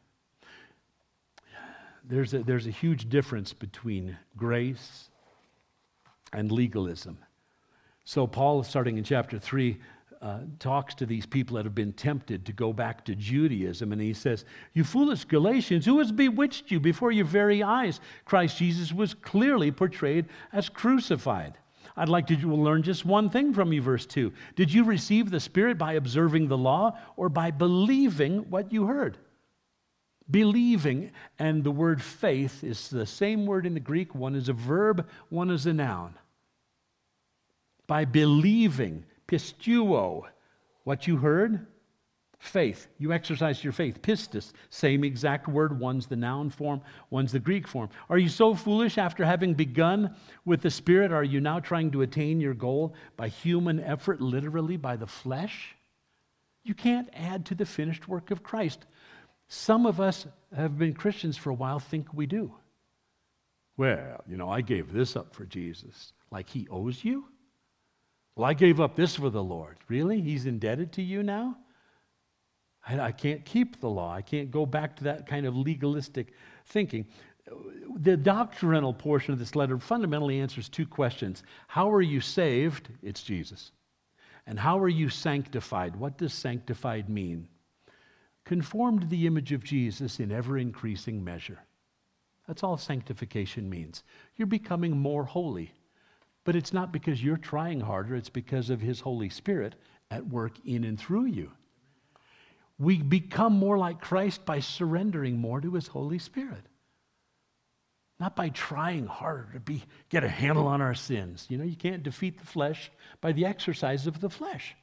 There's 2.07 2.33
a, 2.33 2.39
there's 2.39 2.67
a 2.67 2.71
huge 2.71 3.09
difference 3.09 3.53
between 3.53 4.17
grace 4.37 5.09
and 6.33 6.51
legalism. 6.51 7.17
So, 8.03 8.27
Paul, 8.27 8.63
starting 8.63 8.97
in 8.97 9.03
chapter 9.03 9.39
3, 9.39 9.77
uh, 10.21 10.39
talks 10.59 10.95
to 10.95 11.05
these 11.05 11.25
people 11.25 11.55
that 11.55 11.65
have 11.65 11.75
been 11.75 11.93
tempted 11.93 12.45
to 12.45 12.53
go 12.53 12.73
back 12.73 13.05
to 13.05 13.15
Judaism, 13.15 13.91
and 13.91 14.01
he 14.01 14.13
says, 14.13 14.45
You 14.73 14.83
foolish 14.83 15.25
Galatians, 15.25 15.85
who 15.85 15.99
has 15.99 16.11
bewitched 16.11 16.71
you 16.71 16.79
before 16.79 17.11
your 17.11 17.25
very 17.25 17.61
eyes? 17.61 17.99
Christ 18.25 18.57
Jesus 18.57 18.93
was 18.93 19.13
clearly 19.13 19.71
portrayed 19.71 20.25
as 20.53 20.69
crucified. 20.69 21.57
I'd 21.97 22.09
like 22.09 22.27
to 22.27 22.35
learn 22.35 22.83
just 22.83 23.05
one 23.05 23.29
thing 23.29 23.53
from 23.53 23.71
you, 23.71 23.81
verse 23.81 24.05
2. 24.05 24.33
Did 24.55 24.73
you 24.73 24.83
receive 24.83 25.31
the 25.31 25.39
Spirit 25.39 25.77
by 25.77 25.93
observing 25.93 26.47
the 26.47 26.57
law 26.57 26.97
or 27.15 27.29
by 27.29 27.51
believing 27.51 28.49
what 28.49 28.73
you 28.73 28.85
heard? 28.85 29.17
Believing, 30.29 31.11
and 31.39 31.63
the 31.63 31.71
word 31.71 32.01
faith 32.01 32.63
is 32.63 32.89
the 32.89 33.05
same 33.05 33.45
word 33.45 33.65
in 33.65 33.73
the 33.73 33.79
Greek. 33.79 34.13
One 34.13 34.35
is 34.35 34.49
a 34.49 34.53
verb, 34.53 35.07
one 35.29 35.49
is 35.49 35.65
a 35.67 35.73
noun. 35.73 36.15
By 37.87 38.05
believing, 38.05 39.05
pisteuo, 39.27 40.23
what 40.83 41.07
you 41.07 41.17
heard, 41.17 41.67
faith. 42.45 42.87
You 42.97 43.11
exercise 43.11 43.63
your 43.63 43.73
faith. 43.73 44.01
Pistis, 44.01 44.53
same 44.69 45.03
exact 45.03 45.47
word. 45.47 45.79
One's 45.79 46.07
the 46.07 46.15
noun 46.15 46.49
form, 46.49 46.81
one's 47.09 47.31
the 47.31 47.39
Greek 47.39 47.67
form. 47.67 47.89
Are 48.09 48.17
you 48.17 48.29
so 48.29 48.55
foolish 48.55 48.97
after 48.97 49.25
having 49.25 49.53
begun 49.53 50.15
with 50.45 50.61
the 50.61 50.69
Spirit? 50.69 51.11
Are 51.11 51.23
you 51.23 51.41
now 51.41 51.59
trying 51.59 51.91
to 51.91 52.01
attain 52.01 52.39
your 52.39 52.53
goal 52.53 52.93
by 53.17 53.27
human 53.27 53.79
effort, 53.79 54.21
literally 54.21 54.77
by 54.77 54.95
the 54.95 55.07
flesh? 55.07 55.75
You 56.63 56.73
can't 56.73 57.09
add 57.13 57.45
to 57.47 57.55
the 57.55 57.65
finished 57.65 58.07
work 58.07 58.31
of 58.31 58.43
Christ. 58.43 58.85
Some 59.47 59.85
of 59.85 60.01
us 60.01 60.25
have 60.55 60.77
been 60.77 60.93
Christians 60.93 61.37
for 61.37 61.51
a 61.51 61.53
while, 61.53 61.79
think 61.79 62.13
we 62.13 62.25
do. 62.25 62.53
Well, 63.77 64.23
you 64.27 64.37
know, 64.37 64.49
I 64.49 64.61
gave 64.61 64.91
this 64.91 65.15
up 65.15 65.33
for 65.35 65.45
Jesus. 65.45 66.13
Like 66.31 66.49
he 66.49 66.67
owes 66.69 67.03
you? 67.03 67.25
Well, 68.35 68.45
I 68.45 68.53
gave 68.53 68.79
up 68.79 68.95
this 68.95 69.15
for 69.15 69.29
the 69.29 69.43
Lord. 69.43 69.77
Really? 69.87 70.21
He's 70.21 70.45
indebted 70.45 70.91
to 70.93 71.01
you 71.01 71.23
now? 71.23 71.57
I, 72.87 72.99
I 72.99 73.11
can't 73.11 73.43
keep 73.45 73.79
the 73.79 73.89
law. 73.89 74.13
I 74.13 74.21
can't 74.21 74.51
go 74.51 74.65
back 74.65 74.95
to 74.97 75.03
that 75.05 75.27
kind 75.27 75.45
of 75.45 75.55
legalistic 75.55 76.33
thinking. 76.65 77.05
The 77.97 78.17
doctrinal 78.17 78.93
portion 78.93 79.33
of 79.33 79.39
this 79.39 79.55
letter 79.55 79.77
fundamentally 79.77 80.39
answers 80.39 80.69
two 80.69 80.85
questions 80.85 81.43
How 81.67 81.91
are 81.91 82.01
you 82.01 82.21
saved? 82.21 82.89
It's 83.01 83.23
Jesus. 83.23 83.71
And 84.47 84.59
how 84.59 84.77
are 84.79 84.89
you 84.89 85.09
sanctified? 85.09 85.95
What 85.95 86.17
does 86.17 86.33
sanctified 86.33 87.09
mean? 87.09 87.47
Conformed 88.43 89.01
to 89.01 89.07
the 89.07 89.25
image 89.25 89.51
of 89.51 89.63
Jesus 89.63 90.19
in 90.19 90.31
ever 90.31 90.57
increasing 90.57 91.23
measure. 91.23 91.59
That's 92.47 92.63
all 92.63 92.77
sanctification 92.77 93.67
means. 93.67 94.03
You're 94.35 94.45
becoming 94.45 94.95
more 94.95 95.25
holy. 95.25 95.73
But 96.43 96.55
it's 96.55 96.73
not 96.73 96.93
because 96.93 97.23
you're 97.23 97.37
trying 97.37 97.81
harder, 97.81 98.15
it's 98.15 98.29
because 98.29 98.69
of 98.69 98.79
His 98.79 98.99
Holy 98.99 99.29
Spirit 99.29 99.75
at 100.11 100.27
work 100.27 100.53
in 100.63 100.83
and 100.83 100.99
through 100.99 101.25
you. 101.25 101.51
We 102.77 103.01
become 103.01 103.53
more 103.53 103.77
like 103.77 104.01
Christ 104.01 104.45
by 104.45 104.59
surrendering 104.59 105.37
more 105.37 105.61
to 105.61 105.73
His 105.73 105.87
Holy 105.87 106.19
Spirit. 106.19 106.63
Not 108.19 108.35
by 108.35 108.49
trying 108.49 109.07
harder 109.07 109.49
to 109.53 109.59
be, 109.59 109.83
get 110.09 110.23
a 110.23 110.29
handle 110.29 110.67
on 110.67 110.81
our 110.81 110.95
sins. 110.95 111.45
You 111.49 111.57
know, 111.57 111.65
you 111.65 111.75
can't 111.75 112.03
defeat 112.03 112.39
the 112.39 112.45
flesh 112.45 112.91
by 113.21 113.33
the 113.33 113.45
exercise 113.45 114.07
of 114.07 114.21
the 114.21 114.29
flesh. 114.29 114.75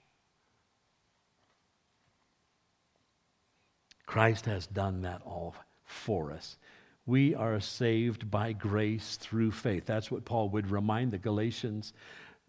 Christ 4.05 4.44
has 4.44 4.66
done 4.66 5.02
that 5.02 5.22
all 5.24 5.55
for 5.85 6.33
us. 6.33 6.59
We 7.07 7.35
are 7.35 7.59
saved 7.61 8.31
by 8.31 8.52
grace 8.52 9.16
through 9.16 9.52
faith. 9.52 9.87
That's 9.87 10.11
what 10.11 10.26
Paul 10.26 10.50
would 10.50 10.70
remind 10.70 11.12
the 11.12 11.18
Galatians. 11.18 11.94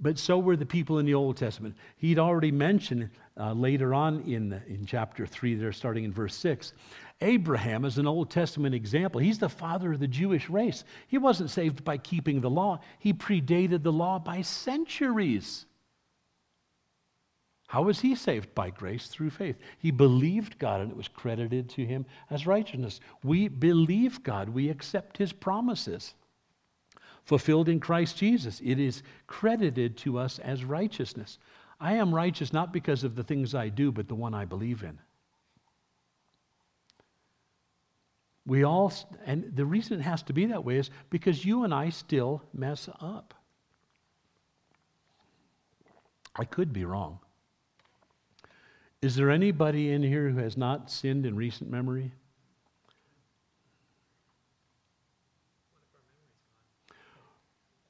But 0.03 0.19
so 0.19 0.37
were 0.37 0.57
the 0.57 0.65
people 0.65 0.99
in 0.99 1.05
the 1.05 1.13
Old 1.13 1.37
Testament. 1.37 1.77
He'd 1.95 2.19
already 2.19 2.51
mentioned 2.51 3.09
uh, 3.39 3.53
later 3.53 3.93
on 3.93 4.21
in, 4.23 4.61
in 4.67 4.85
chapter 4.85 5.25
3, 5.25 5.55
there, 5.55 5.71
starting 5.71 6.03
in 6.03 6.11
verse 6.11 6.35
6, 6.35 6.73
Abraham 7.21 7.85
is 7.85 7.97
an 7.97 8.05
Old 8.05 8.29
Testament 8.29 8.75
example. 8.75 9.21
He's 9.21 9.39
the 9.39 9.47
father 9.47 9.93
of 9.93 10.01
the 10.01 10.07
Jewish 10.07 10.49
race. 10.49 10.83
He 11.07 11.17
wasn't 11.17 11.51
saved 11.51 11.85
by 11.85 11.97
keeping 11.97 12.41
the 12.41 12.49
law, 12.49 12.81
he 12.99 13.13
predated 13.13 13.81
the 13.81 13.93
law 13.93 14.19
by 14.19 14.41
centuries. 14.41 15.65
How 17.67 17.83
was 17.83 18.01
he 18.01 18.13
saved? 18.13 18.53
By 18.53 18.71
grace 18.71 19.07
through 19.07 19.29
faith. 19.29 19.55
He 19.79 19.89
believed 19.89 20.59
God 20.59 20.81
and 20.81 20.91
it 20.91 20.97
was 20.97 21.07
credited 21.07 21.69
to 21.69 21.85
him 21.85 22.05
as 22.29 22.45
righteousness. 22.45 22.99
We 23.23 23.47
believe 23.47 24.21
God, 24.21 24.49
we 24.49 24.69
accept 24.69 25.17
his 25.17 25.31
promises. 25.31 26.13
Fulfilled 27.23 27.69
in 27.69 27.79
Christ 27.79 28.17
Jesus, 28.17 28.61
it 28.63 28.79
is 28.79 29.01
credited 29.27 29.97
to 29.97 30.17
us 30.17 30.39
as 30.39 30.63
righteousness. 30.63 31.39
I 31.79 31.93
am 31.93 32.13
righteous 32.13 32.51
not 32.51 32.73
because 32.73 33.03
of 33.03 33.15
the 33.15 33.23
things 33.23 33.55
I 33.55 33.69
do, 33.69 33.91
but 33.91 34.07
the 34.07 34.15
one 34.15 34.33
I 34.33 34.45
believe 34.45 34.83
in. 34.83 34.99
We 38.45 38.63
all, 38.63 38.91
and 39.25 39.55
the 39.55 39.65
reason 39.65 39.99
it 39.99 40.03
has 40.03 40.21
to 40.23 40.33
be 40.33 40.47
that 40.47 40.65
way 40.65 40.77
is 40.77 40.89
because 41.09 41.45
you 41.45 41.63
and 41.63 41.73
I 41.73 41.89
still 41.89 42.41
mess 42.53 42.89
up. 42.99 43.33
I 46.35 46.43
could 46.43 46.73
be 46.73 46.83
wrong. 46.83 47.19
Is 49.01 49.15
there 49.15 49.29
anybody 49.29 49.91
in 49.91 50.01
here 50.01 50.29
who 50.29 50.39
has 50.39 50.57
not 50.57 50.89
sinned 50.89 51.25
in 51.25 51.35
recent 51.35 51.69
memory? 51.69 52.11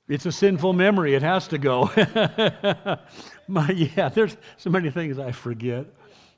It's 0.08 0.26
a 0.26 0.32
sinful 0.32 0.74
memory. 0.74 1.16
It 1.16 1.22
has 1.22 1.48
to 1.50 1.58
go. 1.58 1.90
My, 3.48 3.70
yeah, 3.72 4.10
there's 4.10 4.36
so 4.58 4.70
many 4.70 4.90
things 4.90 5.18
I 5.18 5.32
forget. 5.32 5.86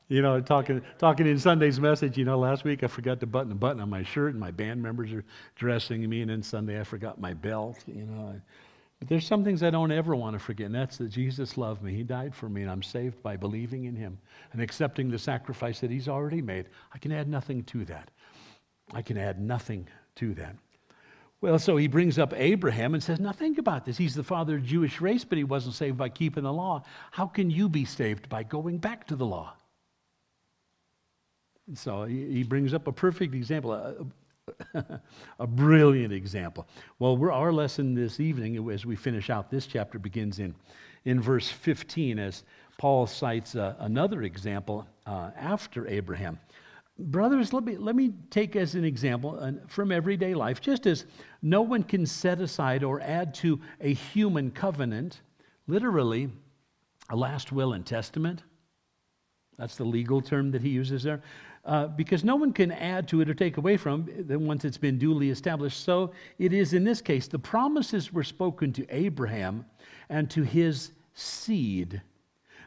You 0.08 0.22
know, 0.22 0.40
talking 0.40 0.84
talking 1.00 1.26
in 1.26 1.40
Sunday's 1.40 1.80
message, 1.80 2.16
you 2.16 2.26
know, 2.26 2.38
last 2.38 2.64
week 2.64 2.84
I 2.84 2.88
forgot 2.88 3.20
to 3.22 3.26
button 3.26 3.52
a 3.52 3.56
button 3.56 3.82
on 3.82 3.90
my 3.90 4.04
shirt, 4.04 4.32
and 4.32 4.40
my 4.40 4.52
band 4.52 4.82
members 4.82 5.12
are 5.12 5.26
dressing 5.56 6.08
me, 6.08 6.22
and 6.22 6.30
then 6.30 6.44
Sunday 6.44 6.80
I 6.80 6.84
forgot 6.84 7.20
my 7.20 7.34
belt. 7.34 7.84
You 7.88 8.06
know, 8.06 8.40
but 9.00 9.10
there's 9.10 9.26
some 9.26 9.44
things 9.44 9.64
I 9.64 9.72
don't 9.72 9.92
ever 9.92 10.16
want 10.16 10.34
to 10.34 10.40
forget, 10.40 10.68
and 10.68 10.76
that's 10.76 10.98
that 10.98 11.10
Jesus 11.10 11.58
loved 11.58 11.82
me. 11.82 11.94
He 11.96 12.04
died 12.04 12.36
for 12.36 12.48
me, 12.50 12.62
and 12.62 12.70
I'm 12.70 12.84
saved 12.84 13.22
by 13.24 13.36
believing 13.36 13.86
in 13.86 13.96
Him 13.96 14.20
and 14.54 14.62
accepting 14.62 15.10
the 15.10 15.18
sacrifice 15.18 15.80
that 15.80 15.90
He's 15.90 16.08
already 16.08 16.42
made. 16.42 16.70
I 16.94 17.00
can 17.00 17.12
add 17.12 17.28
nothing 17.28 17.64
to 17.64 17.84
that. 17.86 18.12
I 18.94 19.02
can 19.02 19.18
add 19.18 19.42
nothing 19.42 19.88
to 20.18 20.36
that. 20.36 20.56
Well, 21.42 21.60
so 21.60 21.78
he 21.78 21.88
brings 21.88 22.18
up 22.18 22.34
Abraham 22.36 22.94
and 22.94 23.04
says, 23.04 23.20
Now 23.20 23.32
think 23.32 23.58
about 23.58 23.86
this. 23.86 23.98
He's 23.98 24.16
the 24.16 24.24
father 24.24 24.56
of 24.56 24.62
the 24.62 24.68
Jewish 24.68 25.02
race, 25.02 25.24
but 25.24 25.38
he 25.38 25.44
wasn't 25.44 25.76
saved 25.76 25.98
by 25.98 26.10
keeping 26.10 26.44
the 26.44 26.54
law. 26.54 26.84
How 27.12 27.28
can 27.28 27.50
you 27.50 27.70
be 27.70 27.86
saved? 27.86 28.30
By 28.30 28.44
going 28.44 28.78
back 28.78 29.06
to 29.08 29.16
the 29.16 29.26
law. 29.26 29.54
And 31.68 31.78
so 31.78 32.06
he 32.06 32.44
brings 32.44 32.74
up 32.74 32.88
a 32.88 32.92
perfect 32.92 33.34
example, 33.34 33.74
a 35.40 35.48
brilliant 35.48 36.14
example. 36.14 36.68
Well, 37.00 37.20
our 37.32 37.52
lesson 37.52 37.96
this 37.96 38.20
evening, 38.20 38.70
as 38.72 38.86
we 38.86 38.96
finish 38.96 39.30
out 39.30 39.50
this 39.50 39.66
chapter, 39.66 39.98
begins 39.98 40.40
in, 40.40 40.54
in 41.06 41.20
verse 41.20 41.50
15 41.50 42.20
as 42.20 42.44
Paul 42.78 43.08
cites 43.08 43.56
uh, 43.56 43.76
another 43.80 44.24
example 44.24 44.88
uh, 45.06 45.32
after 45.38 45.88
Abraham. 45.88 46.40
Brothers, 46.98 47.52
let 47.52 47.66
me, 47.66 47.78
let 47.78 47.96
me 47.96 48.14
take 48.30 48.56
as 48.56 48.76
an 48.76 48.86
example 48.86 49.60
from 49.68 49.92
everyday 49.92 50.34
life, 50.34 50.62
just 50.62 50.86
as 50.88 51.06
no 51.42 51.62
one 51.62 51.84
can 51.84 52.06
set 52.06 52.40
aside 52.40 52.84
or 52.84 53.02
add 53.02 53.34
to 53.36 53.60
a 53.82 53.94
human 53.94 54.50
covenant, 54.50 55.22
literally, 55.68 56.30
a 57.10 57.16
last 57.16 57.52
will 57.52 57.74
and 57.74 57.86
testament. 57.86 58.44
That's 59.58 59.76
the 59.76 59.84
legal 59.84 60.22
term 60.22 60.52
that 60.52 60.62
he 60.62 60.70
uses 60.70 61.04
there 61.04 61.22
uh, 61.66 61.88
because 61.88 62.24
no 62.24 62.36
one 62.36 62.54
can 62.54 62.72
add 62.72 63.08
to 63.10 63.22
it 63.22 63.30
or 63.30 63.34
take 63.34 63.58
away 63.58 63.76
from 63.78 64.08
it 64.10 64.40
once 64.40 64.66
it's 64.66 64.78
been 64.78 64.98
duly 64.98 65.30
established. 65.30 65.84
So 65.84 66.12
it 66.38 66.54
is 66.54 66.74
in 66.74 66.84
this 66.84 67.02
case. 67.02 67.28
The 67.28 67.40
promises 67.40 68.14
were 68.14 68.24
spoken 68.24 68.72
to 68.74 68.86
Abraham 68.90 69.66
and 70.10 70.30
to 70.32 70.44
his 70.44 70.92
seed. 71.14 72.02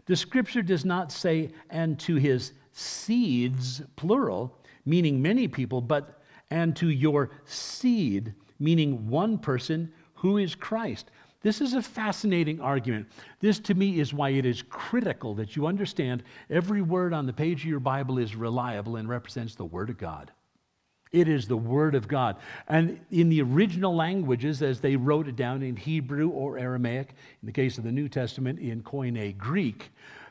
The 0.06 0.16
scripture 0.16 0.62
does 0.62 0.84
not 0.84 1.12
say, 1.12 1.50
and 1.70 1.98
to 2.00 2.16
his 2.16 2.52
seeds, 2.78 3.82
plural, 3.96 4.56
meaning 4.86 5.20
many 5.20 5.48
people, 5.48 5.80
but 5.80 6.22
and 6.50 6.74
to 6.76 6.90
your 6.90 7.30
seed, 7.44 8.32
meaning 8.58 9.08
one 9.08 9.36
person 9.38 9.92
who 10.14 10.38
is 10.38 10.54
Christ. 10.54 11.10
This 11.42 11.60
is 11.60 11.74
a 11.74 11.82
fascinating 11.82 12.60
argument. 12.60 13.06
This, 13.40 13.58
to 13.60 13.74
me, 13.74 14.00
is 14.00 14.14
why 14.14 14.30
it 14.30 14.44
is 14.44 14.62
critical 14.62 15.34
that 15.34 15.56
you 15.56 15.66
understand 15.66 16.22
every 16.50 16.82
word 16.82 17.12
on 17.12 17.26
the 17.26 17.32
page 17.32 17.62
of 17.62 17.68
your 17.68 17.80
Bible 17.80 18.18
is 18.18 18.34
reliable 18.34 18.96
and 18.96 19.08
represents 19.08 19.54
the 19.54 19.64
Word 19.64 19.90
of 19.90 19.98
God. 19.98 20.32
It 21.12 21.28
is 21.28 21.46
the 21.46 21.56
Word 21.56 21.94
of 21.94 22.08
God. 22.08 22.36
And 22.68 23.00
in 23.10 23.28
the 23.28 23.40
original 23.42 23.94
languages, 23.94 24.62
as 24.62 24.80
they 24.80 24.96
wrote 24.96 25.28
it 25.28 25.36
down 25.36 25.62
in 25.62 25.76
Hebrew 25.76 26.28
or 26.28 26.58
Aramaic, 26.58 27.14
in 27.42 27.46
the 27.46 27.52
case 27.52 27.78
of 27.78 27.84
the 27.84 27.92
New 27.92 28.08
Testament, 28.08 28.58
in 28.58 28.82
Koine 28.82 29.36
Greek, 29.38 29.90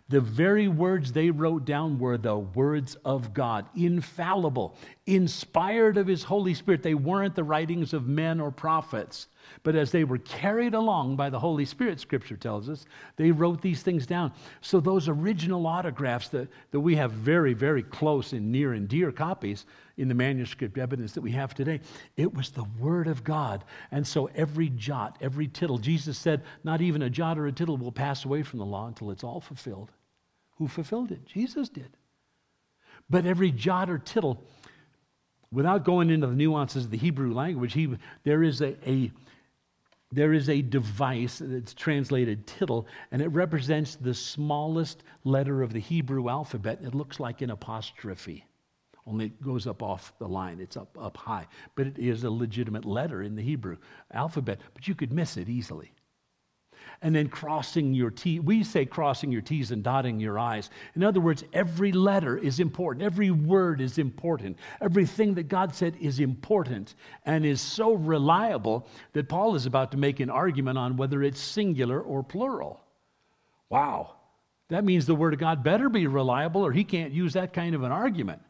the 0.10 0.22
very 0.22 0.70
words 0.70 1.12
they 1.12 1.30
wrote 1.30 1.66
down 1.66 2.00
were 2.00 2.18
the 2.18 2.38
words 2.38 2.96
of 3.04 3.34
God, 3.34 3.66
infallible, 3.76 4.78
inspired 5.06 5.98
of 5.98 6.08
His 6.08 6.24
Holy 6.24 6.54
Spirit. 6.54 6.82
They 6.82 6.94
weren't 6.94 7.36
the 7.36 7.44
writings 7.44 7.94
of 7.94 8.08
men 8.08 8.40
or 8.40 8.50
prophets. 8.50 9.28
But 9.64 9.76
as 9.76 9.92
they 9.92 10.06
were 10.06 10.18
carried 10.20 10.74
along 10.74 11.18
by 11.18 11.30
the 11.30 11.40
Holy 11.40 11.66
Spirit, 11.66 12.00
Scripture 12.00 12.38
tells 12.38 12.70
us, 12.70 12.86
they 13.18 13.32
wrote 13.32 13.62
these 13.62 13.82
things 13.82 14.06
down. 14.06 14.32
So 14.62 14.80
those 14.80 15.10
original 15.10 15.68
autographs 15.68 16.30
that, 16.30 16.48
that 16.72 16.80
we 16.80 16.96
have 16.96 17.12
very, 17.12 17.54
very 17.54 17.84
close 17.84 18.32
and 18.32 18.50
near 18.52 18.74
and 18.74 18.88
dear 18.88 19.12
copies 19.12 19.66
in 19.98 20.08
the 20.08 20.14
manuscript 20.14 20.78
evidence 20.78 21.14
that 21.14 21.22
we 21.22 21.32
have 21.32 21.54
today, 21.54 21.82
it 22.16 22.34
was 22.34 22.52
the 22.52 22.66
Word 22.80 23.08
of 23.08 23.24
God. 23.24 23.66
And 23.92 24.06
so 24.06 24.30
every 24.36 24.70
jot, 24.70 25.18
every 25.20 25.48
tittle, 25.48 25.80
Jesus 25.80 26.18
said, 26.18 26.44
not 26.64 26.82
even 26.82 27.02
a 27.02 27.10
jot 27.10 27.38
or 27.38 27.48
a 27.48 27.52
tittle 27.52 27.78
will 27.78 27.92
pass 27.92 28.24
away 28.24 28.44
from 28.44 28.60
the 28.60 28.66
law 28.66 28.88
until 28.88 29.12
it's 29.12 29.24
all 29.24 29.42
fulfilled. 29.42 29.92
Who 30.58 30.68
fulfilled 30.68 31.12
it? 31.12 31.26
Jesus 31.26 31.70
did. 31.70 31.90
But 33.10 33.26
every 33.26 33.52
jot 33.52 33.90
or 33.90 33.98
tittle, 33.98 34.44
without 35.52 35.86
going 35.86 36.10
into 36.10 36.28
the 36.28 36.36
nuances 36.36 36.86
of 36.86 36.92
the 36.92 36.98
Hebrew 36.98 37.34
language, 37.34 37.74
he, 37.74 37.96
there 38.24 38.44
is 38.44 38.62
a, 38.62 38.76
a 38.90 39.12
there 40.12 40.32
is 40.32 40.48
a 40.48 40.62
device 40.62 41.42
that's 41.44 41.74
translated 41.74 42.48
tittle, 42.48 42.88
and 43.12 43.22
it 43.22 43.28
represents 43.28 43.96
the 43.96 44.14
smallest 44.14 45.04
letter 45.26 45.62
of 45.62 45.74
the 45.74 45.82
Hebrew 45.82 46.30
alphabet. 46.30 46.80
It 46.82 46.96
looks 46.96 47.20
like 47.20 47.42
an 47.42 47.50
apostrophe, 47.50 48.46
only 49.06 49.26
it 49.26 49.42
goes 49.42 49.68
up 49.68 49.84
off 49.84 50.14
the 50.18 50.28
line. 50.28 50.62
It's 50.62 50.78
up, 50.78 50.98
up 50.98 51.18
high. 51.18 51.48
But 51.76 51.88
it 51.88 52.00
is 52.00 52.24
a 52.24 52.30
legitimate 52.30 52.86
letter 52.86 53.22
in 53.22 53.36
the 53.36 53.42
Hebrew 53.42 53.78
alphabet, 54.14 54.62
but 54.74 54.88
you 54.88 54.96
could 54.96 55.12
miss 55.12 55.36
it 55.36 55.50
easily 55.50 55.92
and 57.02 57.16
then 57.16 57.30
crossing 57.30 57.94
your 57.94 58.10
T. 58.10 58.40
We 58.40 58.64
say 58.64 58.86
crossing 58.86 59.32
your 59.32 59.42
T's 59.42 59.72
and 59.72 59.84
dotting 59.84 60.20
your 60.20 60.40
I's. 60.40 60.70
In 60.96 61.04
other 61.04 61.20
words, 61.20 61.44
every 61.54 61.92
letter 61.92 62.38
is 62.38 62.60
important. 62.60 63.06
Every 63.06 63.32
word 63.32 63.82
is 63.82 63.98
important. 63.98 64.58
Everything 64.82 65.36
that 65.36 65.48
God 65.48 65.76
said 65.76 65.96
is 66.02 66.20
important 66.20 66.96
and 67.26 67.46
is 67.46 67.62
so 67.62 67.94
reliable 67.94 68.88
that 69.14 69.30
Paul 69.30 69.56
is 69.56 69.66
about 69.66 69.92
to 69.92 69.98
make 69.98 70.20
an 70.20 70.30
argument 70.30 70.78
on 70.78 70.98
whether 70.98 71.24
it's 71.24 71.40
singular 71.40 72.02
or 72.02 72.24
plural. 72.24 72.82
Wow. 73.70 74.16
That 74.70 74.84
means 74.84 75.06
the 75.06 75.16
Word 75.16 75.34
of 75.34 75.40
God 75.40 75.64
better 75.64 75.90
be 75.90 76.08
reliable 76.08 76.66
or 76.66 76.72
he 76.72 76.84
can't 76.84 77.14
use 77.14 77.34
that 77.34 77.54
kind 77.54 77.76
of 77.76 77.84
an 77.84 77.92
argument. 77.92 78.42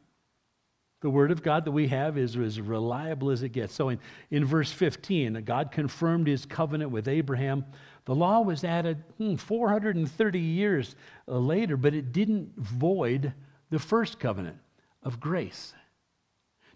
The 1.02 1.10
Word 1.12 1.30
of 1.30 1.44
God 1.44 1.66
that 1.66 1.72
we 1.72 1.88
have 1.90 2.18
is 2.18 2.36
as 2.36 2.60
reliable 2.60 3.30
as 3.30 3.44
it 3.44 3.50
gets. 3.50 3.74
So 3.76 3.90
in, 3.90 4.00
in 4.32 4.46
verse 4.46 4.72
15, 4.72 5.44
God 5.46 5.72
confirmed 5.72 6.28
his 6.28 6.46
covenant 6.46 6.90
with 6.90 7.08
Abraham 7.08 7.66
the 8.08 8.16
law 8.16 8.40
was 8.40 8.64
added 8.64 9.04
hmm, 9.18 9.36
430 9.36 10.40
years 10.40 10.96
uh, 11.28 11.38
later, 11.38 11.76
but 11.76 11.94
it 11.94 12.14
didn't 12.14 12.56
void 12.56 13.34
the 13.70 13.80
first 13.80 14.18
covenant 14.18 14.56
of 15.04 15.20
grace. 15.20 15.74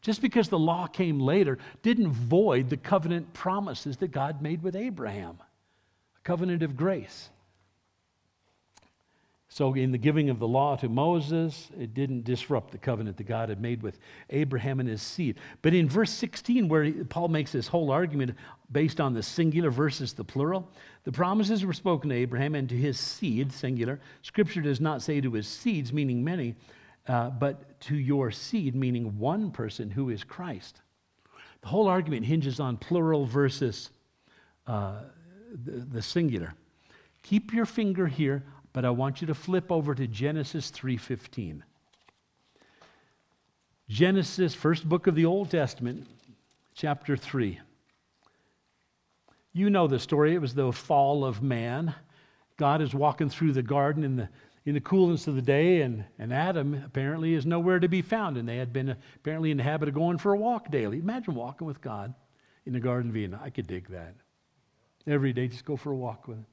Just 0.02 0.22
because 0.22 0.50
the 0.50 0.60
law 0.60 0.88
came 0.88 1.22
later 1.22 1.58
didn't 1.84 2.12
void 2.12 2.70
the 2.70 2.76
covenant 2.76 3.32
promises 3.32 3.96
that 3.98 4.12
God 4.12 4.41
made 4.41 4.62
with 4.62 4.76
Abraham, 4.76 5.38
a 6.17 6.20
covenant 6.26 6.63
of 6.63 6.76
grace. 6.76 7.30
So, 9.53 9.73
in 9.73 9.91
the 9.91 9.97
giving 9.97 10.29
of 10.29 10.39
the 10.39 10.47
law 10.47 10.77
to 10.77 10.87
Moses, 10.87 11.71
it 11.77 11.93
didn't 11.93 12.23
disrupt 12.23 12.71
the 12.71 12.77
covenant 12.77 13.17
that 13.17 13.25
God 13.25 13.49
had 13.49 13.59
made 13.59 13.83
with 13.83 13.99
Abraham 14.29 14.79
and 14.79 14.87
his 14.87 15.01
seed. 15.01 15.39
But 15.61 15.73
in 15.73 15.89
verse 15.89 16.09
16, 16.11 16.69
where 16.69 16.89
Paul 17.09 17.27
makes 17.27 17.51
this 17.51 17.67
whole 17.67 17.91
argument 17.91 18.37
based 18.71 19.01
on 19.01 19.13
the 19.13 19.21
singular 19.21 19.69
versus 19.69 20.13
the 20.13 20.23
plural, 20.23 20.69
the 21.03 21.11
promises 21.11 21.65
were 21.65 21.73
spoken 21.73 22.11
to 22.11 22.15
Abraham 22.15 22.55
and 22.55 22.69
to 22.69 22.77
his 22.77 22.97
seed, 22.97 23.51
singular. 23.51 23.99
Scripture 24.21 24.61
does 24.61 24.79
not 24.79 25.01
say 25.01 25.19
to 25.19 25.33
his 25.33 25.49
seeds, 25.49 25.91
meaning 25.91 26.23
many, 26.23 26.55
uh, 27.09 27.31
but 27.31 27.77
to 27.81 27.97
your 27.97 28.31
seed, 28.31 28.73
meaning 28.73 29.19
one 29.19 29.51
person 29.51 29.89
who 29.89 30.11
is 30.11 30.23
Christ. 30.23 30.79
The 31.59 31.67
whole 31.67 31.89
argument 31.89 32.25
hinges 32.25 32.61
on 32.61 32.77
plural 32.77 33.25
versus 33.25 33.89
uh, 34.65 35.01
the, 35.65 35.71
the 35.91 36.01
singular. 36.01 36.53
Keep 37.21 37.53
your 37.53 37.65
finger 37.65 38.07
here 38.07 38.43
but 38.73 38.86
I 38.86 38.89
want 38.89 39.21
you 39.21 39.27
to 39.27 39.34
flip 39.34 39.71
over 39.71 39.93
to 39.95 40.07
Genesis 40.07 40.71
3:15. 40.71 41.63
Genesis, 43.89 44.53
first 44.53 44.88
book 44.88 45.07
of 45.07 45.15
the 45.15 45.25
Old 45.25 45.51
Testament, 45.51 46.07
chapter 46.73 47.17
3. 47.17 47.60
You 49.53 49.69
know 49.69 49.88
the 49.88 49.99
story. 49.99 50.34
It 50.34 50.41
was 50.41 50.53
the 50.53 50.71
fall 50.71 51.25
of 51.25 51.41
man. 51.41 51.93
God 52.55 52.81
is 52.81 52.93
walking 52.93 53.29
through 53.29 53.51
the 53.51 53.62
garden 53.62 54.03
in 54.03 54.15
the, 54.15 54.29
in 54.65 54.75
the 54.75 54.79
coolness 54.79 55.27
of 55.27 55.36
the 55.36 55.41
day, 55.41 55.81
and, 55.81 56.05
and 56.17 56.31
Adam 56.31 56.81
apparently 56.86 57.34
is 57.34 57.45
nowhere 57.45 57.79
to 57.79 57.89
be 57.89 58.01
found. 58.01 58.38
And 58.38 58.47
they 58.47 58.57
had 58.57 58.71
been 58.71 58.95
apparently 59.17 59.51
in 59.51 59.57
the 59.57 59.63
habit 59.63 59.89
of 59.89 59.95
going 59.95 60.17
for 60.17 60.34
a 60.34 60.38
walk 60.38 60.71
daily. 60.71 60.99
Imagine 60.99 61.36
walking 61.36 61.67
with 61.67 61.81
God 61.81 62.13
in 62.65 62.71
the 62.71 62.79
Garden 62.79 63.10
of 63.10 63.17
Eden. 63.17 63.38
I 63.43 63.49
could 63.49 63.67
dig 63.67 63.89
that. 63.89 64.15
Every 65.05 65.34
day, 65.34 65.47
just 65.47 65.65
go 65.65 65.75
for 65.75 65.91
a 65.91 65.95
walk 65.95 66.27
with 66.27 66.38
Him. 66.38 66.45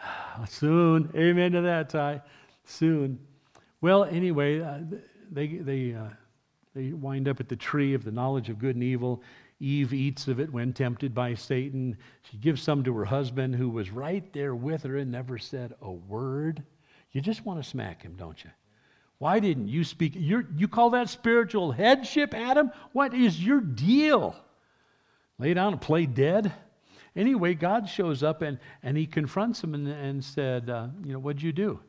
Soon. 0.48 1.10
Amen 1.14 1.52
to 1.52 1.60
that, 1.62 1.88
Ty. 1.88 2.22
Soon. 2.64 3.18
Well, 3.80 4.04
anyway, 4.04 4.60
uh, 4.60 4.78
they, 5.30 5.46
they, 5.48 5.94
uh, 5.94 6.08
they 6.74 6.92
wind 6.92 7.28
up 7.28 7.40
at 7.40 7.48
the 7.48 7.56
tree 7.56 7.94
of 7.94 8.04
the 8.04 8.12
knowledge 8.12 8.48
of 8.48 8.58
good 8.58 8.76
and 8.76 8.84
evil. 8.84 9.22
Eve 9.60 9.94
eats 9.94 10.28
of 10.28 10.38
it 10.40 10.52
when 10.52 10.72
tempted 10.72 11.14
by 11.14 11.34
Satan. 11.34 11.96
She 12.22 12.36
gives 12.36 12.62
some 12.62 12.84
to 12.84 12.96
her 12.96 13.04
husband, 13.04 13.54
who 13.54 13.70
was 13.70 13.90
right 13.90 14.30
there 14.32 14.54
with 14.54 14.82
her 14.82 14.98
and 14.98 15.10
never 15.10 15.38
said 15.38 15.74
a 15.80 15.90
word. 15.90 16.62
You 17.12 17.20
just 17.20 17.46
want 17.46 17.62
to 17.62 17.68
smack 17.68 18.02
him, 18.02 18.14
don't 18.16 18.42
you? 18.44 18.50
Why 19.18 19.40
didn't 19.40 19.68
you 19.68 19.82
speak? 19.84 20.12
You're, 20.14 20.46
you 20.56 20.68
call 20.68 20.90
that 20.90 21.08
spiritual 21.08 21.72
headship, 21.72 22.34
Adam? 22.34 22.70
What 22.92 23.14
is 23.14 23.42
your 23.42 23.60
deal? 23.60 24.36
Lay 25.38 25.54
down 25.54 25.72
and 25.72 25.80
play 25.80 26.04
dead? 26.04 26.52
Anyway, 27.16 27.54
God 27.54 27.88
shows 27.88 28.22
up 28.22 28.42
and, 28.42 28.58
and 28.82 28.96
he 28.96 29.06
confronts 29.06 29.64
him 29.64 29.74
and, 29.74 29.88
and 29.88 30.22
said, 30.22 30.68
uh, 30.70 30.88
You 31.04 31.14
know, 31.14 31.18
what'd 31.18 31.42
you 31.42 31.52
do, 31.52 31.80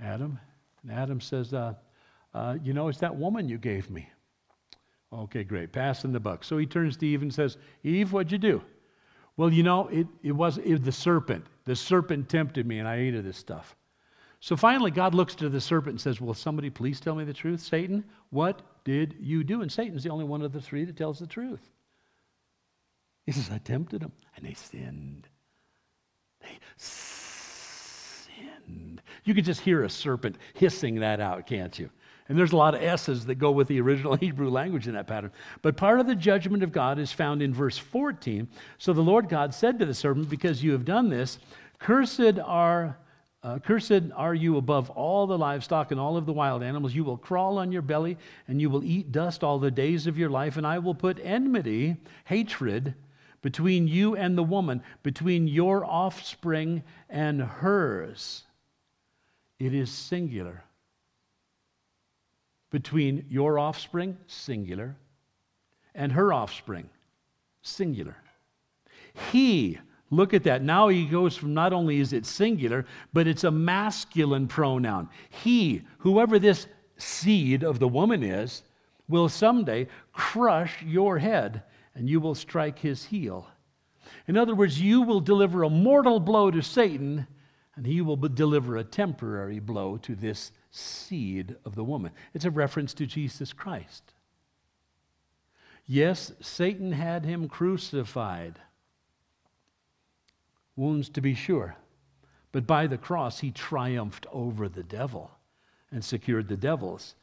Adam? 0.00 0.38
And 0.82 0.92
Adam 0.92 1.20
says, 1.20 1.54
uh, 1.54 1.74
uh, 2.34 2.56
You 2.62 2.74
know, 2.74 2.88
it's 2.88 2.98
that 2.98 3.16
woman 3.16 3.48
you 3.48 3.58
gave 3.58 3.88
me. 3.90 4.08
Okay, 5.12 5.44
great. 5.44 5.72
Passing 5.72 6.12
the 6.12 6.20
buck. 6.20 6.42
So 6.42 6.58
he 6.58 6.66
turns 6.66 6.96
to 6.98 7.06
Eve 7.06 7.22
and 7.22 7.32
says, 7.32 7.58
Eve, 7.84 8.12
what'd 8.12 8.32
you 8.32 8.38
do? 8.38 8.60
Well, 9.36 9.52
you 9.52 9.62
know, 9.62 9.86
it, 9.88 10.06
it 10.22 10.32
was 10.32 10.58
it, 10.58 10.84
the 10.84 10.92
serpent. 10.92 11.46
The 11.64 11.76
serpent 11.76 12.28
tempted 12.28 12.66
me 12.66 12.80
and 12.80 12.88
I 12.88 12.96
ate 12.96 13.14
of 13.14 13.24
this 13.24 13.36
stuff. 13.36 13.76
So 14.40 14.56
finally, 14.56 14.90
God 14.90 15.14
looks 15.14 15.34
to 15.36 15.48
the 15.48 15.60
serpent 15.60 15.92
and 15.92 16.00
says, 16.00 16.20
Will 16.20 16.34
somebody 16.34 16.70
please 16.70 17.00
tell 17.00 17.14
me 17.14 17.24
the 17.24 17.32
truth? 17.32 17.60
Satan, 17.60 18.04
what 18.30 18.62
did 18.84 19.14
you 19.18 19.44
do? 19.44 19.62
And 19.62 19.70
Satan's 19.70 20.02
the 20.02 20.10
only 20.10 20.24
one 20.24 20.42
of 20.42 20.52
the 20.52 20.60
three 20.60 20.84
that 20.84 20.96
tells 20.96 21.18
the 21.18 21.26
truth. 21.26 21.70
He 23.26 23.32
says, 23.32 23.50
I 23.52 23.58
tempted 23.58 24.00
them 24.00 24.12
and 24.36 24.46
they 24.46 24.54
sinned. 24.54 25.28
They 26.40 26.58
sinned. 26.76 28.30
You 29.24 29.34
could 29.34 29.44
just 29.44 29.60
hear 29.60 29.82
a 29.82 29.90
serpent 29.90 30.36
hissing 30.54 31.00
that 31.00 31.20
out, 31.20 31.46
can't 31.46 31.76
you? 31.76 31.90
And 32.28 32.38
there's 32.38 32.52
a 32.52 32.56
lot 32.56 32.74
of 32.74 32.82
S's 32.82 33.26
that 33.26 33.36
go 33.36 33.50
with 33.50 33.68
the 33.68 33.80
original 33.80 34.16
Hebrew 34.20 34.50
language 34.50 34.86
in 34.86 34.94
that 34.94 35.08
pattern. 35.08 35.32
But 35.62 35.76
part 35.76 35.98
of 36.00 36.06
the 36.06 36.14
judgment 36.14 36.62
of 36.62 36.72
God 36.72 36.98
is 37.00 37.12
found 37.12 37.42
in 37.42 37.52
verse 37.52 37.78
14. 37.78 38.48
So 38.78 38.92
the 38.92 39.02
Lord 39.02 39.28
God 39.28 39.52
said 39.52 39.78
to 39.80 39.86
the 39.86 39.94
serpent, 39.94 40.30
Because 40.30 40.62
you 40.62 40.72
have 40.72 40.84
done 40.84 41.10
this, 41.10 41.38
cursed 41.78 42.38
are. 42.38 42.98
Uh, 43.42 43.60
cursed 43.60 44.02
are 44.16 44.34
you 44.34 44.56
above 44.56 44.90
all 44.90 45.28
the 45.28 45.38
livestock 45.38 45.92
and 45.92 46.00
all 46.00 46.16
of 46.16 46.26
the 46.26 46.32
wild 46.32 46.64
animals. 46.64 46.96
You 46.96 47.04
will 47.04 47.18
crawl 47.18 47.58
on 47.58 47.70
your 47.70 47.82
belly 47.82 48.18
and 48.48 48.60
you 48.60 48.68
will 48.68 48.82
eat 48.82 49.12
dust 49.12 49.44
all 49.44 49.60
the 49.60 49.70
days 49.70 50.08
of 50.08 50.18
your 50.18 50.30
life, 50.30 50.56
and 50.56 50.66
I 50.66 50.80
will 50.80 50.96
put 50.96 51.20
enmity, 51.22 51.96
hatred, 52.24 52.96
between 53.46 53.86
you 53.86 54.16
and 54.16 54.36
the 54.36 54.42
woman, 54.42 54.82
between 55.04 55.46
your 55.46 55.84
offspring 55.84 56.82
and 57.08 57.40
hers. 57.40 58.42
It 59.60 59.72
is 59.72 59.88
singular. 59.88 60.64
Between 62.72 63.24
your 63.28 63.60
offspring, 63.60 64.18
singular, 64.26 64.96
and 65.94 66.10
her 66.10 66.32
offspring, 66.32 66.90
singular. 67.62 68.16
He, 69.30 69.78
look 70.10 70.34
at 70.34 70.42
that. 70.42 70.64
Now 70.64 70.88
he 70.88 71.06
goes 71.06 71.36
from 71.36 71.54
not 71.54 71.72
only 71.72 72.00
is 72.00 72.12
it 72.12 72.26
singular, 72.26 72.84
but 73.12 73.28
it's 73.28 73.44
a 73.44 73.50
masculine 73.52 74.48
pronoun. 74.48 75.08
He, 75.30 75.82
whoever 75.98 76.40
this 76.40 76.66
seed 76.96 77.62
of 77.62 77.78
the 77.78 77.86
woman 77.86 78.24
is, 78.24 78.64
will 79.06 79.28
someday 79.28 79.86
crush 80.12 80.82
your 80.82 81.18
head 81.18 81.62
and 81.96 82.08
you 82.08 82.20
will 82.20 82.34
strike 82.34 82.78
his 82.78 83.06
heel. 83.06 83.48
In 84.28 84.36
other 84.36 84.54
words, 84.54 84.80
you 84.80 85.02
will 85.02 85.20
deliver 85.20 85.62
a 85.62 85.70
mortal 85.70 86.20
blow 86.20 86.50
to 86.50 86.62
Satan, 86.62 87.26
and 87.74 87.86
he 87.86 88.00
will 88.02 88.16
deliver 88.16 88.76
a 88.76 88.84
temporary 88.84 89.58
blow 89.58 89.96
to 89.98 90.14
this 90.14 90.52
seed 90.70 91.56
of 91.64 91.74
the 91.74 91.82
woman. 91.82 92.12
It's 92.34 92.44
a 92.44 92.50
reference 92.50 92.94
to 92.94 93.06
Jesus 93.06 93.52
Christ. 93.52 94.12
Yes, 95.86 96.32
Satan 96.40 96.92
had 96.92 97.24
him 97.24 97.48
crucified, 97.48 98.58
wounds 100.74 101.08
to 101.10 101.20
be 101.20 101.34
sure, 101.34 101.76
but 102.52 102.66
by 102.66 102.86
the 102.86 102.98
cross 102.98 103.40
he 103.40 103.50
triumphed 103.50 104.26
over 104.32 104.68
the 104.68 104.82
devil 104.82 105.30
and 105.92 106.04
secured 106.04 106.48
the 106.48 106.56
devil's 106.56 107.14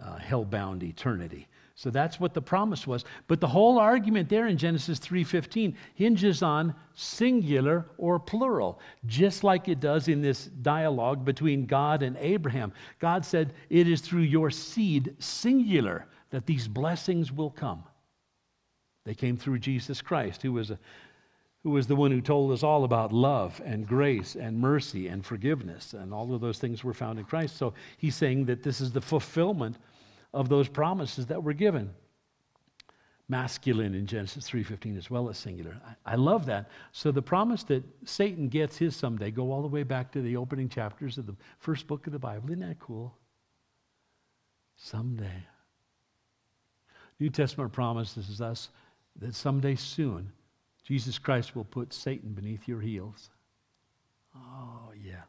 uh, 0.00 0.16
hell 0.16 0.44
bound 0.44 0.82
eternity. 0.82 1.48
So 1.78 1.90
that's 1.90 2.18
what 2.18 2.34
the 2.34 2.42
promise 2.42 2.88
was. 2.88 3.04
But 3.28 3.40
the 3.40 3.46
whole 3.46 3.78
argument 3.78 4.28
there 4.28 4.48
in 4.48 4.58
Genesis 4.58 4.98
3:15 4.98 5.76
hinges 5.94 6.42
on 6.42 6.74
singular 6.94 7.86
or 7.98 8.18
plural, 8.18 8.80
just 9.06 9.44
like 9.44 9.68
it 9.68 9.78
does 9.78 10.08
in 10.08 10.20
this 10.20 10.46
dialogue 10.46 11.24
between 11.24 11.66
God 11.66 12.02
and 12.02 12.16
Abraham. 12.16 12.72
God 12.98 13.24
said, 13.24 13.54
"It 13.70 13.86
is 13.86 14.00
through 14.00 14.22
your 14.22 14.50
seed 14.50 15.14
singular 15.20 16.08
that 16.30 16.46
these 16.46 16.66
blessings 16.66 17.30
will 17.30 17.50
come." 17.50 17.84
They 19.04 19.14
came 19.14 19.36
through 19.36 19.60
Jesus 19.60 20.02
Christ, 20.02 20.42
who 20.42 20.54
was 20.54 20.72
a 20.72 20.80
who 21.62 21.70
was 21.70 21.86
the 21.86 21.96
one 21.96 22.10
who 22.10 22.20
told 22.20 22.52
us 22.52 22.62
all 22.62 22.84
about 22.84 23.12
love 23.12 23.60
and 23.64 23.86
grace 23.86 24.36
and 24.36 24.58
mercy 24.58 25.08
and 25.08 25.26
forgiveness 25.26 25.92
and 25.92 26.14
all 26.14 26.32
of 26.32 26.40
those 26.40 26.58
things 26.58 26.84
were 26.84 26.94
found 26.94 27.18
in 27.18 27.24
Christ. 27.24 27.56
So 27.56 27.74
he's 27.98 28.14
saying 28.14 28.46
that 28.46 28.62
this 28.62 28.80
is 28.80 28.92
the 28.92 29.00
fulfillment 29.00 29.76
of 30.32 30.48
those 30.48 30.68
promises 30.68 31.26
that 31.26 31.42
were 31.42 31.52
given. 31.52 31.90
Masculine 33.30 33.94
in 33.94 34.06
genesis 34.06 34.48
3.15 34.48 34.96
as 34.96 35.10
well 35.10 35.28
as 35.28 35.36
singular. 35.36 35.78
I, 35.86 36.12
I, 36.12 36.16
love 36.16 36.46
that. 36.46 36.70
So 36.92 37.12
the 37.12 37.20
promise 37.20 37.62
that 37.64 37.84
satan 38.04 38.48
gets 38.48 38.78
his 38.78 38.96
someday 38.96 39.30
go 39.30 39.52
all 39.52 39.60
the 39.60 39.68
way 39.68 39.82
back 39.82 40.10
to 40.12 40.22
the 40.22 40.36
opening 40.36 40.68
chapters 40.68 41.18
of 41.18 41.26
the 41.26 41.36
first 41.58 41.86
book 41.86 42.06
of 42.06 42.14
the 42.14 42.18
bible. 42.18 42.48
Isn't 42.50 42.66
that 42.66 42.78
cool? 42.78 43.14
Someday. 44.76 45.44
New 47.20 47.28
testament 47.28 47.72
promises 47.72 48.40
us 48.40 48.70
that 49.16 49.34
someday 49.34 49.74
soon 49.74 50.32
jesus 50.82 51.18
christ 51.18 51.54
will 51.54 51.64
put 51.64 51.92
satan 51.92 52.32
beneath 52.32 52.66
your 52.66 52.80
heels. 52.80 53.28
Oh 54.34 54.92
yeah. 55.04 55.22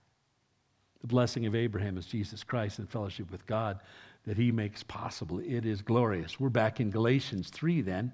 The 1.01 1.07
blessing 1.07 1.45
of 1.47 1.53
abraham 1.53 1.97
is 1.97 2.05
jesus 2.05 2.45
christ 2.45 2.79
in 2.79 2.87
fellowship 2.87 3.29
with 3.29 3.45
god 3.45 3.81
that 4.25 4.37
he 4.37 4.51
makes 4.51 4.83
possible. 4.83 5.39
It 5.39 5.65
is 5.65 5.81
glorious. 5.81 6.39
We're 6.39 6.49
back 6.49 6.79
in 6.79 6.91
Galatians 6.91 7.49
3 7.49 7.81
then. 7.81 8.11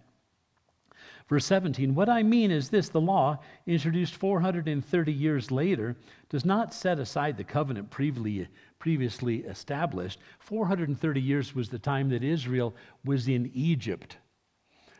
Verse 1.27 1.45
17, 1.45 1.95
what 1.95 2.07
I 2.07 2.21
mean 2.21 2.51
is 2.51 2.69
this 2.69 2.89
the 2.89 3.01
law, 3.01 3.39
introduced 3.65 4.15
430 4.15 5.11
years 5.11 5.49
later, 5.49 5.95
does 6.29 6.45
not 6.45 6.73
set 6.73 6.99
aside 6.99 7.35
the 7.35 7.43
covenant 7.43 7.89
previously, 7.89 8.47
previously 8.77 9.37
established. 9.39 10.19
430 10.39 11.19
years 11.19 11.55
was 11.55 11.69
the 11.69 11.79
time 11.79 12.09
that 12.09 12.23
Israel 12.23 12.75
was 13.05 13.27
in 13.27 13.49
Egypt. 13.55 14.17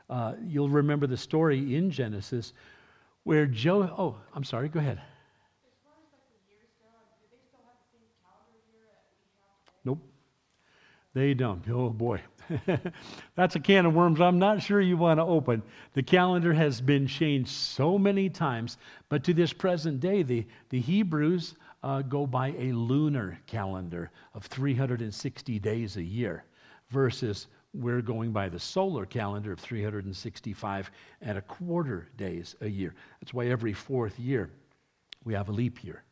Uh, 0.10 0.34
you'll 0.44 0.70
remember 0.70 1.06
the 1.06 1.18
story 1.18 1.76
in 1.76 1.92
Genesis 1.92 2.54
where 3.24 3.46
Joe, 3.46 3.84
oh, 3.98 4.18
I'm 4.34 4.44
sorry, 4.44 4.70
go 4.70 4.80
ahead. 4.80 5.02
Nope. 9.84 10.00
They 11.16 11.34
don't. 11.34 11.64
Oh 11.70 11.90
boy. 11.90 12.22
That's 13.36 13.56
a 13.56 13.60
can 13.60 13.86
of 13.86 13.96
worms 13.96 14.20
I'm 14.20 14.38
not 14.38 14.62
sure 14.62 14.82
you 14.82 14.98
want 14.98 15.18
to 15.20 15.24
open. 15.24 15.64
The 15.94 16.04
calendar 16.04 16.54
has 16.54 16.82
been 16.82 17.08
changed 17.08 17.50
so 17.50 17.98
many 17.98 18.30
times, 18.30 18.78
but 19.08 19.24
to 19.24 19.34
this 19.34 19.54
present 19.54 20.02
day, 20.02 20.24
the, 20.24 20.46
the 20.70 20.82
Hebrews 20.82 21.56
uh, 21.82 22.02
go 22.02 22.28
by 22.28 22.50
a 22.60 22.74
lunar 22.74 23.40
calendar 23.48 24.12
of 24.34 24.46
360 24.46 25.58
days 25.58 25.96
a 25.96 26.04
year 26.04 26.44
versus 26.90 27.48
we're 27.74 28.02
going 28.02 28.34
by 28.34 28.50
the 28.50 28.60
solar 28.60 29.06
calendar 29.06 29.54
of 29.54 29.60
365 29.60 30.92
and 31.22 31.38
a 31.38 31.42
quarter 31.42 32.10
days 32.18 32.58
a 32.60 32.68
year. 32.68 32.94
That's 33.22 33.34
why 33.34 33.48
every 33.48 33.74
fourth 33.74 34.20
year 34.20 34.50
we 35.24 35.34
have 35.34 35.48
a 35.48 35.54
leap 35.54 35.82
year. 35.82 36.04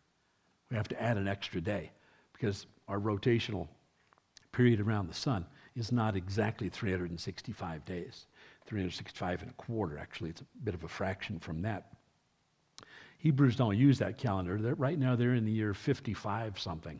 We 0.72 0.78
have 0.78 0.88
to 0.88 1.04
add 1.04 1.18
an 1.18 1.28
extra 1.28 1.60
day 1.60 1.92
because 2.32 2.68
our 2.88 3.00
rotational 3.00 3.68
period 4.54 4.80
around 4.80 5.10
the 5.10 5.14
sun 5.14 5.46
is 5.76 5.92
not 5.92 6.16
exactly 6.16 6.70
365 6.70 7.84
days. 7.84 8.28
365 8.66 9.42
and 9.42 9.52
a 9.52 9.54
quarter, 9.56 9.98
actually. 9.98 10.30
It's 10.30 10.42
a 10.42 10.46
bit 10.64 10.74
of 10.74 10.84
a 10.86 10.88
fraction 10.88 11.40
from 11.40 11.62
that. 11.64 11.88
Hebrews 13.18 13.56
don't 13.56 13.78
use 13.78 14.00
that 14.00 14.18
calendar. 14.18 14.58
They're, 14.58 14.76
right 14.76 14.98
now, 14.98 15.16
they're 15.16 15.34
in 15.34 15.46
the 15.46 15.52
year 15.52 15.74
55 15.74 16.60
something, 16.60 17.00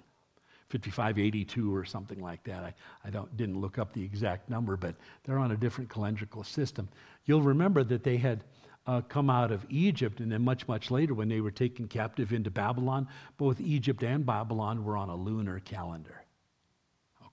5582 0.70 1.74
or 1.74 1.86
something 1.86 2.20
like 2.20 2.44
that. 2.46 2.64
I, 2.64 2.74
I 3.06 3.10
don't, 3.10 3.36
didn't 3.38 3.60
look 3.60 3.78
up 3.78 3.94
the 3.94 4.04
exact 4.04 4.50
number, 4.50 4.76
but 4.76 4.96
they're 5.24 5.40
on 5.40 5.52
a 5.52 5.58
different 5.58 5.90
calendrical 5.90 6.46
system. 6.46 6.90
You'll 7.26 7.42
remember 7.42 7.84
that 7.84 8.04
they 8.04 8.18
had 8.18 8.44
uh, 8.88 9.02
come 9.02 9.30
out 9.30 9.52
of 9.52 9.66
Egypt, 9.70 10.20
and 10.20 10.32
then 10.32 10.42
much, 10.42 10.68
much 10.68 10.92
later, 10.92 11.14
when 11.14 11.30
they 11.30 11.42
were 11.42 11.52
taken 11.52 11.88
captive 11.88 12.34
into 12.34 12.52
Babylon, 12.52 13.08
both 13.38 13.62
Egypt 13.62 14.04
and 14.04 14.26
Babylon 14.26 14.84
were 14.84 14.98
on 14.98 15.10
a 15.10 15.16
lunar 15.16 15.60
calendar. 15.60 16.23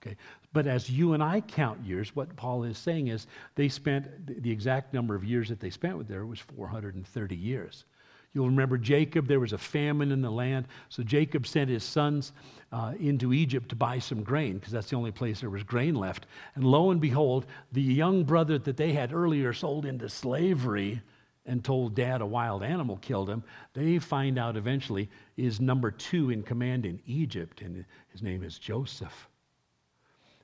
Okay, 0.03 0.17
but 0.55 0.67
as 0.67 0.89
you 0.89 1.13
and 1.13 1.23
I 1.23 1.43
count 1.43 1.85
years, 1.85 2.17
what 2.17 2.35
Paul 2.35 2.65
is 2.65 2.79
saying 2.79 3.09
is 3.09 3.27
they 3.55 3.69
spent 3.69 4.43
the 4.43 4.51
exact 4.51 4.95
number 4.95 5.15
of 5.15 5.25
years 5.25 5.51
that 5.51 5.61
they 5.61 5.69
spent 5.69 5.99
with 5.99 6.09
there 6.09 6.25
was 6.25 6.41
430 6.41 7.37
years. 7.37 7.85
You'll 8.33 8.47
remember 8.47 8.79
Jacob, 8.79 9.27
there 9.27 9.41
was 9.41 9.53
a 9.53 9.59
famine 9.59 10.13
in 10.13 10.23
the 10.23 10.31
land. 10.31 10.69
So 10.89 11.03
Jacob 11.03 11.47
sent 11.47 11.69
his 11.69 11.83
sons 11.83 12.33
uh, 12.71 12.95
into 13.01 13.33
Egypt 13.33 13.69
to 13.71 13.77
buy 13.77 13.99
some 13.99 14.23
grain 14.23 14.55
because 14.55 14.73
that's 14.73 14.91
the 14.91 14.97
only 14.97 15.11
place 15.11 15.41
there 15.41 15.51
was 15.51 15.65
grain 15.65 15.97
left. 15.97 16.27
And 16.55 16.65
lo 16.65 16.93
and 16.93 17.01
behold, 17.01 17.47
the 17.73 17.83
young 17.83 18.23
brother 18.23 18.59
that 18.59 18.77
they 18.77 18.93
had 18.93 19.13
earlier 19.13 19.53
sold 19.53 19.85
into 19.85 20.09
slavery 20.09 21.03
and 21.45 21.65
told 21.65 21.97
dad 21.97 22.21
a 22.21 22.27
wild 22.27 22.63
animal 22.63 22.99
killed 22.99 23.29
him, 23.29 23.43
they 23.73 23.99
find 23.99 24.39
out 24.39 24.57
eventually 24.57 25.11
is 25.37 25.61
number 25.61 25.91
two 25.91 26.31
in 26.31 26.43
command 26.43 26.87
in 26.87 27.01
Egypt, 27.07 27.63
and 27.63 27.85
his 28.13 28.23
name 28.23 28.45
is 28.45 28.59
Joseph. 28.59 29.30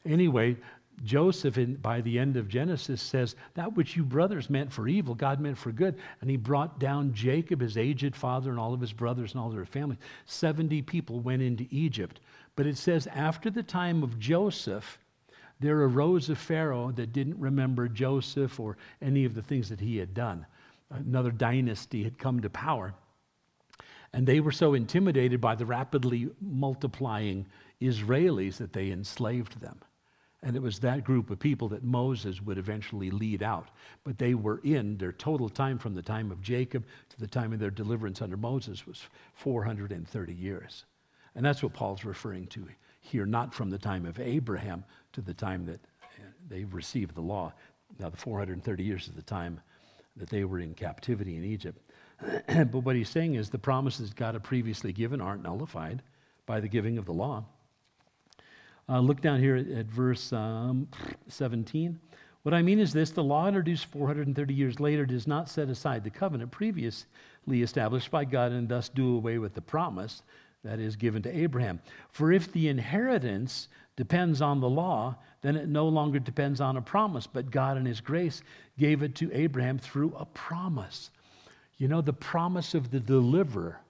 Anyway, 0.06 0.56
Joseph, 1.04 1.58
in, 1.58 1.74
by 1.76 2.00
the 2.00 2.18
end 2.18 2.36
of 2.36 2.48
Genesis, 2.48 3.02
says, 3.02 3.36
That 3.54 3.74
which 3.76 3.96
you 3.96 4.04
brothers 4.04 4.48
meant 4.48 4.72
for 4.72 4.88
evil, 4.88 5.14
God 5.14 5.40
meant 5.40 5.58
for 5.58 5.72
good. 5.72 5.98
And 6.20 6.30
he 6.30 6.36
brought 6.36 6.78
down 6.78 7.12
Jacob, 7.12 7.60
his 7.60 7.76
aged 7.76 8.16
father, 8.16 8.50
and 8.50 8.58
all 8.58 8.72
of 8.72 8.80
his 8.80 8.92
brothers 8.92 9.32
and 9.32 9.40
all 9.40 9.50
their 9.50 9.66
families. 9.66 9.98
70 10.24 10.82
people 10.82 11.20
went 11.20 11.42
into 11.42 11.66
Egypt. 11.70 12.20
But 12.54 12.66
it 12.66 12.78
says, 12.78 13.06
After 13.08 13.50
the 13.50 13.62
time 13.62 14.02
of 14.02 14.18
Joseph, 14.18 14.98
there 15.60 15.80
arose 15.82 16.30
a 16.30 16.34
Pharaoh 16.34 16.92
that 16.92 17.12
didn't 17.12 17.38
remember 17.38 17.88
Joseph 17.88 18.58
or 18.58 18.76
any 19.02 19.24
of 19.24 19.34
the 19.34 19.42
things 19.42 19.68
that 19.68 19.80
he 19.80 19.96
had 19.96 20.14
done. 20.14 20.46
Another 20.90 21.30
dynasty 21.30 22.04
had 22.04 22.18
come 22.18 22.40
to 22.40 22.50
power. 22.50 22.94
And 24.12 24.26
they 24.26 24.40
were 24.40 24.52
so 24.52 24.74
intimidated 24.74 25.40
by 25.40 25.54
the 25.54 25.66
rapidly 25.66 26.30
multiplying 26.40 27.46
Israelis 27.82 28.56
that 28.58 28.72
they 28.72 28.90
enslaved 28.90 29.60
them. 29.60 29.78
And 30.46 30.54
it 30.54 30.62
was 30.62 30.78
that 30.78 31.02
group 31.02 31.30
of 31.30 31.40
people 31.40 31.68
that 31.70 31.82
Moses 31.82 32.40
would 32.40 32.56
eventually 32.56 33.11
lead 33.11 33.42
out. 33.42 33.66
But 34.04 34.16
they 34.16 34.35
were 34.35 34.61
in 34.62 34.96
their 34.96 35.11
total 35.11 35.48
time 35.48 35.76
from 35.76 35.92
the 35.92 36.02
time 36.02 36.30
of 36.30 36.40
Jacob 36.40 36.87
to 37.09 37.18
the 37.18 37.26
time 37.26 37.52
of 37.52 37.59
their 37.59 37.72
deliverance 37.72 38.22
under 38.22 38.37
Moses 38.37 38.87
was 38.87 39.02
430 39.35 40.32
years. 40.32 40.85
And 41.35 41.44
that's 41.44 41.64
what 41.64 41.72
Paul's 41.72 42.04
referring 42.04 42.46
to 42.46 42.64
here, 43.00 43.26
not 43.26 43.52
from 43.52 43.70
the 43.70 43.78
time 43.78 44.06
of 44.06 44.20
Abraham 44.20 44.85
to 45.14 45.20
the 45.20 45.35
time 45.35 45.66
that 45.66 45.80
uh, 46.04 46.22
they 46.48 46.62
received 46.62 47.16
the 47.16 47.20
law. 47.20 47.52
Now, 47.98 48.09
the 48.09 48.16
430 48.16 48.85
years 48.85 49.09
is 49.09 49.14
the 49.16 49.22
time 49.22 49.61
that 50.16 50.30
they 50.30 50.44
were 50.44 50.61
in 50.61 50.74
captivity 50.74 51.35
in 51.35 51.42
Egypt. 51.42 51.90
but 52.46 52.85
what 52.85 52.94
he's 52.94 53.11
saying 53.11 53.35
is 53.35 53.50
the 53.50 53.59
promises 53.59 54.14
God 54.14 54.35
had 54.35 54.44
previously 54.44 54.92
given 54.92 55.20
aren't 55.20 55.42
nullified 55.42 56.02
by 56.46 56.61
the 56.61 56.68
giving 56.68 56.98
of 56.98 57.04
the 57.04 57.12
law. 57.12 57.44
Uh, 58.88 59.01
look 59.01 59.20
down 59.20 59.40
here 59.40 59.57
at, 59.57 59.68
at 59.68 59.87
verse 59.87 60.33
um, 60.33 60.88
17. 61.29 61.99
What 62.42 62.55
I 62.55 62.62
mean 62.62 62.79
is 62.79 62.92
this 62.92 63.11
the 63.11 63.25
law 63.25 63.49
introduced 63.49 63.87
430 63.87 64.55
years 64.55 64.79
later 64.79 65.05
does 65.05 65.27
not 65.27 65.49
set 65.49 65.68
aside 65.68 66.05
the 66.05 66.11
covenant 66.11 66.53
previously 66.53 67.07
established 67.62 68.11
by 68.12 68.25
God 68.25 68.53
and 68.53 68.68
thus 68.68 68.88
do 68.88 69.16
away 69.16 69.38
with 69.38 69.55
the 69.55 69.61
promise 69.61 70.22
that 70.62 70.79
is 70.79 70.94
given 70.94 71.22
to 71.22 71.37
Abraham. 71.37 71.81
For 72.11 72.31
if 72.31 72.53
the 72.53 72.68
inheritance 72.68 73.68
depends 73.96 74.40
on 74.40 74.61
the 74.61 74.68
law, 74.68 75.16
then 75.42 75.57
it 75.57 75.68
no 75.68 75.88
longer 75.88 76.20
depends 76.20 76.61
on 76.61 76.77
a 76.77 76.83
promise, 76.83 77.27
but 77.27 77.51
God 77.51 77.77
in 77.77 77.85
His 77.85 78.01
grace 78.01 78.42
gave 78.79 79.03
it 79.03 79.16
to 79.16 79.33
Abraham 79.33 79.79
through 79.79 80.14
a 80.16 80.27
promise. 80.27 81.11
You 81.79 81.88
know, 81.88 82.01
the 82.01 82.12
promise 82.12 82.75
of 82.75 82.90
the 82.90 83.01
deliverer 83.01 83.81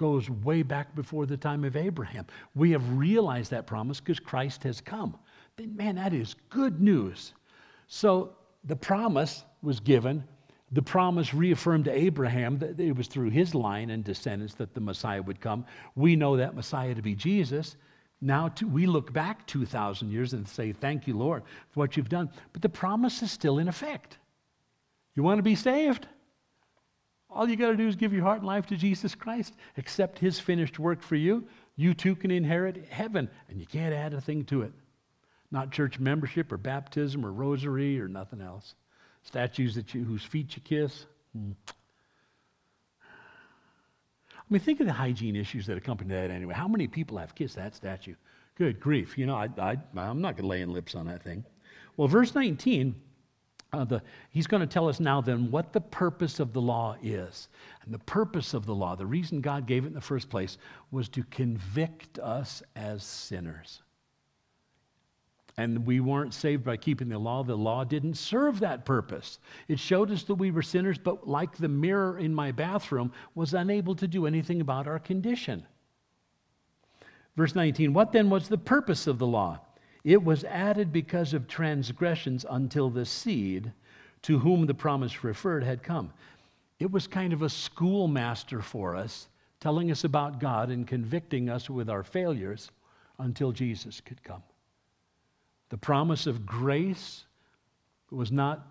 goes 0.00 0.30
way 0.30 0.62
back 0.62 0.94
before 0.94 1.26
the 1.26 1.36
time 1.36 1.62
of 1.62 1.76
Abraham. 1.76 2.26
We 2.54 2.70
have 2.70 2.96
realized 2.96 3.50
that 3.50 3.66
promise 3.66 4.00
because 4.00 4.18
Christ 4.18 4.62
has 4.62 4.80
come. 4.80 5.14
Man, 5.58 5.96
that 5.96 6.14
is 6.14 6.34
good 6.48 6.80
news. 6.80 7.34
So 7.86 8.32
the 8.64 8.76
promise 8.76 9.44
was 9.62 9.78
given. 9.78 10.24
The 10.72 10.80
promise 10.80 11.34
reaffirmed 11.34 11.84
to 11.84 11.92
Abraham 11.92 12.58
that 12.60 12.80
it 12.80 12.96
was 12.96 13.08
through 13.08 13.28
his 13.28 13.54
line 13.54 13.90
and 13.90 14.02
descendants 14.02 14.54
that 14.54 14.72
the 14.72 14.80
Messiah 14.80 15.20
would 15.20 15.38
come. 15.38 15.66
We 15.96 16.16
know 16.16 16.34
that 16.38 16.54
Messiah 16.54 16.94
to 16.94 17.02
be 17.02 17.14
Jesus. 17.14 17.76
Now 18.22 18.48
to, 18.48 18.66
we 18.66 18.86
look 18.86 19.12
back 19.12 19.46
2,000 19.48 20.10
years 20.10 20.32
and 20.32 20.48
say, 20.48 20.72
Thank 20.72 21.06
you, 21.06 21.18
Lord, 21.18 21.42
for 21.68 21.80
what 21.80 21.98
you've 21.98 22.08
done. 22.08 22.30
But 22.54 22.62
the 22.62 22.70
promise 22.70 23.22
is 23.22 23.30
still 23.30 23.58
in 23.58 23.68
effect. 23.68 24.16
You 25.14 25.22
want 25.22 25.40
to 25.40 25.42
be 25.42 25.56
saved? 25.56 26.06
All 27.30 27.48
you 27.48 27.56
got 27.56 27.70
to 27.70 27.76
do 27.76 27.86
is 27.86 27.96
give 27.96 28.12
your 28.12 28.24
heart 28.24 28.38
and 28.38 28.46
life 28.46 28.66
to 28.66 28.76
Jesus 28.76 29.14
Christ, 29.14 29.54
accept 29.76 30.18
his 30.18 30.40
finished 30.40 30.78
work 30.78 31.00
for 31.00 31.16
you. 31.16 31.46
You 31.76 31.94
too 31.94 32.16
can 32.16 32.30
inherit 32.30 32.86
heaven, 32.90 33.28
and 33.48 33.60
you 33.60 33.66
can't 33.66 33.94
add 33.94 34.12
a 34.12 34.20
thing 34.20 34.44
to 34.46 34.62
it. 34.62 34.72
Not 35.52 35.70
church 35.70 35.98
membership 35.98 36.52
or 36.52 36.56
baptism 36.56 37.24
or 37.24 37.32
rosary 37.32 38.00
or 38.00 38.08
nothing 38.08 38.40
else. 38.40 38.74
Statues 39.22 39.74
that 39.76 39.94
you, 39.94 40.04
whose 40.04 40.24
feet 40.24 40.56
you 40.56 40.62
kiss. 40.62 41.06
Hmm. 41.36 41.52
I 43.02 44.42
mean, 44.48 44.60
think 44.60 44.80
of 44.80 44.86
the 44.86 44.92
hygiene 44.92 45.36
issues 45.36 45.66
that 45.66 45.76
accompany 45.76 46.10
that 46.10 46.30
anyway. 46.30 46.54
How 46.54 46.66
many 46.66 46.88
people 46.88 47.18
have 47.18 47.34
kissed 47.34 47.56
that 47.56 47.76
statue? 47.76 48.14
Good 48.56 48.80
grief. 48.80 49.16
You 49.16 49.26
know, 49.26 49.36
I, 49.36 49.48
I, 49.58 49.76
I'm 49.96 50.20
not 50.20 50.36
going 50.36 50.44
to 50.44 50.48
lay 50.48 50.62
in 50.62 50.72
lips 50.72 50.96
on 50.96 51.06
that 51.06 51.22
thing. 51.22 51.44
Well, 51.96 52.08
verse 52.08 52.34
19 52.34 52.94
uh, 53.72 53.84
the, 53.84 54.02
he's 54.30 54.46
going 54.46 54.60
to 54.60 54.66
tell 54.66 54.88
us 54.88 54.98
now 54.98 55.20
then 55.20 55.50
what 55.50 55.72
the 55.72 55.80
purpose 55.80 56.40
of 56.40 56.52
the 56.52 56.60
law 56.60 56.96
is. 57.02 57.48
And 57.84 57.94
the 57.94 58.00
purpose 58.00 58.52
of 58.54 58.66
the 58.66 58.74
law, 58.74 58.96
the 58.96 59.06
reason 59.06 59.40
God 59.40 59.66
gave 59.66 59.84
it 59.84 59.88
in 59.88 59.94
the 59.94 60.00
first 60.00 60.28
place, 60.28 60.58
was 60.90 61.08
to 61.10 61.22
convict 61.24 62.18
us 62.18 62.62
as 62.74 63.04
sinners. 63.04 63.82
And 65.56 65.86
we 65.86 66.00
weren't 66.00 66.34
saved 66.34 66.64
by 66.64 66.76
keeping 66.76 67.08
the 67.08 67.18
law. 67.18 67.42
The 67.42 67.56
law 67.56 67.84
didn't 67.84 68.14
serve 68.14 68.60
that 68.60 68.84
purpose. 68.84 69.38
It 69.68 69.78
showed 69.78 70.10
us 70.10 70.22
that 70.24 70.36
we 70.36 70.50
were 70.50 70.62
sinners, 70.62 70.98
but 70.98 71.28
like 71.28 71.56
the 71.56 71.68
mirror 71.68 72.18
in 72.18 72.34
my 72.34 72.50
bathroom, 72.50 73.12
was 73.34 73.54
unable 73.54 73.94
to 73.96 74.08
do 74.08 74.26
anything 74.26 74.60
about 74.60 74.86
our 74.86 74.98
condition. 74.98 75.66
Verse 77.36 77.54
19 77.54 77.92
What 77.92 78.12
then 78.12 78.30
was 78.30 78.48
the 78.48 78.58
purpose 78.58 79.06
of 79.06 79.18
the 79.18 79.26
law? 79.26 79.60
It 80.04 80.22
was 80.22 80.44
added 80.44 80.92
because 80.92 81.34
of 81.34 81.46
transgressions 81.46 82.46
until 82.48 82.90
the 82.90 83.04
seed 83.04 83.72
to 84.22 84.38
whom 84.38 84.66
the 84.66 84.74
promise 84.74 85.24
referred 85.24 85.64
had 85.64 85.82
come. 85.82 86.12
It 86.78 86.90
was 86.90 87.06
kind 87.06 87.32
of 87.32 87.42
a 87.42 87.48
schoolmaster 87.48 88.62
for 88.62 88.96
us, 88.96 89.28
telling 89.60 89.90
us 89.90 90.04
about 90.04 90.40
God 90.40 90.70
and 90.70 90.86
convicting 90.86 91.48
us 91.48 91.68
with 91.68 91.90
our 91.90 92.02
failures 92.02 92.70
until 93.18 93.52
Jesus 93.52 94.00
could 94.00 94.22
come. 94.22 94.42
The 95.68 95.76
promise 95.76 96.26
of 96.26 96.46
grace 96.46 97.24
was 98.10 98.32
not 98.32 98.66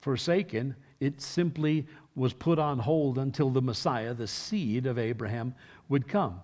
forsaken, 0.00 0.76
it 1.00 1.20
simply 1.20 1.86
was 2.14 2.32
put 2.32 2.58
on 2.58 2.78
hold 2.78 3.18
until 3.18 3.50
the 3.50 3.62
Messiah, 3.62 4.14
the 4.14 4.26
seed 4.26 4.86
of 4.86 4.98
Abraham, 4.98 5.54
would 5.88 6.08
come. 6.08 6.40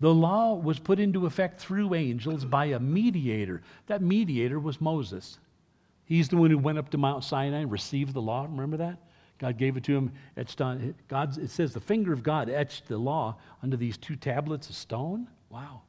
The 0.00 0.12
law 0.12 0.54
was 0.54 0.78
put 0.78 0.98
into 0.98 1.26
effect 1.26 1.60
through 1.60 1.94
angels 1.94 2.44
by 2.44 2.66
a 2.66 2.80
mediator. 2.80 3.62
That 3.86 4.00
mediator 4.00 4.58
was 4.58 4.80
Moses. 4.80 5.38
He's 6.06 6.28
the 6.28 6.38
one 6.38 6.50
who 6.50 6.58
went 6.58 6.78
up 6.78 6.88
to 6.90 6.98
Mount 6.98 7.22
Sinai 7.22 7.58
and 7.58 7.70
received 7.70 8.14
the 8.14 8.22
law. 8.22 8.42
Remember 8.42 8.78
that? 8.78 8.98
God 9.38 9.58
gave 9.58 9.76
it 9.76 9.84
to 9.84 9.96
him 9.96 10.12
etched 10.36 10.60
on 10.60 10.94
God's 11.08 11.38
it 11.38 11.48
says 11.50 11.72
the 11.72 11.80
finger 11.80 12.12
of 12.12 12.22
God 12.22 12.50
etched 12.50 12.88
the 12.88 12.98
law 12.98 13.36
under 13.62 13.76
these 13.76 13.96
two 13.96 14.16
tablets 14.16 14.68
of 14.68 14.74
stone. 14.74 15.28
Wow. 15.50 15.82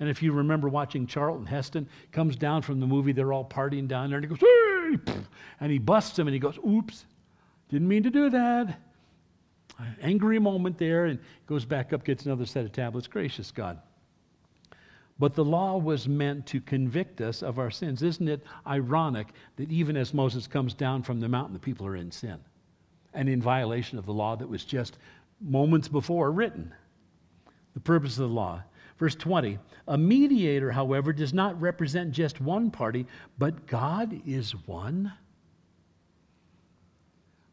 And 0.00 0.08
if 0.08 0.22
you 0.22 0.32
remember 0.32 0.68
watching 0.68 1.06
Charlton 1.06 1.44
Heston 1.44 1.88
comes 2.12 2.36
down 2.36 2.62
from 2.62 2.80
the 2.80 2.86
movie, 2.86 3.12
they're 3.12 3.32
all 3.32 3.44
partying 3.44 3.88
down 3.88 4.10
there, 4.10 4.18
and 4.18 4.24
he 4.24 4.28
goes, 4.28 4.40
hey! 4.40 5.14
and 5.60 5.72
he 5.72 5.78
busts 5.78 6.18
him 6.18 6.28
and 6.28 6.34
he 6.34 6.40
goes, 6.40 6.58
oops, 6.66 7.04
didn't 7.68 7.88
mean 7.88 8.04
to 8.04 8.10
do 8.10 8.30
that 8.30 8.78
angry 10.00 10.38
moment 10.38 10.78
there 10.78 11.06
and 11.06 11.18
goes 11.46 11.64
back 11.64 11.92
up, 11.92 12.04
gets 12.04 12.26
another 12.26 12.46
set 12.46 12.64
of 12.64 12.72
tablets. 12.72 13.06
Gracious 13.06 13.50
God. 13.50 13.78
But 15.18 15.34
the 15.34 15.44
law 15.44 15.76
was 15.76 16.06
meant 16.06 16.46
to 16.46 16.60
convict 16.60 17.20
us 17.20 17.42
of 17.42 17.58
our 17.58 17.70
sins. 17.70 18.02
Isn't 18.02 18.28
it 18.28 18.44
ironic 18.66 19.28
that 19.56 19.70
even 19.70 19.96
as 19.96 20.14
Moses 20.14 20.46
comes 20.46 20.74
down 20.74 21.02
from 21.02 21.18
the 21.18 21.28
mountain, 21.28 21.54
the 21.54 21.58
people 21.58 21.86
are 21.86 21.96
in 21.96 22.10
sin 22.10 22.38
and 23.14 23.28
in 23.28 23.42
violation 23.42 23.98
of 23.98 24.06
the 24.06 24.12
law 24.12 24.36
that 24.36 24.48
was 24.48 24.64
just 24.64 24.98
moments 25.40 25.88
before 25.88 26.30
written? 26.30 26.72
The 27.74 27.80
purpose 27.80 28.12
of 28.12 28.28
the 28.28 28.34
law. 28.34 28.62
Verse 28.98 29.16
20 29.16 29.58
A 29.88 29.98
mediator, 29.98 30.70
however, 30.70 31.12
does 31.12 31.34
not 31.34 31.60
represent 31.60 32.12
just 32.12 32.40
one 32.40 32.70
party, 32.70 33.06
but 33.38 33.66
God 33.66 34.20
is 34.24 34.52
one. 34.66 35.12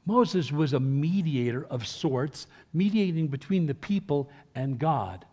Moses 0.05 0.51
was 0.51 0.73
a 0.73 0.79
mediator 0.79 1.65
of 1.65 1.87
sorts, 1.87 2.47
mediating 2.73 3.27
between 3.27 3.65
the 3.65 3.73
people 3.73 4.29
and 4.53 4.77
God. 4.77 5.25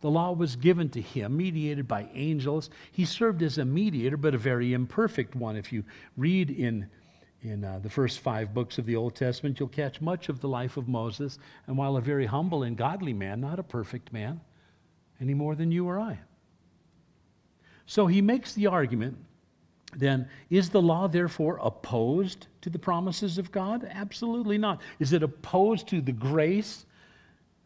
The 0.00 0.10
law 0.10 0.32
was 0.32 0.56
given 0.56 0.88
to 0.90 1.00
him, 1.00 1.36
mediated 1.36 1.88
by 1.88 2.08
angels. 2.12 2.70
He 2.92 3.04
served 3.04 3.42
as 3.42 3.58
a 3.58 3.64
mediator, 3.64 4.16
but 4.16 4.34
a 4.34 4.38
very 4.38 4.72
imperfect 4.72 5.34
one. 5.34 5.56
If 5.56 5.72
you 5.72 5.84
read 6.16 6.50
in, 6.50 6.88
in 7.42 7.64
uh, 7.64 7.78
the 7.82 7.90
first 7.90 8.18
five 8.18 8.52
books 8.52 8.78
of 8.78 8.86
the 8.86 8.96
Old 8.96 9.14
Testament, 9.14 9.58
you'll 9.58 9.68
catch 9.68 10.00
much 10.00 10.28
of 10.28 10.40
the 10.40 10.48
life 10.48 10.76
of 10.76 10.88
Moses. 10.88 11.38
And 11.66 11.78
while 11.78 11.96
a 11.96 12.00
very 12.00 12.26
humble 12.26 12.64
and 12.64 12.76
godly 12.76 13.12
man, 13.12 13.40
not 13.40 13.58
a 13.58 13.62
perfect 13.62 14.12
man, 14.12 14.40
any 15.20 15.34
more 15.34 15.54
than 15.54 15.72
you 15.72 15.88
or 15.88 15.98
I. 15.98 16.18
So 17.86 18.06
he 18.06 18.20
makes 18.20 18.52
the 18.52 18.66
argument 18.66 19.16
then, 19.98 20.28
is 20.50 20.70
the 20.70 20.82
law 20.82 21.08
therefore 21.08 21.58
opposed 21.62 22.46
to 22.60 22.70
the 22.70 22.78
promises 22.78 23.38
of 23.38 23.52
God? 23.52 23.88
Absolutely 23.90 24.58
not. 24.58 24.80
Is 24.98 25.12
it 25.12 25.22
opposed 25.22 25.88
to 25.88 26.00
the 26.00 26.12
grace 26.12 26.86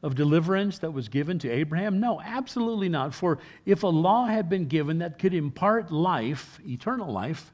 of 0.03 0.15
deliverance 0.15 0.79
that 0.79 0.93
was 0.93 1.09
given 1.09 1.39
to 1.41 1.51
Abraham? 1.51 2.01
No, 2.01 2.21
absolutely 2.21 2.89
not. 2.89 3.15
For 3.15 3.39
if 3.67 3.83
a 3.83 3.89
law 3.89 4.27
had 4.27 4.49
been 4.49 4.67
given 4.67 4.99
that 4.99 5.19
could 5.19 5.35
impart 5.35 5.91
life, 5.91 6.61
eternal 6.67 7.13
life, 7.13 7.53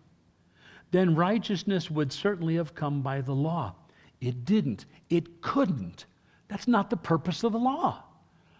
then 0.91 1.14
righteousness 1.14 1.91
would 1.91 2.12
certainly 2.12 2.57
have 2.57 2.74
come 2.74 3.03
by 3.03 3.20
the 3.20 3.35
law. 3.35 3.74
It 4.20 4.45
didn't. 4.45 4.87
It 5.11 5.41
couldn't. 5.41 6.07
That's 6.49 6.68
not 6.68 6.91
the 6.91 6.97
purpose 6.97 7.45
of 7.45 7.53
the 7.53 7.59
law. 7.59 8.03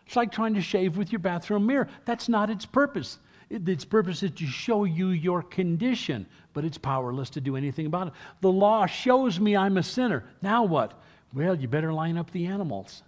It's 0.07 0.17
like 0.17 0.33
trying 0.33 0.55
to 0.55 0.61
shave 0.61 0.97
with 0.97 1.13
your 1.13 1.19
bathroom 1.19 1.67
mirror. 1.67 1.89
That's 2.05 2.29
not 2.29 2.51
its 2.51 2.67
purpose. 2.67 3.19
Its 3.49 3.85
purpose 3.85 4.23
is 4.23 4.33
to 4.33 4.47
show 4.47 4.85
you 4.85 5.11
your 5.11 5.43
condition, 5.43 6.27
but 6.53 6.65
it's 6.65 6.79
powerless 6.79 7.31
to 7.31 7.41
do 7.41 7.57
anything 7.57 7.87
about 7.87 8.09
it. 8.09 8.13
The 8.41 8.51
law 8.51 8.87
shows 8.87 9.39
me 9.39 9.57
I'm 9.57 9.77
a 9.77 9.83
sinner. 9.83 10.25
Now 10.43 10.65
what? 10.65 11.01
Well, 11.33 11.55
you 11.55 11.69
better 11.69 11.93
line 11.93 12.17
up 12.17 12.31
the 12.33 12.47
animals. 12.47 13.03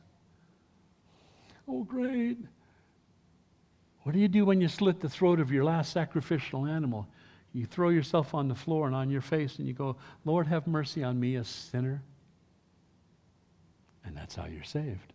Oh, 1.67 1.83
great. 1.83 2.39
What 4.05 4.13
do 4.13 4.21
you 4.21 4.29
do 4.29 4.45
when 4.45 4.61
you 4.61 4.69
slit 4.69 5.01
the 5.01 5.09
throat 5.09 5.41
of 5.41 5.51
your 5.51 5.65
last 5.65 5.93
sacrificial 5.93 6.67
animal? 6.67 7.09
You 7.53 7.67
throw 7.67 7.89
yourself 7.89 8.33
on 8.33 8.47
the 8.47 8.55
floor 8.55 8.87
and 8.87 8.95
on 8.95 9.11
your 9.11 9.21
face 9.21 9.59
and 9.59 9.67
you 9.67 9.75
go, 9.75 9.97
Lord, 10.25 10.47
have 10.47 10.67
mercy 10.67 11.03
on 11.03 11.19
me, 11.19 11.37
a 11.37 11.45
sinner. 11.45 12.01
And 14.05 14.17
that's 14.17 14.37
how 14.37 14.47
you're 14.47 14.63
saved. 14.63 15.13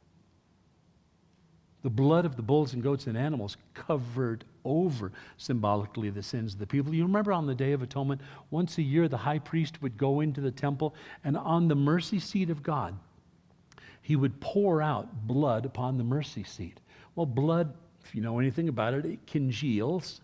The 1.84 1.90
blood 1.90 2.26
of 2.26 2.38
the 2.38 2.42
bulls 2.42 2.74
and 2.74 2.82
goats 2.82 3.08
and 3.08 3.18
animals 3.18 3.58
covered 3.74 4.46
over 4.64 5.12
symbolically 5.38 6.10
the 6.10 6.24
sins 6.24 6.54
of 6.54 6.60
the 6.60 6.66
people. 6.66 6.94
You 6.94 7.04
remember 7.04 7.34
on 7.34 7.46
the 7.46 7.54
Day 7.54 7.74
of 7.74 7.82
Atonement, 7.82 8.22
once 8.52 8.78
a 8.78 8.82
year 8.82 9.10
the 9.10 9.18
high 9.18 9.40
priest 9.40 9.82
would 9.82 9.98
go 9.98 10.22
into 10.22 10.40
the 10.40 10.52
temple 10.52 10.96
and 11.26 11.38
on 11.38 11.68
the 11.68 11.76
mercy 11.76 12.20
seat 12.20 12.50
of 12.50 12.64
God, 12.64 12.98
he 14.02 14.16
would 14.16 14.40
pour 14.40 14.82
out 14.82 15.28
blood 15.28 15.66
upon 15.66 15.98
the 15.98 16.04
mercy 16.04 16.44
seat. 16.44 16.80
Well, 17.16 17.26
blood, 17.26 17.74
if 18.04 18.16
you 18.16 18.22
know 18.22 18.40
anything 18.40 18.70
about 18.70 18.94
it, 18.94 19.06
it 19.06 19.28
congeals 19.28 20.22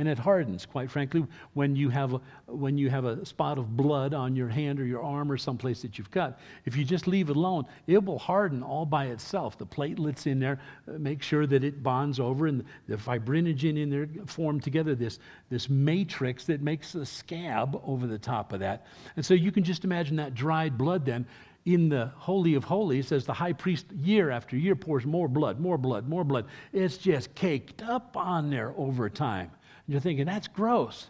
and 0.00 0.08
it 0.08 0.18
hardens 0.18 0.64
quite 0.64 0.90
frankly 0.90 1.26
when 1.52 1.76
you 1.76 1.90
have 1.90 2.14
a, 2.14 2.20
when 2.46 2.78
you 2.78 2.88
have 2.88 3.04
a 3.04 3.24
spot 3.24 3.58
of 3.58 3.76
blood 3.76 4.14
on 4.14 4.34
your 4.34 4.48
hand 4.48 4.80
or 4.80 4.86
your 4.86 5.02
arm 5.02 5.30
or 5.30 5.36
someplace 5.36 5.82
that 5.82 5.98
you've 5.98 6.10
cut. 6.10 6.40
If 6.64 6.74
you 6.74 6.86
just 6.86 7.06
leave 7.06 7.28
it 7.28 7.36
alone 7.36 7.66
it 7.86 8.02
will 8.02 8.18
harden 8.18 8.62
all 8.62 8.86
by 8.86 9.06
itself. 9.08 9.58
The 9.58 9.66
platelets 9.66 10.26
in 10.26 10.40
there 10.40 10.58
uh, 10.88 10.92
make 10.92 11.22
sure 11.22 11.46
that 11.46 11.62
it 11.62 11.82
bonds 11.82 12.18
over 12.18 12.46
and 12.46 12.64
the 12.88 12.96
fibrinogen 12.96 13.76
in 13.76 13.90
there 13.90 14.08
form 14.24 14.58
together 14.58 14.94
this 14.94 15.18
this 15.50 15.68
matrix 15.68 16.44
that 16.44 16.62
makes 16.62 16.94
a 16.94 17.04
scab 17.04 17.78
over 17.84 18.06
the 18.06 18.18
top 18.18 18.54
of 18.54 18.60
that. 18.60 18.86
And 19.16 19.24
so 19.24 19.34
you 19.34 19.52
can 19.52 19.62
just 19.62 19.84
imagine 19.84 20.16
that 20.16 20.34
dried 20.34 20.78
blood 20.78 21.04
then 21.04 21.26
in 21.66 21.90
the 21.90 22.10
Holy 22.16 22.54
of 22.54 22.64
Holies, 22.64 23.12
as 23.12 23.26
the 23.26 23.34
high 23.34 23.52
priest 23.52 23.92
year 23.92 24.30
after 24.30 24.56
year 24.56 24.74
pours 24.74 25.04
more 25.04 25.28
blood, 25.28 25.60
more 25.60 25.76
blood, 25.76 26.08
more 26.08 26.24
blood, 26.24 26.46
it's 26.72 26.96
just 26.96 27.34
caked 27.34 27.82
up 27.82 28.16
on 28.16 28.48
there 28.48 28.72
over 28.78 29.10
time. 29.10 29.50
You're 29.90 29.98
thinking, 29.98 30.26
that's 30.26 30.46
gross. 30.46 31.08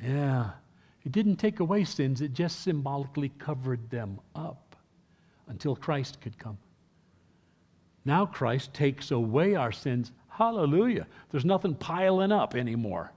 Yeah. 0.00 0.50
It 1.04 1.10
didn't 1.10 1.36
take 1.36 1.58
away 1.58 1.82
sins, 1.82 2.20
it 2.20 2.32
just 2.32 2.62
symbolically 2.62 3.30
covered 3.40 3.90
them 3.90 4.20
up 4.36 4.76
until 5.48 5.74
Christ 5.74 6.20
could 6.20 6.38
come. 6.38 6.56
Now 8.04 8.24
Christ 8.24 8.72
takes 8.72 9.10
away 9.10 9.56
our 9.56 9.72
sins. 9.72 10.12
Hallelujah. 10.28 11.08
There's 11.32 11.44
nothing 11.44 11.74
piling 11.74 12.30
up 12.30 12.54
anymore 12.54 13.10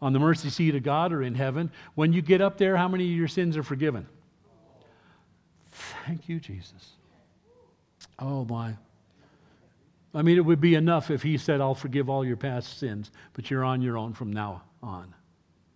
on 0.00 0.14
the 0.14 0.18
mercy 0.18 0.48
seat 0.48 0.74
of 0.74 0.82
God 0.82 1.12
or 1.12 1.22
in 1.22 1.34
heaven. 1.34 1.70
When 1.94 2.14
you 2.14 2.22
get 2.22 2.40
up 2.40 2.56
there, 2.56 2.74
how 2.74 2.88
many 2.88 3.04
of 3.04 3.14
your 3.14 3.28
sins 3.28 3.54
are 3.58 3.62
forgiven? 3.62 4.06
Thank 6.06 6.26
you, 6.26 6.40
Jesus. 6.40 6.94
Oh, 8.18 8.46
my. 8.46 8.76
I 10.16 10.22
mean, 10.22 10.38
it 10.38 10.44
would 10.44 10.62
be 10.62 10.76
enough 10.76 11.10
if 11.10 11.22
he 11.22 11.36
said, 11.36 11.60
I'll 11.60 11.74
forgive 11.74 12.08
all 12.08 12.24
your 12.24 12.38
past 12.38 12.78
sins, 12.78 13.10
but 13.34 13.50
you're 13.50 13.64
on 13.64 13.82
your 13.82 13.98
own 13.98 14.14
from 14.14 14.32
now 14.32 14.62
on. 14.82 15.14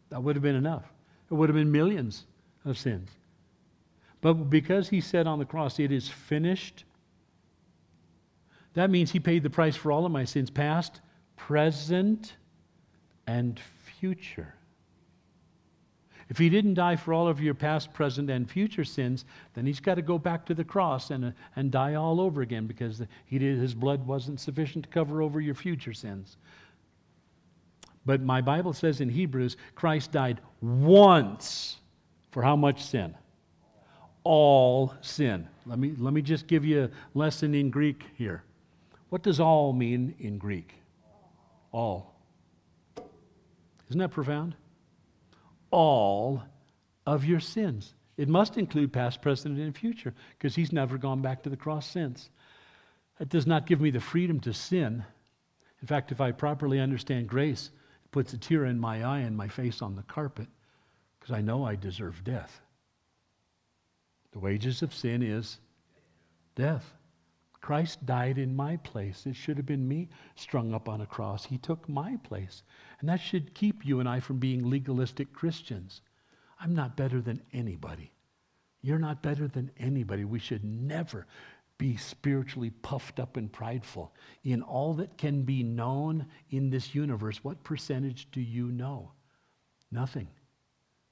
That 0.09 0.23
would 0.23 0.35
have 0.35 0.43
been 0.43 0.57
enough. 0.57 0.91
It 1.31 1.35
would 1.35 1.51
have 1.51 1.57
been 1.57 1.71
millions 1.71 2.25
of 2.65 2.79
sins. 2.79 3.11
But 4.23 4.35
because 4.49 4.89
he 4.89 5.03
said 5.03 5.27
on 5.27 5.39
the 5.39 5.45
cross, 5.45 5.79
it 5.79 5.93
is 5.93 6.09
finished, 6.09 6.85
that 8.73 8.89
means 8.89 9.11
he 9.11 9.21
paid 9.21 9.43
the 9.43 9.51
price 9.51 9.77
for 9.77 9.93
all 9.93 10.07
of 10.07 10.13
my 10.13 10.25
sins, 10.25 10.49
past, 10.49 11.03
present, 11.37 12.37
and 13.27 13.61
future. 13.61 14.55
If 16.31 16.39
he 16.39 16.49
didn't 16.49 16.75
die 16.75 16.95
for 16.95 17.13
all 17.13 17.27
of 17.27 17.41
your 17.41 17.55
past, 17.55 17.93
present, 17.93 18.31
and 18.31 18.49
future 18.49 18.85
sins, 18.85 19.25
then 19.55 19.67
he's 19.67 19.81
got 19.81 19.97
to 19.97 20.03
go 20.03 20.17
back 20.17 20.47
to 20.47 20.55
the 20.55 20.63
cross 20.63 21.11
and, 21.11 21.25
uh, 21.25 21.31
and 21.57 21.73
die 21.73 21.95
all 21.95 22.21
over 22.21 22.41
again 22.41 22.69
because 22.69 23.03
he 23.27 23.37
did, 23.37 23.59
his 23.59 23.75
blood 23.75 24.07
wasn't 24.07 24.39
sufficient 24.39 24.85
to 24.85 24.91
cover 24.91 25.23
over 25.23 25.41
your 25.41 25.57
future 25.57 25.93
sins. 25.93 26.37
But 28.07 28.23
my 28.23 28.41
Bible 28.41 28.73
says 28.73 29.01
in 29.01 29.09
Hebrews, 29.09 29.57
Christ 29.75 30.13
died 30.13 30.41
once 30.63 31.79
for 32.31 32.45
how 32.45 32.55
much 32.55 32.85
sin? 32.85 33.13
All 34.23 34.95
sin. 35.01 35.49
Let 35.67 35.81
me, 35.81 35.95
let 35.99 36.15
me 36.15 36.23
just 36.23 36.47
give 36.47 36.65
you 36.65 36.85
a 36.85 37.19
lesson 37.19 37.57
in 37.57 37.71
Greek 37.71 38.05
here. 38.17 38.45
What 39.09 39.25
does 39.25 39.41
all 39.41 39.73
mean 39.73 40.15
in 40.21 40.39
Greek? 40.39 40.75
All. 41.73 42.15
Isn't 43.89 43.99
that 43.99 44.13
profound? 44.13 44.55
All 45.71 46.43
of 47.07 47.25
your 47.25 47.41
sins. 47.41 47.95
It 48.17 48.29
must 48.29 48.59
include 48.59 48.93
past, 48.93 49.23
present, 49.23 49.59
and 49.59 49.77
future 49.77 50.15
because 50.37 50.55
he's 50.55 50.73
never 50.73 50.99
gone 50.99 51.23
back 51.23 51.43
to 51.43 51.51
the 51.51 51.57
cross 51.57 51.87
since. 51.87 52.31
That 53.19 53.29
does 53.29 53.47
not 53.47 53.67
give 53.67 53.81
me 53.81 53.91
the 53.91 54.01
freedom 54.01 54.41
to 54.41 54.53
sin. 54.53 55.05
In 55.81 55.89
fact, 55.89 56.13
if 56.13 56.21
I 56.21 56.33
properly 56.33 56.81
understand 56.81 57.29
grace, 57.29 57.71
it 58.05 58.11
puts 58.11 58.33
a 58.33 58.39
tear 58.39 58.67
in 58.67 58.79
my 58.79 59.05
eye 59.05 59.21
and 59.21 59.37
my 59.37 59.49
face 59.49 59.81
on 59.83 59.97
the 59.97 60.03
carpet 60.03 60.49
because 61.19 61.35
I 61.35 61.41
know 61.41 61.65
I 61.65 61.77
deserve 61.77 62.23
death. 62.25 62.61
The 64.33 64.39
wages 64.39 64.83
of 64.83 64.95
sin 64.95 65.23
is 65.23 65.59
death. 66.55 66.95
Christ 67.61 68.07
died 68.07 68.39
in 68.39 68.57
my 68.57 68.77
place. 68.79 69.27
It 69.27 69.37
should 69.37 69.57
have 69.59 69.67
been 69.67 69.87
me 69.87 70.09
strung 70.35 70.73
up 70.73 70.89
on 70.89 71.03
a 71.03 71.07
cross. 71.07 71.45
He 71.45 71.59
took 71.59 71.89
my 71.89 72.17
place. 72.25 72.63
And 73.01 73.09
that 73.09 73.21
should 73.21 73.55
keep 73.55 73.85
you 73.85 74.01
and 74.01 74.09
I 74.09 74.21
from 74.21 74.39
being 74.39 74.69
legalistic 74.69 75.33
Christians. 75.33 76.01
I'm 76.59 76.75
not 76.75 76.97
better 76.97 77.21
than 77.21 77.43
anybody. 77.53 78.13
You're 78.83 78.99
not 78.99 79.23
better 79.23 79.47
than 79.47 79.71
anybody. 79.79 80.25
We 80.25 80.39
should 80.39 80.65
never 80.65 81.27
be 81.77 81.97
spiritually 81.97 82.71
puffed 82.71 83.21
up 83.21 83.37
and 83.37 83.53
prideful. 83.53 84.15
In 84.45 84.63
all 84.63 84.95
that 84.95 85.17
can 85.17 85.43
be 85.43 85.63
known 85.63 86.27
in 86.51 86.71
this 86.71 86.95
universe, 86.95 87.43
what 87.43 87.63
percentage 87.65 88.31
do 88.33 88.41
you 88.41 88.71
know? 88.73 89.13
Nothing. 89.91 90.29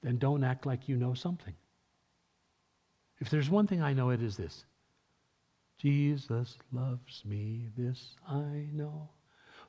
Then 0.03 0.19
don't 0.19 0.45
act 0.45 0.67
like 0.67 0.89
you 0.89 0.97
know 0.97 1.15
something. 1.15 1.55
If 3.19 3.31
there's 3.31 3.51
one 3.51 3.67
thing 3.67 3.83
I 3.83 3.93
know, 3.93 4.11
it 4.11 4.23
is 4.23 4.37
this 4.37 4.65
Jesus 5.79 6.59
loves 6.73 7.23
me, 7.25 7.69
this 7.77 8.17
I 8.29 8.67
know, 8.73 9.11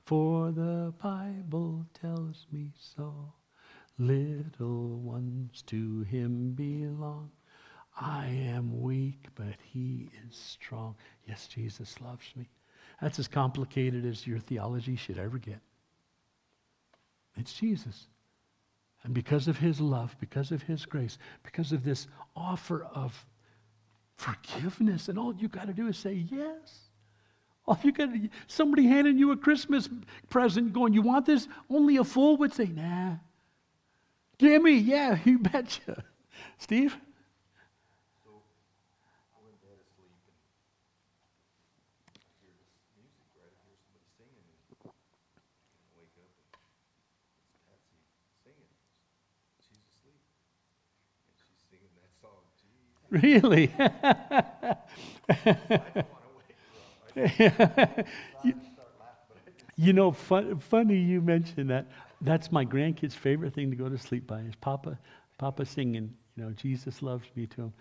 for 0.06 0.52
the 0.52 0.92
Bible 1.02 1.86
tells 1.94 2.48
me 2.52 2.72
so. 2.78 3.32
Little 4.00 4.98
ones 4.98 5.62
to 5.68 6.02
him 6.02 6.54
belong. 6.54 7.30
I 8.00 8.28
am 8.28 8.82
weak, 8.82 9.28
but 9.36 9.56
he 9.62 10.10
is 10.26 10.36
strong. 10.36 10.96
Yes, 11.28 11.48
Jesus 11.48 12.02
loves 12.02 12.34
me. 12.36 12.50
That's 13.02 13.20
as 13.20 13.28
complicated 13.28 14.06
as 14.06 14.26
your 14.26 14.40
theology 14.40 14.96
should 14.96 15.20
ever 15.20 15.38
get. 15.38 15.60
It's 17.38 17.54
Jesus. 17.54 18.08
And 19.04 19.14
because 19.14 19.48
of 19.48 19.58
his 19.58 19.80
love, 19.80 20.16
because 20.20 20.52
of 20.52 20.64
his 20.64 20.86
grace, 20.86 21.20
because 21.44 21.72
of 21.72 21.84
this 21.84 22.08
offer 22.36 22.86
of 22.96 23.26
forgiveness. 24.20 25.08
And 25.08 25.18
all 25.18 25.34
you 25.34 25.48
got 25.48 25.68
to 25.68 25.74
do 25.74 25.88
is 25.88 25.98
say 25.98 26.26
yes. 26.30 26.80
All 27.66 27.80
you 27.84 27.92
got 27.92 28.10
somebody 28.48 28.88
handing 28.88 29.18
you 29.18 29.32
a 29.32 29.38
Christmas 29.38 29.88
present 30.30 30.74
going, 30.74 30.94
You 30.94 31.02
want 31.02 31.26
this? 31.26 31.48
Only 31.70 31.98
a 31.98 32.04
fool 32.04 32.38
would 32.38 32.54
say, 32.54 32.66
Nah. 32.66 33.16
Give 34.38 34.62
me, 34.62 34.74
yeah, 34.74 35.20
you 35.26 35.40
betcha. 35.40 36.04
Steve? 36.58 36.96
Really? 53.10 53.72
you, 59.76 59.94
know, 59.94 60.12
fun, 60.12 60.60
funny 60.60 60.98
you 60.98 61.22
mentioned 61.22 61.70
that. 61.70 61.88
That's 62.22 62.52
my 62.52 62.66
grandkid's 62.66 63.16
favorite 63.16 63.54
thing 63.54 63.70
to 63.72 63.76
go 63.76 63.90
to 63.90 63.98
sleep 63.98 64.28
by 64.28 64.42
is 64.42 64.54
Papa, 64.56 65.00
Papa 65.38 65.66
singing, 65.66 66.14
you 66.36 66.44
know, 66.44 66.52
Jesus 66.52 67.02
loves 67.02 67.26
me 67.36 67.48
to 67.48 67.62
him. 67.64 67.74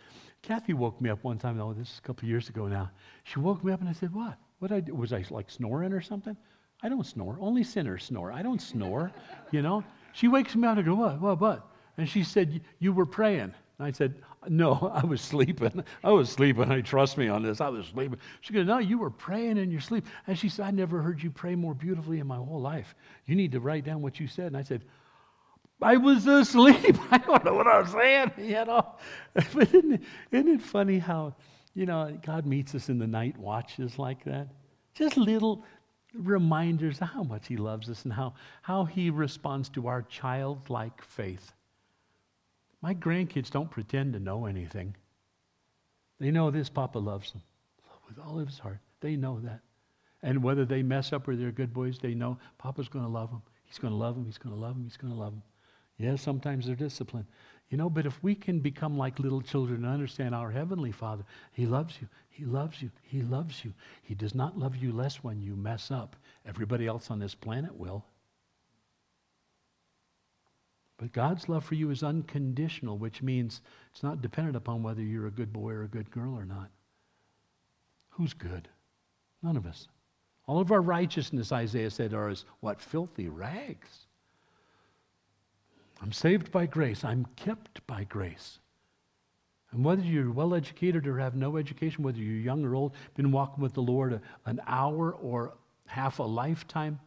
Kathy 0.43 0.73
woke 0.73 1.01
me 1.01 1.11
up 1.11 1.23
one 1.25 1.39
time, 1.39 1.61
oh, 1.61 1.73
this 1.75 1.91
is 1.91 1.99
a 1.99 2.03
couple 2.03 2.25
of 2.25 2.29
years 2.29 2.49
ago 2.49 2.67
now. 2.67 2.91
She 3.25 3.41
woke 3.41 3.63
me 3.65 3.73
up 3.73 3.81
and 3.81 3.89
I 3.89 3.93
said, 3.93 4.15
what? 4.15 4.39
What 4.61 4.73
I? 4.73 4.83
Was 4.93 5.13
I 5.13 5.25
like 5.31 5.51
snoring 5.51 5.93
or 5.93 6.01
something? 6.01 6.37
I 6.83 6.89
don't 6.89 7.05
snore. 7.05 7.37
Only 7.41 7.65
sinners 7.65 8.05
snore. 8.05 8.33
I 8.33 8.43
don't 8.43 8.63
snore, 8.63 9.13
you 9.51 9.63
know? 9.63 9.85
She 10.13 10.29
wakes 10.29 10.55
me 10.55 10.67
up 10.67 10.79
and 10.79 10.81
I 10.81 10.83
go, 10.83 10.95
what, 10.95 11.21
what, 11.21 11.41
what? 11.41 11.69
And 11.97 12.09
she 12.09 12.23
said, 12.23 12.61
you 12.79 12.93
were 12.93 13.07
praying. 13.07 13.53
And 13.79 13.87
I 13.87 13.93
said, 13.93 14.15
No, 14.49 14.93
I 14.93 15.05
was 15.05 15.21
sleeping. 15.21 15.85
I 16.03 16.11
was 16.11 16.31
sleeping. 16.31 16.71
I 16.71 16.81
trust 16.81 17.17
me 17.17 17.29
on 17.29 17.43
this. 17.43 17.61
I 17.61 17.69
was 17.69 17.87
sleeping. 17.87 18.19
She 18.41 18.53
goes, 18.53 18.67
No, 18.67 18.79
you 18.79 18.99
were 18.99 19.11
praying 19.11 19.57
in 19.57 19.71
your 19.71 19.81
sleep. 19.81 20.07
And 20.27 20.39
she 20.39 20.49
said, 20.49 20.67
I 20.67 20.71
never 20.71 21.01
heard 21.01 21.23
you 21.23 21.31
pray 21.31 21.55
more 21.55 21.75
beautifully 21.75 22.19
in 22.19 22.27
my 22.27 22.37
whole 22.37 22.61
life. 22.61 22.95
You 23.27 23.37
need 23.37 23.53
to 23.53 23.61
write 23.61 23.85
down 23.85 24.03
what 24.03 24.19
you 24.19 24.27
said. 24.27 24.47
And 24.47 24.57
I 24.57 24.63
said, 24.63 24.83
I 25.81 25.97
was 25.97 26.27
asleep. 26.27 26.97
I 27.11 27.19
don't 27.19 27.45
know 27.45 27.55
what 27.55 27.69
I 27.69 27.81
was 27.81 27.91
saying, 27.91 28.33
you 28.39 28.65
know. 28.65 28.95
But 29.55 29.75
isn't 29.75 29.93
it, 29.93 30.03
isn't 30.33 30.49
it 30.49 30.63
funny 30.63 30.99
how, 30.99 31.37
you 31.75 31.87
know, 31.87 32.19
God 32.25 32.47
meets 32.47 32.75
us 32.75 32.89
in 32.89 32.99
the 32.99 33.07
night 33.07 33.39
watches 33.39 33.99
like 33.99 34.25
that? 34.25 34.49
Just 34.95 35.17
little 35.17 35.65
reminders 36.15 37.01
of 37.01 37.09
how 37.11 37.23
much 37.23 37.47
He 37.47 37.57
loves 37.57 37.89
us 37.89 38.03
and 38.03 38.13
how, 38.13 38.35
how 38.63 38.87
He 38.87 39.11
responds 39.11 39.69
to 39.71 39.87
our 39.87 40.03
childlike 40.03 41.01
faith. 41.01 41.53
My 42.81 42.95
grandkids 42.95 43.51
don't 43.51 43.71
pretend 43.71 44.13
to 44.13 44.21
know 44.21 44.47
anything. 44.47 44.95
They 46.21 46.31
know 46.31 46.51
this 46.51 46.69
Papa 46.69 46.99
loves 46.99 47.33
them 47.33 47.43
with 48.09 48.19
all 48.19 48.41
of 48.41 48.49
his 48.49 48.59
heart. 48.59 48.79
They 49.01 49.17
know 49.17 49.41
that. 49.41 49.61
And 50.23 50.43
whether 50.43 50.65
they 50.65 50.83
mess 50.83 51.13
up 51.13 51.29
or 51.29 51.37
they're 51.37 51.53
good 51.53 51.73
boys, 51.73 51.99
they 51.99 52.15
know 52.15 52.39
Papa's 52.59 52.89
going 52.89 53.05
to 53.05 53.11
love 53.11 53.31
them. 53.31 53.43
He's 53.65 53.79
going 53.79 53.93
to 53.93 53.99
love 53.99 54.15
them. 54.15 54.25
He's 54.25 54.39
going 54.39 54.55
to 54.55 54.61
love 54.61 54.75
them. 54.75 54.85
He's 54.85 54.97
going 54.97 55.13
to 55.13 55.19
love 55.19 55.33
them. 55.33 55.43
Yeah, 55.99 56.17
sometimes 56.17 56.67
they're 56.67 56.77
disciplined. 56.77 57.27
You 57.71 57.77
know, 57.77 57.91
but 57.91 58.07
if 58.07 58.23
we 58.23 58.35
can 58.35 58.61
become 58.61 58.97
like 58.97 59.19
little 59.19 59.43
children 59.43 59.85
and 59.85 59.93
understand 59.93 60.35
our 60.35 60.51
Heavenly 60.51 60.93
Father, 60.93 61.25
He 61.53 61.67
loves 61.67 61.99
you. 62.01 62.09
He 62.31 62.45
loves 62.45 62.81
you. 62.81 62.91
He 63.03 63.23
loves 63.23 63.65
you. 63.65 63.75
He 64.03 64.15
does 64.15 64.35
not 64.35 64.59
love 64.59 64.77
you 64.77 64.93
less 64.93 65.23
when 65.23 65.43
you 65.43 65.55
mess 65.55 65.91
up. 65.91 66.17
Everybody 66.47 66.87
else 66.87 67.11
on 67.11 67.19
this 67.19 67.35
planet 67.35 67.75
will. 67.75 68.05
But 70.99 71.13
God's 71.13 71.49
love 71.49 71.65
for 71.65 71.77
you 71.77 71.91
is 71.91 72.03
unconditional, 72.03 72.99
which 72.99 73.23
means 73.23 73.63
it's 73.93 74.03
not 74.03 74.21
dependent 74.21 74.57
upon 74.57 74.83
whether 74.83 75.01
you're 75.01 75.29
a 75.29 75.33
good 75.33 75.53
boy 75.53 75.71
or 75.71 75.85
a 75.85 75.89
good 75.89 76.11
girl 76.11 76.35
or 76.35 76.45
not. 76.45 76.71
Who's 78.11 78.35
good? 78.35 78.69
None 79.43 79.57
of 79.57 79.65
us. 79.65 79.87
All 80.47 80.61
of 80.61 80.73
our 80.73 80.81
righteousness, 80.81 81.53
Isaiah 81.53 81.91
said, 81.91 82.15
are 82.15 82.29
as 82.29 82.45
what? 82.61 82.81
Filthy 82.81 83.29
rags. 83.29 84.07
I'm 86.03 86.13
saved 86.13 86.51
by 86.51 86.67
grace. 86.67 87.05
I'm 87.05 87.27
kept 87.37 87.87
by 87.87 88.05
grace. 88.05 88.59
And 89.71 89.85
whether 89.85 90.03
you're 90.03 90.33
well 90.33 90.55
educated 90.55 91.07
or 91.07 91.19
have 91.19 91.37
no 91.37 91.59
education, 91.59 92.03
whether 92.03 92.19
you're 92.19 92.41
young 92.41 92.65
or 92.65 92.75
old, 92.75 92.95
been 93.15 93.31
walking 93.31 93.63
with 93.63 93.75
the 93.75 93.83
Lord 93.83 94.21
an 94.47 94.61
hour 94.67 95.13
or 95.13 95.55
half 95.87 96.19
a 96.19 96.23
lifetime, 96.23 96.99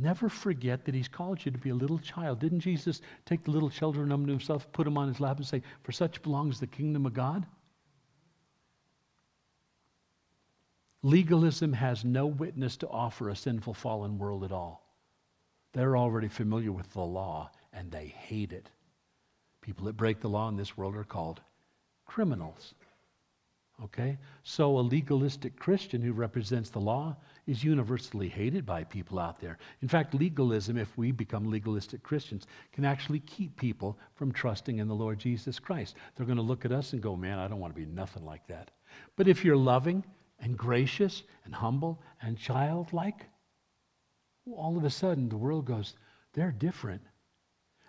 Never 0.00 0.30
forget 0.30 0.84
that 0.84 0.94
he's 0.94 1.08
called 1.08 1.44
you 1.44 1.52
to 1.52 1.58
be 1.58 1.70
a 1.70 1.74
little 1.74 1.98
child. 1.98 2.38
Didn't 2.38 2.60
Jesus 2.60 3.02
take 3.26 3.44
the 3.44 3.50
little 3.50 3.68
children 3.68 4.10
unto 4.10 4.30
himself, 4.30 4.70
put 4.72 4.84
them 4.84 4.96
on 4.96 5.08
his 5.08 5.20
lap, 5.20 5.36
and 5.36 5.46
say, 5.46 5.62
For 5.82 5.92
such 5.92 6.22
belongs 6.22 6.58
the 6.58 6.66
kingdom 6.66 7.04
of 7.04 7.12
God? 7.12 7.44
Legalism 11.02 11.74
has 11.74 12.04
no 12.04 12.26
witness 12.26 12.76
to 12.78 12.88
offer 12.88 13.28
a 13.28 13.36
sinful, 13.36 13.74
fallen 13.74 14.18
world 14.18 14.44
at 14.44 14.52
all. 14.52 14.86
They're 15.72 15.96
already 15.96 16.28
familiar 16.28 16.72
with 16.72 16.90
the 16.92 17.00
law 17.00 17.50
and 17.72 17.90
they 17.90 18.06
hate 18.06 18.52
it. 18.52 18.68
People 19.60 19.86
that 19.86 19.96
break 19.96 20.20
the 20.20 20.28
law 20.28 20.48
in 20.48 20.56
this 20.56 20.76
world 20.76 20.96
are 20.96 21.04
called 21.04 21.40
criminals. 22.06 22.74
Okay? 23.84 24.18
So 24.42 24.78
a 24.78 24.80
legalistic 24.80 25.58
Christian 25.58 26.02
who 26.02 26.12
represents 26.12 26.70
the 26.70 26.80
law 26.80 27.16
is 27.50 27.64
universally 27.64 28.28
hated 28.28 28.64
by 28.64 28.84
people 28.84 29.18
out 29.18 29.40
there. 29.40 29.58
In 29.82 29.88
fact, 29.88 30.14
legalism, 30.14 30.78
if 30.78 30.96
we 30.96 31.10
become 31.10 31.50
legalistic 31.50 32.00
Christians, 32.00 32.46
can 32.72 32.84
actually 32.84 33.18
keep 33.20 33.56
people 33.56 33.98
from 34.14 34.30
trusting 34.30 34.78
in 34.78 34.86
the 34.86 34.94
Lord 34.94 35.18
Jesus 35.18 35.58
Christ. 35.58 35.96
They're 36.14 36.26
going 36.26 36.36
to 36.36 36.42
look 36.42 36.64
at 36.64 36.70
us 36.70 36.92
and 36.92 37.02
go, 37.02 37.16
man, 37.16 37.40
I 37.40 37.48
don't 37.48 37.58
want 37.58 37.74
to 37.74 37.80
be 37.80 37.86
nothing 37.86 38.24
like 38.24 38.46
that. 38.46 38.70
But 39.16 39.26
if 39.26 39.44
you're 39.44 39.56
loving 39.56 40.04
and 40.38 40.56
gracious 40.56 41.24
and 41.44 41.52
humble 41.52 42.00
and 42.22 42.38
childlike, 42.38 43.26
all 44.56 44.76
of 44.76 44.84
a 44.84 44.90
sudden 44.90 45.28
the 45.28 45.36
world 45.36 45.64
goes, 45.64 45.94
they're 46.34 46.52
different. 46.52 47.02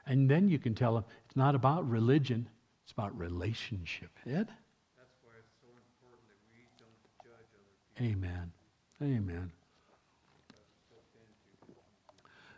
And 0.08 0.28
then 0.28 0.50
you 0.50 0.58
can 0.58 0.74
tell 0.74 0.96
them 0.96 1.06
it's 1.26 1.36
not 1.36 1.54
about 1.54 1.88
religion, 1.88 2.50
it's 2.84 2.94
about 2.94 3.16
relationship. 3.16 4.10
Ed? 4.26 4.50
That's 4.98 5.18
why 5.22 5.34
it's 5.38 5.54
so 5.62 5.68
important 5.70 6.28
that 6.30 6.42
we 6.50 6.66
don't 6.80 6.98
judge 7.24 7.48
other 7.54 8.10
people. 8.10 8.26
Amen. 8.26 8.52
Amen. 9.02 9.52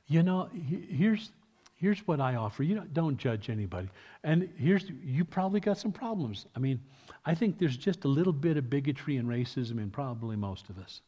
You 0.08 0.24
know, 0.24 0.50
here's, 0.90 1.32
here's 1.76 2.00
what 2.06 2.20
I 2.20 2.36
offer. 2.36 2.64
You 2.64 2.76
don't, 2.76 2.94
don't 2.94 3.18
judge 3.18 3.50
anybody. 3.50 3.90
And 4.24 4.50
here's, 4.58 4.86
you 5.04 5.24
probably 5.24 5.60
got 5.60 5.78
some 5.78 5.92
problems. 5.92 6.46
I 6.56 6.60
mean, 6.60 6.80
I 7.26 7.34
think 7.34 7.58
there's 7.58 7.78
just 7.78 8.04
a 8.04 8.08
little 8.08 8.34
bit 8.34 8.58
of 8.58 8.70
bigotry 8.70 9.18
and 9.18 9.28
racism 9.28 9.78
in 9.78 9.90
probably 9.90 10.36
most 10.36 10.70
of 10.70 10.78
us. 10.78 11.02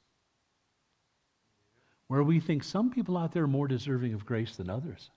Where 2.08 2.24
we 2.24 2.40
think 2.40 2.64
some 2.64 2.90
people 2.90 3.18
out 3.18 3.34
there 3.34 3.44
are 3.44 3.48
more 3.48 3.68
deserving 3.68 4.14
of 4.14 4.26
grace 4.26 4.56
than 4.56 4.70
others. 4.70 5.10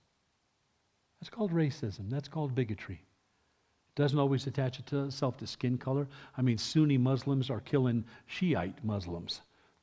That's 1.19 1.29
called 1.29 1.51
racism. 1.51 2.09
That's 2.09 2.27
called 2.27 2.55
bigotry. 2.55 2.95
It 2.95 4.01
doesn't 4.01 4.19
always 4.19 4.47
attach 4.47 4.79
itself 4.79 5.37
to 5.37 5.47
skin 5.47 5.77
color. 5.77 6.07
I 6.37 6.41
mean, 6.41 6.57
Sunni 6.57 6.97
Muslims 6.97 7.49
are 7.49 7.61
killing 7.61 8.03
Shiite 8.27 8.83
Muslims. 8.83 9.41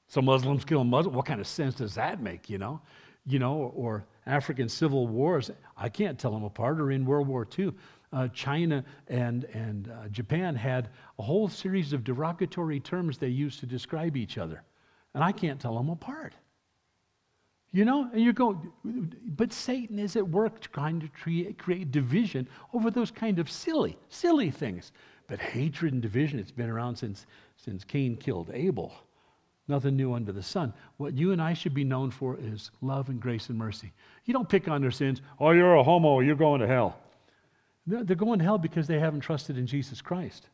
So 0.08 0.22
Muslims 0.22 0.64
kill 0.64 0.84
Muslims. 0.84 1.16
What 1.16 1.26
kind 1.26 1.40
of 1.40 1.46
sense 1.46 1.74
does 1.74 1.94
that 1.94 2.22
make, 2.22 2.48
you 2.48 2.58
know? 2.58 2.80
You 3.26 3.38
know, 3.38 3.72
or 3.74 4.06
African 4.26 4.68
civil 4.68 5.08
wars. 5.08 5.50
I 5.76 5.88
can't 5.88 6.18
tell 6.18 6.30
them 6.30 6.44
apart. 6.44 6.80
Or 6.80 6.92
in 6.92 7.04
World 7.04 7.26
War 7.26 7.46
II, 7.58 7.72
uh, 8.12 8.28
China 8.28 8.84
and, 9.08 9.44
and 9.52 9.90
uh, 9.90 10.08
Japan 10.08 10.54
had 10.54 10.90
a 11.18 11.22
whole 11.22 11.48
series 11.48 11.92
of 11.92 12.04
derogatory 12.04 12.80
terms 12.80 13.18
they 13.18 13.28
used 13.28 13.60
to 13.60 13.66
describe 13.66 14.16
each 14.16 14.38
other. 14.38 14.62
And 15.14 15.24
I 15.24 15.32
can't 15.32 15.60
tell 15.60 15.76
them 15.76 15.90
apart. 15.90 16.34
You 17.72 17.84
know, 17.84 18.08
and 18.12 18.22
you're 18.22 18.32
going, 18.32 18.72
but 19.36 19.52
Satan 19.52 19.98
is 19.98 20.16
at 20.16 20.26
work 20.26 20.60
trying 20.72 21.00
to 21.00 21.08
create, 21.08 21.58
create 21.58 21.90
division 21.90 22.48
over 22.72 22.90
those 22.90 23.10
kind 23.10 23.38
of 23.38 23.50
silly, 23.50 23.98
silly 24.08 24.50
things. 24.50 24.92
But 25.26 25.40
hatred 25.40 25.92
and 25.92 26.00
division, 26.00 26.38
it's 26.38 26.52
been 26.52 26.70
around 26.70 26.96
since, 26.96 27.26
since 27.56 27.82
Cain 27.82 28.16
killed 28.16 28.50
Abel. 28.54 28.94
Nothing 29.68 29.96
new 29.96 30.14
under 30.14 30.32
the 30.32 30.42
sun. 30.42 30.72
What 30.96 31.14
you 31.14 31.32
and 31.32 31.42
I 31.42 31.52
should 31.52 31.74
be 31.74 31.84
known 31.84 32.10
for 32.10 32.38
is 32.40 32.70
love 32.80 33.08
and 33.08 33.20
grace 33.20 33.48
and 33.48 33.58
mercy. 33.58 33.92
You 34.24 34.32
don't 34.32 34.48
pick 34.48 34.68
on 34.68 34.80
their 34.80 34.92
sins. 34.92 35.20
Oh, 35.40 35.50
you're 35.50 35.74
a 35.74 35.82
homo, 35.82 36.20
you're 36.20 36.36
going 36.36 36.60
to 36.60 36.66
hell. 36.66 36.98
They're 37.86 38.16
going 38.16 38.38
to 38.38 38.44
hell 38.44 38.58
because 38.58 38.86
they 38.86 38.98
haven't 38.98 39.20
trusted 39.20 39.58
in 39.58 39.66
Jesus 39.66 40.00
Christ. 40.00 40.48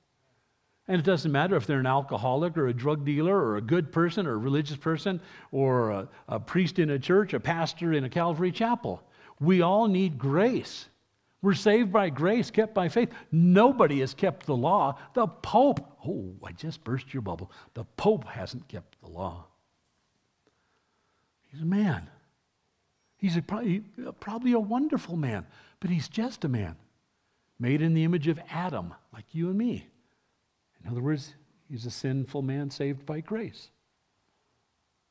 And 0.88 0.98
it 0.98 1.04
doesn't 1.04 1.30
matter 1.30 1.56
if 1.56 1.66
they're 1.66 1.78
an 1.78 1.86
alcoholic 1.86 2.56
or 2.56 2.68
a 2.68 2.74
drug 2.74 3.04
dealer 3.04 3.36
or 3.36 3.56
a 3.56 3.62
good 3.62 3.92
person 3.92 4.26
or 4.26 4.32
a 4.32 4.38
religious 4.38 4.76
person 4.76 5.20
or 5.52 5.90
a, 5.90 6.08
a 6.28 6.40
priest 6.40 6.78
in 6.78 6.90
a 6.90 6.98
church, 6.98 7.34
a 7.34 7.40
pastor 7.40 7.92
in 7.92 8.04
a 8.04 8.10
Calvary 8.10 8.50
chapel. 8.50 9.02
We 9.40 9.62
all 9.62 9.86
need 9.86 10.18
grace. 10.18 10.86
We're 11.40 11.54
saved 11.54 11.92
by 11.92 12.10
grace, 12.10 12.50
kept 12.50 12.74
by 12.74 12.88
faith. 12.88 13.10
Nobody 13.30 14.00
has 14.00 14.14
kept 14.14 14.46
the 14.46 14.56
law. 14.56 14.98
The 15.14 15.26
Pope, 15.26 15.91
oh, 16.06 16.34
I 16.44 16.52
just 16.52 16.82
burst 16.84 17.12
your 17.12 17.22
bubble. 17.22 17.50
The 17.74 17.84
Pope 17.96 18.24
hasn't 18.24 18.68
kept 18.68 19.00
the 19.00 19.08
law. 19.08 19.46
He's 21.50 21.62
a 21.62 21.66
man. 21.66 22.08
He's 23.18 23.36
a, 23.36 23.42
probably 23.42 23.82
probably 24.18 24.52
a 24.52 24.58
wonderful 24.58 25.16
man, 25.16 25.46
but 25.78 25.90
he's 25.90 26.08
just 26.08 26.44
a 26.44 26.48
man, 26.48 26.74
made 27.60 27.80
in 27.80 27.94
the 27.94 28.02
image 28.02 28.26
of 28.26 28.40
Adam, 28.50 28.94
like 29.12 29.26
you 29.30 29.48
and 29.48 29.56
me. 29.56 29.86
In 30.82 30.90
other 30.90 31.00
words, 31.00 31.34
he's 31.68 31.86
a 31.86 31.90
sinful 31.90 32.42
man 32.42 32.70
saved 32.70 33.06
by 33.06 33.20
grace. 33.20 33.70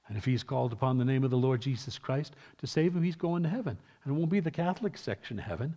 And 0.10 0.18
if 0.18 0.26
he's 0.26 0.44
called 0.44 0.74
upon 0.74 0.98
the 0.98 1.06
name 1.06 1.24
of 1.24 1.32
the 1.32 1.38
Lord 1.38 1.62
Jesus 1.62 1.98
Christ 1.98 2.36
to 2.58 2.68
save 2.68 2.94
him, 2.94 3.04
he's 3.04 3.16
going 3.16 3.44
to 3.44 3.50
heaven. 3.50 3.78
And 4.04 4.14
it 4.14 4.18
won't 4.18 4.30
be 4.30 4.42
the 4.42 4.52
Catholic 4.52 4.98
section 4.98 5.40
of 5.40 5.46
heaven. 5.46 5.74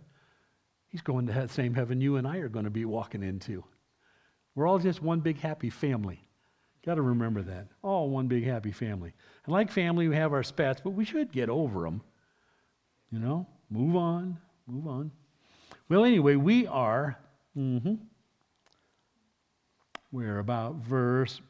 He's 0.89 1.01
going 1.01 1.27
to 1.27 1.33
the 1.33 1.47
same 1.47 1.73
heaven 1.73 2.01
you 2.01 2.17
and 2.17 2.27
I 2.27 2.37
are 2.37 2.49
going 2.49 2.65
to 2.65 2.71
be 2.71 2.83
walking 2.83 3.23
into. 3.23 3.63
We're 4.55 4.67
all 4.67 4.79
just 4.79 5.01
one 5.01 5.19
big 5.19 5.39
happy 5.39 5.69
family. 5.69 6.19
Got 6.85 6.95
to 6.95 7.01
remember 7.01 7.41
that. 7.43 7.67
All 7.81 8.09
one 8.09 8.27
big 8.27 8.45
happy 8.45 8.71
family. 8.71 9.13
And 9.45 9.53
like 9.53 9.71
family, 9.71 10.07
we 10.07 10.15
have 10.15 10.33
our 10.33 10.43
spats, 10.43 10.81
but 10.81 10.91
we 10.91 11.03
should 11.03 11.31
get 11.31 11.49
over 11.49 11.83
them. 11.83 12.01
You 13.11 13.19
know, 13.19 13.47
move 13.69 13.95
on, 13.95 14.37
move 14.67 14.87
on. 14.87 15.11
Well, 15.89 16.05
anyway, 16.05 16.35
we 16.35 16.67
are, 16.67 17.17
mm-hmm, 17.57 17.95
we're 20.11 20.39
about 20.39 20.75
verse, 20.75 21.41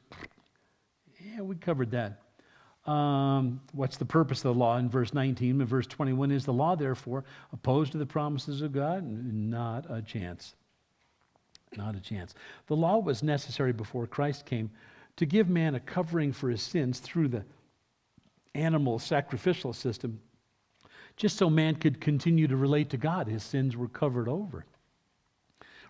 yeah, 1.19 1.41
we 1.41 1.55
covered 1.55 1.91
that. 1.91 2.21
Um, 2.89 3.61
what's 3.73 3.97
the 3.97 4.05
purpose 4.05 4.39
of 4.39 4.53
the 4.53 4.59
law 4.59 4.77
in 4.77 4.89
verse 4.89 5.13
19? 5.13 5.59
In 5.59 5.67
verse 5.67 5.87
21 5.87 6.31
is 6.31 6.45
the 6.45 6.53
law, 6.53 6.75
therefore, 6.75 7.23
opposed 7.51 7.91
to 7.93 7.97
the 7.97 8.05
promises 8.05 8.61
of 8.61 8.73
God? 8.73 9.03
Not 9.03 9.85
a 9.89 10.01
chance. 10.01 10.55
Not 11.77 11.95
a 11.95 11.99
chance. 11.99 12.33
The 12.67 12.75
law 12.75 12.97
was 12.97 13.23
necessary 13.23 13.73
before 13.73 14.07
Christ 14.07 14.45
came 14.45 14.69
to 15.17 15.25
give 15.25 15.49
man 15.49 15.75
a 15.75 15.79
covering 15.79 16.33
for 16.33 16.49
his 16.49 16.61
sins 16.61 16.99
through 16.99 17.29
the 17.29 17.43
animal 18.53 18.99
sacrificial 18.99 19.73
system, 19.73 20.19
just 21.15 21.37
so 21.37 21.49
man 21.49 21.75
could 21.75 22.01
continue 22.01 22.47
to 22.47 22.55
relate 22.55 22.89
to 22.89 22.97
God. 22.97 23.27
His 23.27 23.43
sins 23.43 23.75
were 23.77 23.87
covered 23.87 24.27
over. 24.27 24.65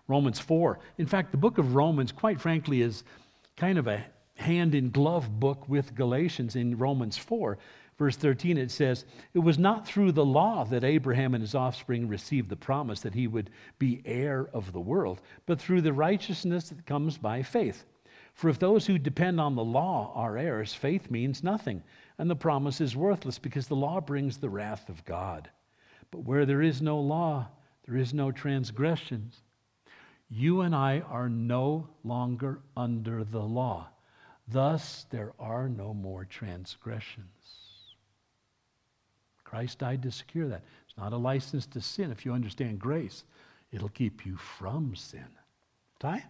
Romans 0.08 0.38
4. 0.38 0.78
In 0.98 1.06
fact, 1.06 1.32
the 1.32 1.36
book 1.36 1.58
of 1.58 1.74
Romans, 1.74 2.12
quite 2.12 2.40
frankly, 2.40 2.82
is 2.82 3.02
kind 3.56 3.78
of 3.78 3.88
a 3.88 4.04
hand 4.36 4.74
in 4.74 4.90
glove 4.90 5.40
book 5.40 5.68
with 5.68 5.94
Galatians 5.94 6.56
in 6.56 6.76
Romans 6.76 7.16
4. 7.16 7.58
Verse 7.98 8.16
13, 8.16 8.58
it 8.58 8.70
says, 8.70 9.06
It 9.32 9.38
was 9.38 9.58
not 9.58 9.86
through 9.86 10.12
the 10.12 10.24
law 10.24 10.64
that 10.66 10.84
Abraham 10.84 11.34
and 11.34 11.40
his 11.40 11.54
offspring 11.54 12.06
received 12.06 12.50
the 12.50 12.56
promise 12.56 13.00
that 13.00 13.14
he 13.14 13.26
would 13.26 13.50
be 13.78 14.02
heir 14.04 14.50
of 14.52 14.72
the 14.72 14.80
world, 14.80 15.22
but 15.46 15.58
through 15.58 15.80
the 15.80 15.94
righteousness 15.94 16.68
that 16.68 16.84
comes 16.84 17.16
by 17.16 17.42
faith. 17.42 17.84
For 18.34 18.50
if 18.50 18.58
those 18.58 18.86
who 18.86 18.98
depend 18.98 19.40
on 19.40 19.54
the 19.54 19.64
law 19.64 20.12
are 20.14 20.36
heirs, 20.36 20.74
faith 20.74 21.10
means 21.10 21.42
nothing, 21.42 21.82
and 22.18 22.28
the 22.28 22.36
promise 22.36 22.82
is 22.82 22.94
worthless 22.94 23.38
because 23.38 23.66
the 23.66 23.76
law 23.76 23.98
brings 23.98 24.36
the 24.36 24.50
wrath 24.50 24.90
of 24.90 25.02
God. 25.06 25.48
But 26.10 26.24
where 26.24 26.44
there 26.44 26.60
is 26.60 26.82
no 26.82 27.00
law, 27.00 27.48
there 27.86 27.96
is 27.96 28.12
no 28.12 28.30
transgressions. 28.30 29.40
You 30.28 30.60
and 30.60 30.74
I 30.74 31.00
are 31.00 31.30
no 31.30 31.88
longer 32.04 32.60
under 32.76 33.24
the 33.24 33.42
law. 33.42 33.88
Thus, 34.48 35.06
there 35.08 35.32
are 35.38 35.70
no 35.70 35.94
more 35.94 36.26
transgressions. 36.26 37.65
Christ 39.56 39.78
died 39.78 40.02
to 40.02 40.10
secure 40.10 40.48
that. 40.48 40.60
It's 40.86 40.98
not 40.98 41.14
a 41.14 41.16
license 41.16 41.64
to 41.68 41.80
sin. 41.80 42.12
If 42.12 42.26
you 42.26 42.34
understand 42.34 42.78
grace, 42.78 43.24
it'll 43.72 43.88
keep 43.88 44.26
you 44.26 44.36
from 44.36 44.94
sin. 44.94 45.24
Ty? 45.98 46.24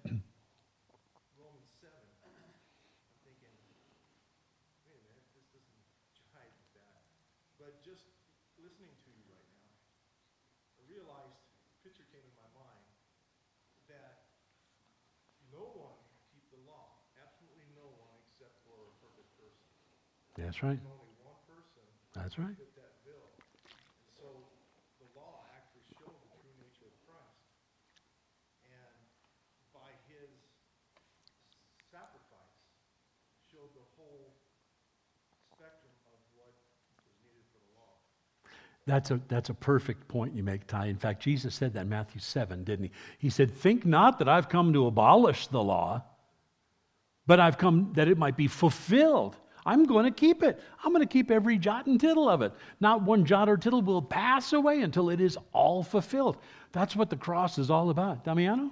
so 15.55 15.71
the 16.51 16.61
law 16.67 16.99
actually 17.15 17.63
showed 17.71 18.03
the 19.15 19.23
true 19.33 19.53
nature 19.53 19.61
of 20.25 20.35
Christ. 20.35 20.41
And 20.41 20.44
by 20.44 20.44
his 20.44 20.44
sacrifice, 20.44 20.44
showed 20.44 20.44
the 20.44 20.44
whole 20.44 20.44
spectrum 20.44 20.44
of 20.44 20.44
what 20.44 20.44
was 20.44 20.44
needed 37.21 37.43
for 37.51 37.59
the 37.59 37.71
law. 37.75 37.91
That's 38.87 39.11
a, 39.11 39.19
that's 39.27 39.49
a 39.49 39.53
perfect 39.53 40.07
point 40.07 40.35
you 40.35 40.43
make, 40.43 40.67
Ty. 40.67 40.85
In 40.85 40.97
fact, 40.97 41.21
Jesus 41.21 41.53
said 41.53 41.73
that 41.73 41.81
in 41.81 41.89
Matthew 41.89 42.21
7, 42.21 42.63
didn't 42.63 42.85
he? 42.85 42.91
He 43.17 43.29
said, 43.29 43.51
Think 43.51 43.85
not 43.85 44.19
that 44.19 44.29
I've 44.29 44.47
come 44.47 44.71
to 44.73 44.87
abolish 44.87 45.47
the 45.47 45.61
law, 45.61 46.03
but 47.27 47.39
I've 47.39 47.57
come 47.57 47.91
that 47.95 48.07
it 48.07 48.17
might 48.17 48.37
be 48.37 48.47
fulfilled. 48.47 49.35
I'm 49.65 49.85
going 49.85 50.05
to 50.05 50.11
keep 50.11 50.43
it. 50.43 50.61
I'm 50.83 50.91
going 50.91 51.05
to 51.05 51.11
keep 51.11 51.31
every 51.31 51.57
jot 51.57 51.87
and 51.87 51.99
tittle 51.99 52.29
of 52.29 52.41
it. 52.41 52.53
Not 52.79 53.01
one 53.01 53.25
jot 53.25 53.49
or 53.49 53.57
tittle 53.57 53.81
will 53.81 54.01
pass 54.01 54.53
away 54.53 54.81
until 54.81 55.09
it 55.09 55.19
is 55.19 55.37
all 55.53 55.83
fulfilled. 55.83 56.37
That's 56.71 56.95
what 56.95 57.09
the 57.09 57.15
cross 57.15 57.57
is 57.57 57.71
all 57.71 57.89
about. 57.89 58.23
Damiano? 58.23 58.71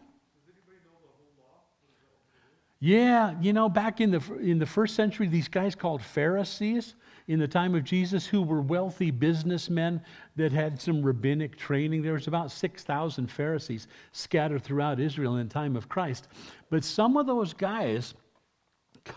Yeah, 2.79 3.33
you 3.39 3.53
know, 3.53 3.69
back 3.69 4.01
in 4.01 4.11
the, 4.11 4.21
in 4.41 4.59
the 4.59 4.65
first 4.65 4.95
century, 4.95 5.27
these 5.27 5.47
guys 5.47 5.73
called 5.73 6.01
Pharisees 6.01 6.95
in 7.29 7.39
the 7.39 7.47
time 7.47 7.75
of 7.75 7.85
Jesus 7.85 8.25
who 8.25 8.41
were 8.41 8.61
wealthy 8.61 9.09
businessmen 9.09 10.01
that 10.35 10.51
had 10.51 10.81
some 10.81 11.01
rabbinic 11.01 11.55
training. 11.55 12.01
There 12.01 12.11
was 12.11 12.27
about 12.27 12.51
6,000 12.51 13.31
Pharisees 13.31 13.87
scattered 14.11 14.63
throughout 14.63 14.99
Israel 14.99 15.37
in 15.37 15.47
the 15.47 15.53
time 15.53 15.77
of 15.77 15.87
Christ. 15.87 16.27
But 16.69 16.83
some 16.83 17.15
of 17.15 17.25
those 17.25 17.53
guys, 17.53 18.15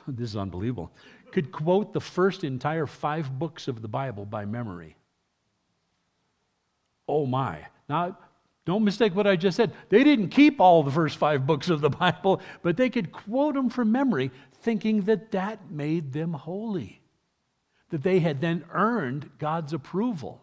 this 0.07 0.31
is 0.31 0.37
unbelievable, 0.37 0.93
could 1.37 1.53
quote 1.53 1.93
the 1.93 2.01
first 2.01 2.45
entire 2.45 2.87
five 2.87 3.39
books 3.39 3.69
of 3.69 3.83
the 3.83 3.89
Bible 3.89 4.25
by 4.25 4.47
memory. 4.47 4.97
Oh 7.07 7.27
my. 7.27 7.67
Now, 7.91 8.17
don't 8.65 8.85
mistake 8.85 9.15
what 9.15 9.27
I 9.27 9.37
just 9.37 9.59
said. 9.59 9.75
They 9.91 10.03
didn't 10.03 10.31
keep 10.31 10.63
all 10.63 10.83
the 10.83 10.91
first 10.91 11.19
five 11.19 11.47
books 11.47 11.69
of 11.69 11.83
the 11.83 11.91
Bible, 12.05 12.41
but 12.63 12.79
they 12.79 12.89
could 12.89 13.13
quote 13.13 13.55
them 13.55 13.69
from 13.69 13.93
memory, 13.93 14.31
thinking 14.63 15.03
that 15.03 15.31
that 15.33 15.71
made 15.71 16.15
them 16.15 16.33
holy, 16.33 17.03
that 17.91 18.03
they 18.03 18.19
had 18.19 18.41
then 18.41 18.65
earned 18.73 19.29
God's 19.39 19.75
approval. 19.75 20.43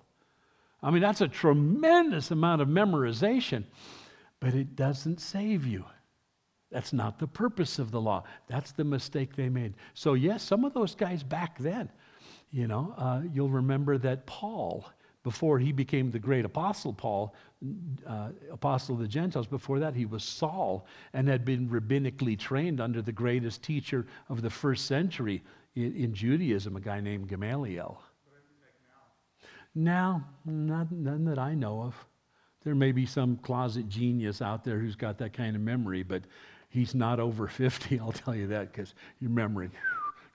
I 0.83 0.91
mean, 0.91 1.01
that's 1.01 1.21
a 1.21 1.27
tremendous 1.27 2.29
amount 2.29 2.61
of 2.61 2.67
memorization, 2.67 3.63
but 4.39 4.53
it 4.53 4.75
doesn't 4.75 5.21
save 5.21 5.65
you. 5.65 5.85
That's 6.74 6.91
not 6.91 7.19
the 7.19 7.28
purpose 7.28 7.78
of 7.78 7.91
the 7.91 8.01
law. 8.01 8.24
That's 8.47 8.71
the 8.71 8.84
mistake 8.84 9.36
they 9.36 9.47
made. 9.47 9.76
So, 9.93 10.15
yes, 10.15 10.41
some 10.41 10.65
of 10.65 10.74
those 10.74 10.95
guys 10.95 11.21
back 11.21 11.59
then, 11.59 11.88
you 12.49 12.67
know, 12.67 12.95
uh, 12.97 13.21
you'll 13.32 13.51
remember 13.51 13.99
that 13.99 14.26
Paul, 14.26 14.84
before 15.21 15.59
he 15.59 15.71
became 15.71 16.09
the 16.09 16.17
great 16.17 16.45
apostle 16.45 16.91
Paul, 16.91 17.36
uh, 18.07 18.30
apostle 18.51 18.95
of 18.95 19.01
the 19.01 19.07
Gentiles, 19.07 19.45
before 19.45 19.78
that 19.80 19.93
he 19.93 20.05
was 20.05 20.24
Saul 20.24 20.88
and 21.13 21.28
had 21.28 21.45
been 21.45 21.69
rabbinically 21.69 22.38
trained 22.39 22.82
under 22.82 23.03
the 23.03 23.11
greatest 23.11 23.61
teacher 23.61 24.07
of 24.28 24.41
the 24.41 24.49
first 24.49 24.88
century 24.88 25.43
in, 25.76 25.95
in 25.95 26.13
Judaism, 26.15 26.76
a 26.76 26.82
guy 26.82 26.99
named 27.01 27.30
Gamaliel. 27.30 28.01
Now, 29.76 30.26
not, 30.43 30.91
none 30.91 31.24
that 31.26 31.38
I 31.38 31.53
know 31.53 31.84
of. 31.84 31.95
There 32.63 32.76
may 32.76 32.91
be 32.91 33.05
some 33.05 33.38
closet 33.38 33.89
genius 33.89 34.41
out 34.41 34.63
there 34.63 34.80
who's 34.80 34.95
got 34.95 35.19
that 35.19 35.34
kind 35.34 35.55
of 35.55 35.61
memory, 35.61 36.01
but 36.01 36.24
He's 36.74 36.95
not 36.95 37.19
over 37.19 37.47
50, 37.47 37.99
I'll 37.99 38.11
tell 38.11 38.36
you 38.36 38.47
that, 38.47 38.71
because 38.71 38.95
your 39.19 39.30
memory 39.30 39.69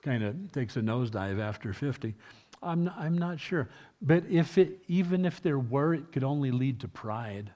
kind 0.03 0.23
of 0.23 0.53
takes 0.53 0.77
a 0.77 0.81
nosedive 0.81 1.41
after 1.41 1.73
50. 1.73 2.15
I'm 2.63 2.85
not, 2.85 2.95
I'm 2.97 3.19
not 3.19 3.41
sure. 3.41 3.69
But 4.01 4.23
if 4.31 4.57
it, 4.57 4.79
even 4.87 5.25
if 5.25 5.43
there 5.43 5.59
were, 5.59 5.95
it 5.95 6.13
could 6.13 6.23
only 6.23 6.53
lead 6.53 6.79
to 6.81 6.89
pride. 6.89 7.51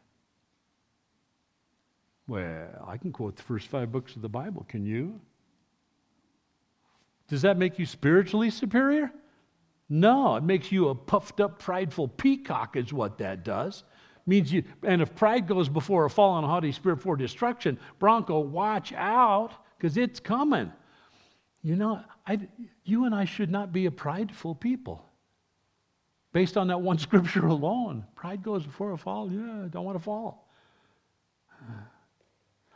Well, 2.26 2.84
I 2.88 2.96
can 2.96 3.12
quote 3.12 3.36
the 3.36 3.44
first 3.44 3.68
five 3.68 3.92
books 3.92 4.16
of 4.16 4.22
the 4.22 4.28
Bible. 4.28 4.66
Can 4.68 4.84
you? 4.84 5.20
Does 7.28 7.42
that 7.42 7.56
make 7.56 7.78
you 7.78 7.86
spiritually 7.86 8.50
superior? 8.50 9.12
No, 9.88 10.34
it 10.34 10.42
makes 10.42 10.72
you 10.72 10.88
a 10.88 10.94
puffed 10.94 11.40
up, 11.40 11.60
prideful 11.60 12.08
peacock, 12.08 12.76
is 12.76 12.92
what 12.92 13.18
that 13.18 13.44
does 13.44 13.84
means 14.26 14.52
you, 14.52 14.64
and 14.82 15.02
if 15.02 15.14
pride 15.14 15.46
goes 15.46 15.68
before 15.68 16.04
a 16.04 16.10
fallen, 16.10 16.44
haughty 16.44 16.72
spirit 16.72 17.00
for 17.00 17.16
destruction, 17.16 17.78
Bronco, 17.98 18.40
watch 18.40 18.92
out, 18.92 19.52
because 19.76 19.96
it's 19.96 20.20
coming. 20.20 20.72
You 21.62 21.76
know, 21.76 22.00
I, 22.26 22.40
you 22.84 23.04
and 23.04 23.14
I 23.14 23.24
should 23.24 23.50
not 23.50 23.72
be 23.72 23.86
a 23.86 23.90
prideful 23.90 24.54
people. 24.54 25.04
Based 26.32 26.56
on 26.56 26.68
that 26.68 26.80
one 26.80 26.98
scripture 27.06 27.46
alone, 27.46 28.04
pride 28.14 28.42
goes 28.42 28.64
before 28.64 28.92
a 28.92 28.98
fall. 28.98 29.30
Yeah, 29.30 29.64
I 29.64 29.68
don't 29.68 29.84
want 29.84 29.98
to 29.98 30.02
fall. 30.02 30.48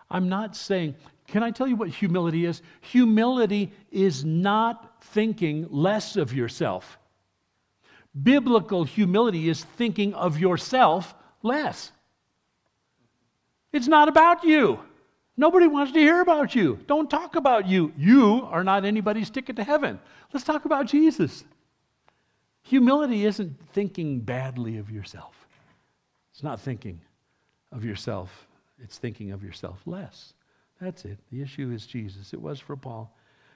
I'm 0.09 0.29
not 0.29 0.55
saying, 0.55 0.95
can 1.27 1.43
I 1.43 1.51
tell 1.51 1.67
you 1.67 1.75
what 1.75 1.89
humility 1.89 2.47
is? 2.47 2.63
Humility 2.81 3.73
is 3.91 4.25
not 4.25 5.03
thinking 5.03 5.67
less 5.71 6.17
of 6.17 6.33
yourself. 6.33 6.99
Biblical 8.23 8.85
humility 8.85 9.49
is 9.49 9.65
thinking 9.65 10.15
of 10.15 10.39
yourself 10.39 11.15
less. 11.47 11.93
It's 13.73 13.89
not 13.89 14.09
about 14.09 14.45
you. 14.45 14.81
Nobody 15.37 15.67
wants 15.67 15.93
to 15.93 15.99
hear 15.99 16.21
about 16.21 16.55
you. 16.55 16.79
Don't 16.87 17.11
talk 17.11 17.37
about 17.37 17.67
you. 17.67 17.93
You 17.97 18.49
are 18.51 18.65
not 18.65 18.85
anybody's 18.85 19.29
ticket 19.29 19.57
to 19.57 19.65
heaven. 19.65 20.01
Let's 20.33 20.45
talk 20.47 20.65
about 20.65 20.87
Jesus. 20.87 21.45
Humility 22.63 23.27
isn't 23.27 23.55
thinking 23.73 24.21
badly 24.21 24.79
of 24.79 24.91
yourself, 24.91 25.47
it's 26.33 26.43
not 26.43 26.61
thinking 26.61 27.01
of 27.71 27.85
yourself, 27.85 28.49
it's 28.83 28.99
thinking 28.99 29.31
of 29.31 29.43
yourself 29.43 29.81
less. 29.87 30.35
That's 30.81 31.05
it. 31.05 31.19
The 31.31 31.41
issue 31.41 31.71
is 31.71 31.87
Jesus. 31.87 32.33
It 32.33 32.41
was 32.41 32.61
for 32.61 32.77
Paul. 32.77 33.15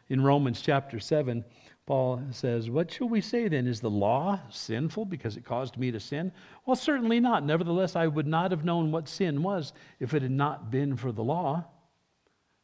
In 0.09 0.22
Romans 0.22 0.61
chapter 0.62 0.99
7, 0.99 1.45
Paul 1.91 2.22
says, 2.30 2.70
What 2.70 2.93
shall 2.93 3.09
we 3.09 3.20
say 3.20 3.49
then? 3.49 3.66
Is 3.66 3.80
the 3.80 3.91
law 3.91 4.38
sinful 4.49 5.07
because 5.07 5.36
it 5.36 5.45
caused 5.45 5.76
me 5.76 5.91
to 5.91 5.99
sin? 5.99 6.30
Well, 6.64 6.76
certainly 6.76 7.18
not. 7.18 7.45
Nevertheless, 7.45 7.97
I 7.97 8.07
would 8.07 8.28
not 8.28 8.53
have 8.53 8.64
known 8.64 8.93
what 8.93 9.09
sin 9.09 9.43
was 9.43 9.72
if 9.99 10.14
it 10.14 10.22
had 10.22 10.30
not 10.30 10.70
been 10.70 10.97
for 10.97 11.11
the 11.11 11.24
law. 11.24 11.64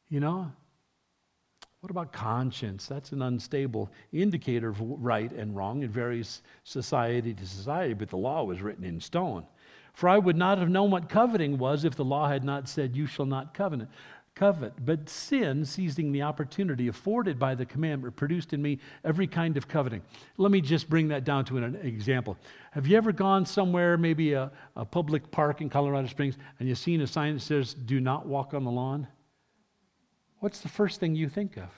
You 0.09 0.21
know? 0.21 0.53
What 1.81 1.91
about 1.91 2.13
conscience? 2.13 2.87
That's 2.87 3.11
an 3.11 3.21
unstable 3.21 3.91
indicator 4.13 4.69
of 4.69 4.81
right 4.81 5.33
and 5.33 5.57
wrong. 5.57 5.83
It 5.83 5.91
varies 5.91 6.43
society 6.63 7.35
to 7.35 7.47
society, 7.49 7.95
but 7.95 8.11
the 8.11 8.17
law 8.17 8.45
was 8.45 8.63
written 8.63 8.85
in 8.85 9.01
stone. 9.01 9.45
For 9.93 10.09
I 10.09 10.19
would 10.19 10.37
not 10.37 10.59
have 10.59 10.69
known 10.69 10.93
what 10.93 11.09
coveting 11.09 11.59
was 11.59 11.85
if 11.85 11.97
the 11.97 12.05
law 12.05 12.29
had 12.29 12.45
not 12.45 12.69
said, 12.69 12.95
You 12.95 13.07
shall 13.07 13.27
not 13.27 13.55
covet 13.55 13.89
covet. 14.37 14.73
But 14.85 15.09
sin, 15.09 15.65
seizing 15.65 16.13
the 16.13 16.23
opportunity 16.23 16.87
afforded 16.87 17.39
by 17.39 17.57
the 17.57 17.67
commandment, 17.67 18.15
produced 18.15 18.53
in 18.53 18.63
me 18.63 18.79
every 19.03 19.27
kind 19.27 19.57
of 19.57 19.67
coveting. 19.67 20.03
Let 20.37 20.53
me 20.53 20.61
just 20.61 20.89
bring 20.89 21.09
that 21.09 21.25
down 21.25 21.45
to 21.47 21.57
an 21.57 21.75
example. 21.77 22.37
Have 22.71 22.87
you 22.87 22.97
ever 22.97 23.11
gone 23.11 23.45
somewhere, 23.45 23.97
maybe 23.97 24.35
a, 24.35 24.53
a 24.77 24.85
public 24.85 25.29
park 25.33 25.61
in 25.63 25.69
Colorado 25.69 26.07
Springs, 26.07 26.37
and 26.61 26.69
you've 26.69 26.79
seen 26.79 27.01
a 27.01 27.07
sign 27.07 27.35
that 27.35 27.41
says, 27.41 27.75
do 27.75 27.99
not 27.99 28.27
walk 28.27 28.55
on 28.55 28.63
the 28.63 28.71
lawn? 28.71 29.09
What's 30.39 30.61
the 30.61 30.69
first 30.69 31.01
thing 31.01 31.17
you 31.17 31.29
think 31.29 31.57
of? 31.57 31.71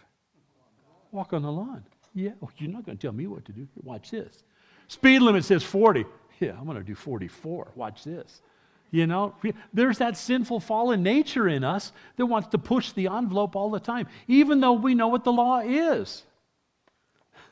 Walk 1.13 1.33
on 1.33 1.43
the 1.43 1.53
lawn. 1.53 1.85
Yeah, 2.15 2.33
you're 2.59 2.71
not 2.71 2.85
going 2.85 2.99
to 2.99 3.01
tell 3.01 3.15
me 3.15 3.29
what 3.29 3.45
to 3.47 3.53
do. 3.53 3.67
Watch 3.83 4.11
this. 4.11 4.43
Speed 4.89 5.21
limit 5.21 5.45
says 5.45 5.63
40. 5.63 6.05
Yeah, 6.41 6.57
I'm 6.59 6.65
going 6.65 6.77
to 6.77 6.85
do 6.85 6.95
44. 6.95 7.73
Watch 7.75 8.05
this. 8.05 8.43
You 8.91 9.07
know, 9.07 9.35
there's 9.73 9.99
that 9.99 10.17
sinful 10.17 10.61
fallen 10.61 11.03
nature 11.03 11.47
in 11.47 11.63
us 11.63 11.93
that 12.17 12.27
wants 12.27 12.49
to 12.49 12.59
push 12.59 12.93
the 12.93 13.09
envelope 13.09 13.55
all 13.55 13.71
the 13.71 13.81
time, 13.81 14.07
even 14.29 14.61
though 14.61 14.73
we 14.73 14.95
know 14.95 15.09
what 15.09 15.25
the 15.25 15.33
law 15.33 15.61
is. 15.61 16.23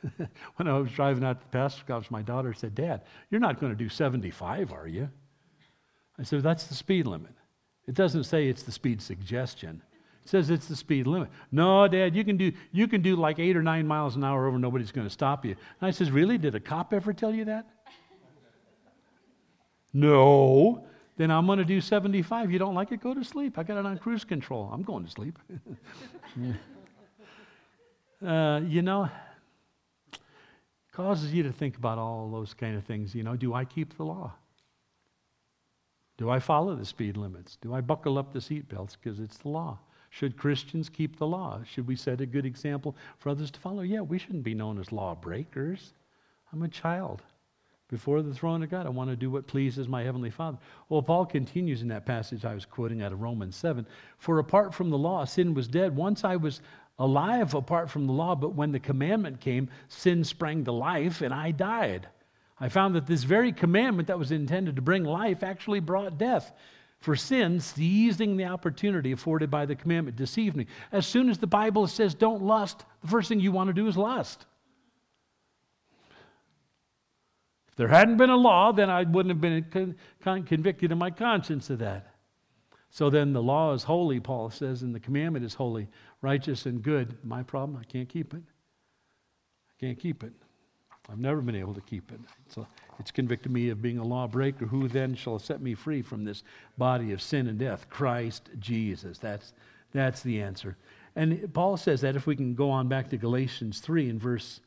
when 0.57 0.68
I 0.68 0.78
was 0.78 0.91
driving 0.93 1.24
out 1.24 1.41
to 1.41 1.47
the 1.47 1.51
pastor's 1.51 1.91
office, 1.91 2.11
my 2.11 2.22
daughter 2.22 2.55
said, 2.55 2.74
Dad, 2.74 3.03
you're 3.30 3.41
not 3.41 3.61
going 3.61 3.72
to 3.72 3.76
do 3.76 3.89
75, 3.89 4.72
are 4.72 4.89
you? 4.89 5.11
I 6.18 6.22
said, 6.22 6.43
That's 6.43 6.64
the 6.64 6.74
speed 6.74 7.07
limit. 7.07 7.32
It 7.87 7.95
doesn't 7.95 8.24
say 8.24 8.49
it's 8.49 8.62
the 8.62 8.72
speed 8.72 9.03
suggestion. 9.03 9.82
It 10.24 10.30
says 10.30 10.51
it's 10.51 10.66
the 10.66 10.74
speed 10.74 11.07
limit. 11.07 11.28
No, 11.53 11.87
Dad, 11.87 12.16
you 12.16 12.24
can 12.24 12.37
do 12.37 12.51
you 12.72 12.89
can 12.89 13.01
do 13.03 13.14
like 13.14 13.39
eight 13.39 13.57
or 13.57 13.62
nine 13.62 13.87
miles 13.87 14.16
an 14.16 14.24
hour 14.24 14.49
over, 14.49 14.59
nobody's 14.59 14.91
going 14.91 15.07
to 15.07 15.12
stop 15.12 15.45
you. 15.45 15.53
And 15.53 15.87
I 15.87 15.91
says, 15.91 16.11
Really? 16.11 16.39
Did 16.39 16.55
a 16.55 16.61
cop 16.61 16.93
ever 16.95 17.12
tell 17.12 17.32
you 17.32 17.45
that? 17.45 17.66
no 19.93 20.84
then 21.16 21.30
I'm 21.30 21.46
going 21.46 21.58
to 21.58 21.64
do 21.64 21.80
75. 21.80 22.50
You 22.50 22.58
don't 22.58 22.74
like 22.74 22.92
it? 22.92 23.00
Go 23.00 23.14
to 23.14 23.24
sleep. 23.24 23.58
I 23.58 23.62
got 23.62 23.78
it 23.78 23.86
on 23.86 23.98
cruise 23.98 24.24
control. 24.24 24.70
I'm 24.72 24.82
going 24.82 25.04
to 25.04 25.10
sleep. 25.10 25.38
uh, 28.26 28.60
you 28.64 28.82
know, 28.82 29.08
causes 30.92 31.32
you 31.32 31.42
to 31.42 31.52
think 31.52 31.76
about 31.76 31.98
all 31.98 32.30
those 32.30 32.52
kind 32.52 32.76
of 32.76 32.84
things. 32.84 33.14
You 33.14 33.22
know, 33.22 33.36
do 33.36 33.54
I 33.54 33.64
keep 33.64 33.96
the 33.96 34.04
law? 34.04 34.32
Do 36.18 36.30
I 36.30 36.38
follow 36.38 36.74
the 36.74 36.84
speed 36.84 37.16
limits? 37.16 37.56
Do 37.60 37.74
I 37.74 37.80
buckle 37.80 38.18
up 38.18 38.32
the 38.32 38.38
seatbelts 38.38 38.96
because 39.02 39.20
it's 39.20 39.38
the 39.38 39.48
law? 39.48 39.78
Should 40.10 40.36
Christians 40.36 40.88
keep 40.88 41.18
the 41.18 41.26
law? 41.26 41.60
Should 41.64 41.86
we 41.86 41.96
set 41.96 42.20
a 42.20 42.26
good 42.26 42.46
example 42.46 42.96
for 43.18 43.28
others 43.28 43.50
to 43.50 43.60
follow? 43.60 43.82
Yeah, 43.82 44.00
we 44.00 44.18
shouldn't 44.18 44.44
be 44.44 44.54
known 44.54 44.78
as 44.78 44.92
lawbreakers. 44.92 45.92
I'm 46.52 46.62
a 46.62 46.68
child 46.68 47.22
before 47.89 48.22
the 48.22 48.34
throne 48.34 48.62
of 48.62 48.70
God. 48.70 48.87
I 48.87 48.91
want 48.91 49.11
to 49.11 49.16
do 49.16 49.30
what 49.30 49.47
pleases 49.47 49.89
my 49.89 50.03
heavenly 50.03 50.30
Father. 50.30 50.59
Well, 50.89 51.03
Paul 51.03 51.26
continues 51.26 51.82
in 51.82 51.89
that 51.89 52.07
passage 52.07 52.45
I 52.45 52.55
was 52.55 52.64
quoting 52.64 53.03
out 53.03 53.12
of 53.12 53.20
Romans 53.20 53.57
7 53.57 53.87
For 54.18 54.39
apart 54.39 54.74
from 54.74 54.91
the 54.91 54.99
law, 54.99 55.24
sin 55.24 55.55
was 55.55 55.68
dead. 55.68 55.95
Once 55.95 56.24
I 56.24 56.37
was 56.37 56.61
alive 56.99 57.55
apart 57.55 57.91
from 57.91 58.07
the 58.07 58.12
law, 58.12 58.34
but 58.34 58.55
when 58.55 58.72
the 58.72 58.80
commandment 58.80 59.41
came, 59.41 59.68
sin 59.89 60.24
sprang 60.24 60.64
to 60.64 60.72
life 60.72 61.20
and 61.20 61.32
I 61.32 61.51
died. 61.51 62.09
I 62.59 62.68
found 62.68 62.95
that 62.95 63.07
this 63.07 63.22
very 63.22 63.53
commandment 63.53 64.09
that 64.09 64.18
was 64.18 64.32
intended 64.32 64.76
to 64.76 64.82
bring 64.82 65.05
life 65.05 65.43
actually 65.43 65.80
brought 65.80 66.18
death. 66.18 66.53
For 67.01 67.14
sin, 67.14 67.61
seizing 67.61 68.37
the 68.37 68.47
opportunity 68.47 69.12
afforded 69.12 69.51
by 69.51 69.66
the 69.66 69.76
commandment, 69.76 70.16
deceived 70.16 70.57
me. 70.57 70.66
As 70.91 71.07
soon 71.07 71.28
as 71.28 71.39
the 71.39 71.47
Bible 71.47 71.87
says 71.87 72.14
don't 72.14 72.43
lust, 72.43 72.84
the 73.03 73.09
first 73.09 73.28
thing 73.28 73.39
you 73.39 73.53
want 73.53 73.68
to 73.68 73.74
do 73.74 73.87
is 73.87 73.97
lust. 73.97 74.47
There 77.76 77.88
hadn't 77.88 78.16
been 78.16 78.30
a 78.30 78.36
law, 78.36 78.72
then 78.72 78.90
I 78.90 79.04
wouldn't 79.04 79.30
have 79.30 79.40
been 79.40 79.64
con- 79.70 79.96
con- 80.22 80.44
convicted 80.44 80.92
in 80.92 80.98
my 80.98 81.10
conscience 81.10 81.70
of 81.70 81.78
that. 81.80 82.14
So 82.90 83.10
then 83.10 83.32
the 83.34 83.42
law 83.42 83.74
is 83.74 83.82
holy, 83.82 84.20
Paul 84.20 84.48
says, 84.50 84.82
and 84.82 84.94
the 84.94 85.00
commandment 85.00 85.44
is 85.44 85.52
holy, 85.52 85.86
righteous, 86.22 86.64
and 86.64 86.82
good. 86.82 87.18
My 87.22 87.42
problem, 87.42 87.78
I 87.78 87.84
can't 87.84 88.08
keep 88.08 88.32
it. 88.32 88.42
I 89.68 89.74
can't 89.78 89.98
keep 89.98 90.22
it. 90.22 90.32
I've 91.08 91.18
never 91.18 91.40
been 91.40 91.54
able 91.54 91.74
to 91.74 91.80
keep 91.82 92.10
it. 92.10 92.20
So 92.48 92.66
it's 92.98 93.10
convicted 93.10 93.52
me 93.52 93.68
of 93.68 93.82
being 93.82 93.98
a 93.98 94.04
lawbreaker. 94.04 94.66
Who 94.66 94.88
then 94.88 95.14
shall 95.14 95.38
set 95.38 95.60
me 95.60 95.74
free 95.74 96.02
from 96.02 96.24
this 96.24 96.42
body 96.78 97.12
of 97.12 97.22
sin 97.22 97.46
and 97.46 97.58
death? 97.58 97.88
Christ 97.90 98.48
Jesus. 98.58 99.18
That's, 99.18 99.52
that's 99.92 100.22
the 100.22 100.40
answer. 100.40 100.76
And 101.14 101.52
Paul 101.54 101.76
says 101.76 102.00
that 102.00 102.16
if 102.16 102.26
we 102.26 102.34
can 102.34 102.54
go 102.54 102.70
on 102.70 102.88
back 102.88 103.08
to 103.10 103.16
Galatians 103.16 103.80
3 103.80 104.08
in 104.08 104.18
verse 104.18 104.60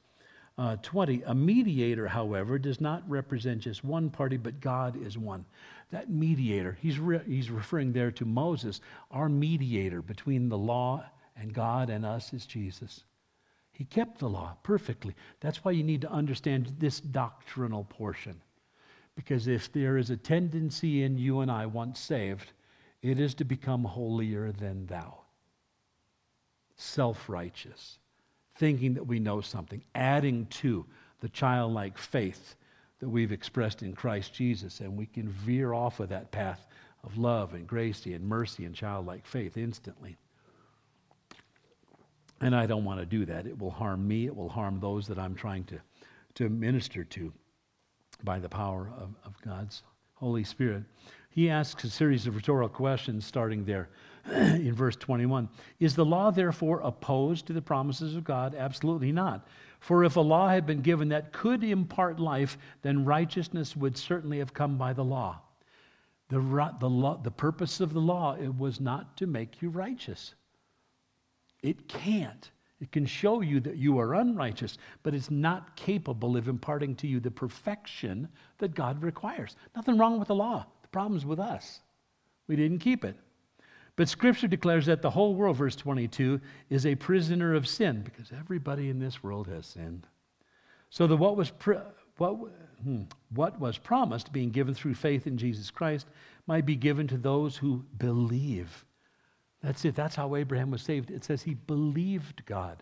uh, 0.59 0.75
20. 0.83 1.23
A 1.25 1.33
mediator, 1.33 2.05
however, 2.05 2.59
does 2.59 2.81
not 2.81 3.09
represent 3.09 3.61
just 3.61 3.85
one 3.85 4.09
party, 4.09 4.35
but 4.35 4.59
God 4.59 5.01
is 5.01 5.17
one. 5.17 5.45
That 5.91 6.09
mediator, 6.09 6.77
he's, 6.81 6.99
re- 6.99 7.21
he's 7.25 7.49
referring 7.49 7.93
there 7.93 8.11
to 8.11 8.25
Moses. 8.25 8.81
Our 9.09 9.29
mediator 9.29 10.01
between 10.01 10.49
the 10.49 10.57
law 10.57 11.05
and 11.37 11.53
God 11.53 11.89
and 11.89 12.05
us 12.05 12.33
is 12.33 12.45
Jesus. 12.45 13.05
He 13.71 13.85
kept 13.85 14.19
the 14.19 14.27
law 14.27 14.57
perfectly. 14.61 15.15
That's 15.39 15.63
why 15.63 15.71
you 15.71 15.83
need 15.83 16.01
to 16.01 16.11
understand 16.11 16.75
this 16.77 16.99
doctrinal 16.99 17.85
portion. 17.85 18.41
Because 19.15 19.47
if 19.47 19.71
there 19.71 19.97
is 19.97 20.09
a 20.09 20.17
tendency 20.17 21.03
in 21.03 21.17
you 21.17 21.39
and 21.39 21.49
I, 21.49 21.67
once 21.67 22.01
saved, 22.01 22.51
it 23.01 23.17
is 23.17 23.33
to 23.35 23.45
become 23.45 23.85
holier 23.85 24.51
than 24.51 24.87
thou, 24.87 25.19
self 26.75 27.29
righteous 27.29 27.99
thinking 28.59 28.93
that 28.93 29.07
we 29.07 29.19
know 29.19 29.41
something, 29.41 29.81
adding 29.95 30.45
to 30.47 30.85
the 31.21 31.29
childlike 31.29 31.97
faith 31.97 32.55
that 32.99 33.09
we've 33.09 33.31
expressed 33.31 33.81
in 33.81 33.93
Christ 33.93 34.33
Jesus. 34.33 34.81
And 34.81 34.95
we 34.97 35.05
can 35.05 35.29
veer 35.29 35.73
off 35.73 35.99
of 35.99 36.09
that 36.09 36.29
path 36.31 36.67
of 37.03 37.17
love 37.17 37.53
and 37.53 37.65
grace 37.65 38.05
and 38.05 38.21
mercy 38.21 38.65
and 38.65 38.75
childlike 38.75 39.25
faith 39.25 39.57
instantly. 39.57 40.17
And 42.41 42.55
I 42.55 42.65
don't 42.65 42.85
want 42.85 42.99
to 42.99 43.05
do 43.05 43.25
that. 43.25 43.47
It 43.47 43.57
will 43.57 43.71
harm 43.71 44.07
me, 44.07 44.25
it 44.25 44.35
will 44.35 44.49
harm 44.49 44.79
those 44.79 45.07
that 45.07 45.17
I'm 45.17 45.35
trying 45.35 45.63
to, 45.65 45.79
to 46.35 46.49
minister 46.49 47.03
to 47.03 47.33
by 48.23 48.39
the 48.39 48.49
power 48.49 48.91
of, 48.97 49.09
of 49.25 49.41
God's 49.41 49.83
Holy 50.15 50.43
Spirit. 50.43 50.83
He 51.29 51.49
asks 51.49 51.83
a 51.85 51.89
series 51.89 52.27
of 52.27 52.35
rhetorical 52.35 52.75
questions 52.75 53.25
starting 53.25 53.63
there. 53.63 53.89
in 54.31 54.73
verse 54.73 54.95
21. 54.95 55.49
Is 55.79 55.95
the 55.95 56.05
law 56.05 56.31
therefore 56.31 56.81
opposed 56.81 57.47
to 57.47 57.53
the 57.53 57.61
promises 57.61 58.15
of 58.15 58.23
God? 58.23 58.55
Absolutely 58.55 59.11
not. 59.11 59.47
For 59.79 60.03
if 60.03 60.15
a 60.15 60.21
law 60.21 60.49
had 60.49 60.65
been 60.65 60.81
given 60.81 61.09
that 61.09 61.31
could 61.31 61.63
impart 61.63 62.19
life, 62.19 62.57
then 62.81 63.05
righteousness 63.05 63.75
would 63.75 63.97
certainly 63.97 64.39
have 64.39 64.53
come 64.53 64.77
by 64.77 64.93
the 64.93 65.03
law. 65.03 65.39
The, 66.29 66.39
the, 66.79 66.89
law, 66.89 67.17
the 67.17 67.31
purpose 67.31 67.79
of 67.79 67.93
the 67.93 68.01
law 68.01 68.35
it 68.35 68.55
was 68.55 68.79
not 68.79 69.17
to 69.17 69.27
make 69.27 69.61
you 69.61 69.69
righteous. 69.69 70.35
It 71.63 71.87
can't. 71.87 72.51
It 72.79 72.91
can 72.91 73.05
show 73.05 73.41
you 73.41 73.59
that 73.61 73.77
you 73.77 73.99
are 73.99 74.15
unrighteous, 74.15 74.77
but 75.03 75.13
it's 75.13 75.31
not 75.31 75.75
capable 75.75 76.37
of 76.37 76.47
imparting 76.47 76.95
to 76.97 77.07
you 77.07 77.19
the 77.19 77.31
perfection 77.31 78.29
that 78.59 78.73
God 78.73 79.01
requires. 79.01 79.55
Nothing 79.75 79.97
wrong 79.97 80.17
with 80.17 80.29
the 80.29 80.35
law. 80.35 80.65
The 80.81 80.87
problem's 80.87 81.25
with 81.25 81.39
us. 81.39 81.81
We 82.47 82.55
didn't 82.55 82.79
keep 82.79 83.03
it. 83.03 83.17
But 83.99 84.07
Scripture 84.07 84.47
declares 84.47 84.85
that 84.85 85.01
the 85.01 85.09
whole 85.09 85.35
world, 85.35 85.57
verse 85.57 85.75
22, 85.75 86.39
is 86.69 86.85
a 86.85 86.95
prisoner 86.95 87.53
of 87.53 87.67
sin 87.67 88.01
because 88.01 88.31
everybody 88.31 88.89
in 88.89 88.97
this 88.97 89.21
world 89.21 89.49
has 89.49 89.65
sinned. 89.65 90.07
So 90.89 91.05
the 91.05 91.17
what 91.17 91.35
was 91.35 91.51
what, 92.15 92.37
hmm, 92.81 93.01
what 93.35 93.59
was 93.59 93.77
promised, 93.77 94.31
being 94.31 94.51
given 94.51 94.73
through 94.73 94.93
faith 94.93 95.27
in 95.27 95.37
Jesus 95.37 95.69
Christ, 95.69 96.07
might 96.47 96.65
be 96.65 96.77
given 96.77 97.09
to 97.09 97.17
those 97.17 97.57
who 97.57 97.83
believe. 97.97 98.85
That's 99.61 99.83
it. 99.83 99.95
That's 99.95 100.15
how 100.15 100.37
Abraham 100.37 100.71
was 100.71 100.81
saved. 100.81 101.11
It 101.11 101.25
says 101.25 101.41
he 101.41 101.55
believed 101.55 102.45
God, 102.45 102.81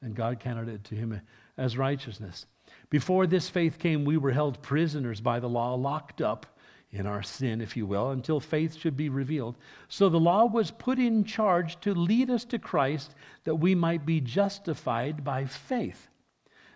and 0.00 0.14
God 0.14 0.40
counted 0.40 0.70
it 0.70 0.84
to 0.84 0.94
him 0.94 1.20
as 1.58 1.76
righteousness. 1.76 2.46
Before 2.88 3.26
this 3.26 3.50
faith 3.50 3.78
came, 3.78 4.06
we 4.06 4.16
were 4.16 4.32
held 4.32 4.62
prisoners 4.62 5.20
by 5.20 5.38
the 5.38 5.50
law, 5.50 5.74
locked 5.74 6.22
up 6.22 6.46
in 6.92 7.06
our 7.06 7.22
sin, 7.22 7.60
if 7.60 7.76
you 7.76 7.86
will, 7.86 8.10
until 8.10 8.40
faith 8.40 8.76
should 8.76 8.96
be 8.96 9.08
revealed. 9.08 9.56
So 9.88 10.08
the 10.08 10.20
law 10.20 10.46
was 10.46 10.70
put 10.70 10.98
in 10.98 11.24
charge 11.24 11.78
to 11.80 11.94
lead 11.94 12.30
us 12.30 12.44
to 12.46 12.58
Christ 12.58 13.14
that 13.44 13.56
we 13.56 13.74
might 13.74 14.06
be 14.06 14.20
justified 14.20 15.24
by 15.24 15.44
faith. 15.44 16.08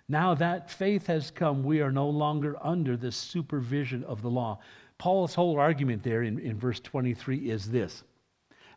Now 0.09 0.35
that 0.35 0.71
faith 0.71 1.07
has 1.07 1.31
come, 1.31 1.63
we 1.63 1.81
are 1.81 1.93
no 1.93 2.09
longer 2.09 2.57
under 2.61 2.97
the 2.97 3.13
supervision 3.13 4.03
of 4.05 4.23
the 4.23 4.31
law. 4.31 4.59
Paul's 4.99 5.35
whole 5.35 5.59
argument 5.59 6.03
there 6.03 6.25
in, 6.25 6.39
in 6.41 6.59
verse 6.59 6.81
23 6.81 7.49
is 7.49 7.71
this 7.71 8.03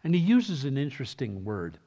And 0.03 0.13
he 0.13 0.21
uses 0.21 0.63
an 0.63 0.77
interesting 0.77 1.43
word 1.43 1.79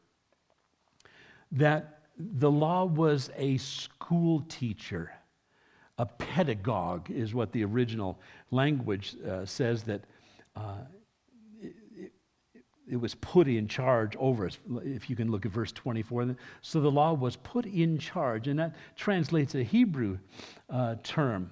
that 1.53 2.01
the 2.19 2.51
law 2.51 2.85
was 2.85 3.31
a 3.37 3.57
school 3.59 4.45
teacher. 4.49 5.13
A 5.99 6.07
pedagogue 6.07 7.11
is 7.11 7.35
what 7.35 7.53
the 7.53 7.65
original 7.65 8.19
language 8.51 9.17
uh, 9.27 9.47
says 9.47 9.83
that 9.85 10.03
uh, 10.55 10.79
it, 11.61 12.13
it, 12.91 12.97
was 12.97 13.15
put 13.15 13.49
in 13.49 13.67
charge 13.67 14.15
over 14.19 14.47
us. 14.47 14.59
If 14.85 15.09
you 15.09 15.17
can 15.17 15.31
look 15.31 15.47
at 15.47 15.53
verse 15.53 15.73
24. 15.73 16.37
So 16.61 16.81
the 16.81 16.91
law 16.91 17.15
was 17.15 17.37
put 17.37 17.65
in 17.67 17.99
charge, 17.99 18.49
and 18.49 18.59
that 18.59 18.77
translates 18.95 19.55
a 19.55 19.63
Hebrew 19.63 20.19
uh, 20.69 20.97
term 21.03 21.51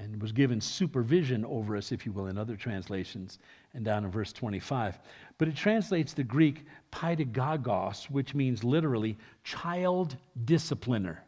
and 0.00 0.20
was 0.20 0.32
given 0.32 0.60
supervision 0.60 1.44
over 1.44 1.76
us, 1.76 1.92
if 1.92 2.06
you 2.06 2.12
will, 2.12 2.26
in 2.26 2.38
other 2.38 2.56
translations, 2.56 3.38
and 3.74 3.84
down 3.84 4.04
in 4.04 4.10
verse 4.10 4.32
25. 4.32 4.98
But 5.36 5.48
it 5.48 5.56
translates 5.56 6.12
the 6.12 6.24
Greek 6.24 6.64
pedagogos, 6.90 8.04
which 8.10 8.34
means 8.34 8.64
literally 8.64 9.18
child 9.44 10.16
discipliner. 10.44 11.18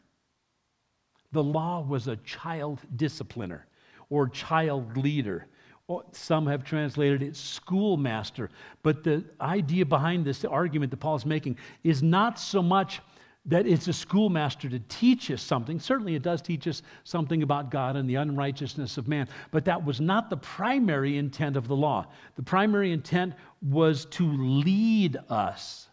The 1.33 1.43
law 1.43 1.81
was 1.81 2.09
a 2.09 2.17
child 2.17 2.81
discipliner 2.97 3.63
or 4.09 4.29
child 4.29 4.97
leader. 4.97 5.47
Oh, 5.89 6.05
some 6.13 6.47
have 6.47 6.65
translated 6.65 7.23
it 7.23 7.37
schoolmaster. 7.37 8.51
But 8.83 9.03
the 9.03 9.25
idea 9.41 9.85
behind 9.85 10.25
this 10.25 10.45
argument 10.45 10.91
that 10.91 10.99
Paul's 10.99 11.27
making 11.27 11.57
is 11.85 12.03
not 12.03 12.39
so 12.39 12.63
much 12.63 13.01
that 13.47 13.67
it's 13.67 13.89
a 13.89 13.93
schoolmaster 13.93 14.69
to 14.69 14.79
teach 14.89 15.31
us 15.31 15.41
something. 15.43 15.81
Certainly, 15.81 16.15
it 16.15 16.23
does 16.23 16.43
teach 16.43 16.69
us 16.69 16.83
something 17.05 17.43
about 17.43 17.71
God 17.71 17.97
and 17.97 18.09
the 18.09 18.17
unrighteousness 18.17 18.99
of 18.99 19.09
man, 19.09 19.29
but 19.51 19.65
that 19.65 19.85
was 19.85 20.01
not 20.01 20.29
the 20.29 20.37
primary 20.37 21.17
intent 21.17 21.57
of 21.57 21.67
the 21.67 21.77
law. 21.77 22.07
The 22.37 22.43
primary 22.43 22.93
intent 22.93 23.35
was 23.63 24.05
to 24.07 24.31
lead 24.31 25.17
us 25.29 25.90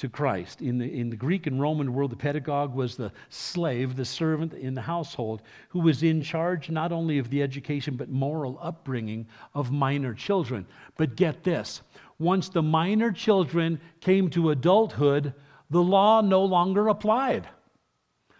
to 0.00 0.08
Christ. 0.08 0.62
In 0.62 0.78
the, 0.78 0.86
in 0.86 1.10
the 1.10 1.16
Greek 1.16 1.46
and 1.46 1.60
Roman 1.60 1.92
world, 1.92 2.10
the 2.10 2.16
pedagogue 2.16 2.74
was 2.74 2.96
the 2.96 3.12
slave, 3.28 3.96
the 3.96 4.04
servant 4.04 4.54
in 4.54 4.74
the 4.74 4.80
household, 4.80 5.42
who 5.68 5.80
was 5.80 6.02
in 6.02 6.22
charge 6.22 6.70
not 6.70 6.90
only 6.90 7.18
of 7.18 7.28
the 7.28 7.42
education 7.42 7.96
but 7.96 8.08
moral 8.08 8.58
upbringing 8.62 9.26
of 9.54 9.70
minor 9.70 10.14
children. 10.14 10.66
But 10.96 11.16
get 11.16 11.44
this 11.44 11.82
once 12.18 12.48
the 12.48 12.62
minor 12.62 13.12
children 13.12 13.78
came 14.00 14.30
to 14.30 14.50
adulthood, 14.50 15.34
the 15.68 15.82
law 15.82 16.22
no 16.22 16.44
longer 16.44 16.88
applied. 16.88 17.46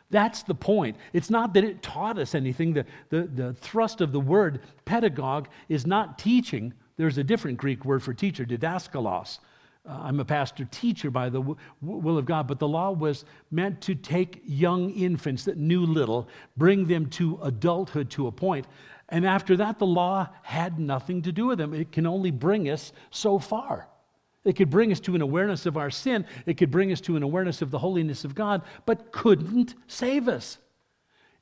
That's 0.09 0.43
the 0.43 0.55
point. 0.55 0.97
It's 1.13 1.31
not 1.31 1.55
that 1.55 1.65
it 1.65 1.83
taught 1.83 2.19
us 2.19 2.35
anything. 2.35 2.73
The, 2.73 2.87
the, 3.11 3.23
the 3.23 3.53
thrust 3.53 4.01
of 4.01 4.13
the 4.13 4.21
word 4.21 4.63
pedagogue 4.87 5.49
is 5.69 5.87
not 5.87 6.19
teaching. 6.19 6.73
There's 6.97 7.19
a 7.19 7.25
different 7.25 7.59
Greek 7.59 7.85
word 7.85 8.03
for 8.03 8.15
teacher, 8.15 8.45
didaskalos. 8.45 9.39
Uh, 9.89 9.99
I'm 10.03 10.21
a 10.21 10.25
pastor 10.25 10.67
teacher 10.67 11.11
by 11.11 11.31
the 11.31 11.41
w- 11.41 11.57
will 11.81 12.19
of 12.19 12.27
God, 12.27 12.47
but 12.47 12.59
the 12.59 12.69
law 12.69 12.91
was 12.91 13.25
meant 13.51 13.81
to 13.83 13.95
take 13.95 14.43
young 14.45 14.91
infants 14.91 15.45
that 15.45 15.57
knew 15.57 15.87
little, 15.87 16.29
bring 16.57 16.87
them 16.87 17.07
to 17.11 17.39
adulthood 17.43 18.11
to 18.11 18.27
a 18.27 18.33
point, 18.33 18.67
and 19.11 19.27
after 19.27 19.57
that, 19.57 19.79
the 19.79 19.87
law 19.87 20.29
had 20.43 20.79
nothing 20.79 21.23
to 21.23 21.33
do 21.33 21.47
with 21.47 21.59
them. 21.59 21.75
It 21.75 21.93
can 21.93 22.07
only 22.07 22.31
bring 22.31 22.71
us 22.71 22.93
so 23.11 23.39
far. 23.39 23.89
It 24.45 24.55
could 24.55 24.71
bring 24.71 24.93
us 24.93 25.01
to 25.01 25.15
an 25.15 25.21
awareness 25.21 25.67
of 25.67 25.77
our 25.77 25.91
sin. 25.91 26.25
It 26.47 26.57
could 26.57 26.71
bring 26.71 26.93
us 26.93 27.01
to 27.03 27.17
an 27.17 27.23
awareness 27.23 27.61
of 27.61 27.71
the 27.71 27.79
holiness 27.79 28.25
of 28.25 28.35
God, 28.35 28.63
but 28.87 29.13
couldn't 29.13 29.75
save 29.87 30.29
us. 30.29 30.59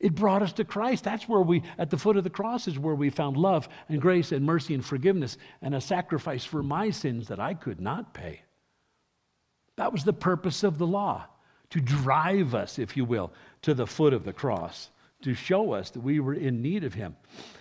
It 0.00 0.14
brought 0.14 0.42
us 0.42 0.52
to 0.54 0.64
Christ. 0.64 1.04
That's 1.04 1.28
where 1.28 1.40
we, 1.40 1.62
at 1.76 1.90
the 1.90 1.98
foot 1.98 2.16
of 2.16 2.24
the 2.24 2.30
cross, 2.30 2.68
is 2.68 2.78
where 2.78 2.94
we 2.94 3.10
found 3.10 3.36
love 3.36 3.68
and 3.88 4.00
grace 4.00 4.30
and 4.30 4.46
mercy 4.46 4.74
and 4.74 4.84
forgiveness 4.84 5.36
and 5.60 5.74
a 5.74 5.80
sacrifice 5.80 6.44
for 6.44 6.62
my 6.62 6.90
sins 6.90 7.28
that 7.28 7.40
I 7.40 7.54
could 7.54 7.80
not 7.80 8.14
pay. 8.14 8.42
That 9.76 9.92
was 9.92 10.04
the 10.04 10.12
purpose 10.12 10.62
of 10.62 10.78
the 10.78 10.86
law, 10.86 11.26
to 11.70 11.80
drive 11.80 12.54
us, 12.54 12.78
if 12.78 12.96
you 12.96 13.04
will, 13.04 13.32
to 13.62 13.74
the 13.74 13.86
foot 13.86 14.12
of 14.12 14.24
the 14.24 14.32
cross, 14.32 14.90
to 15.22 15.34
show 15.34 15.72
us 15.72 15.90
that 15.90 16.00
we 16.00 16.20
were 16.20 16.34
in 16.34 16.62
need 16.62 16.84
of 16.84 16.94
Him. 16.94 17.16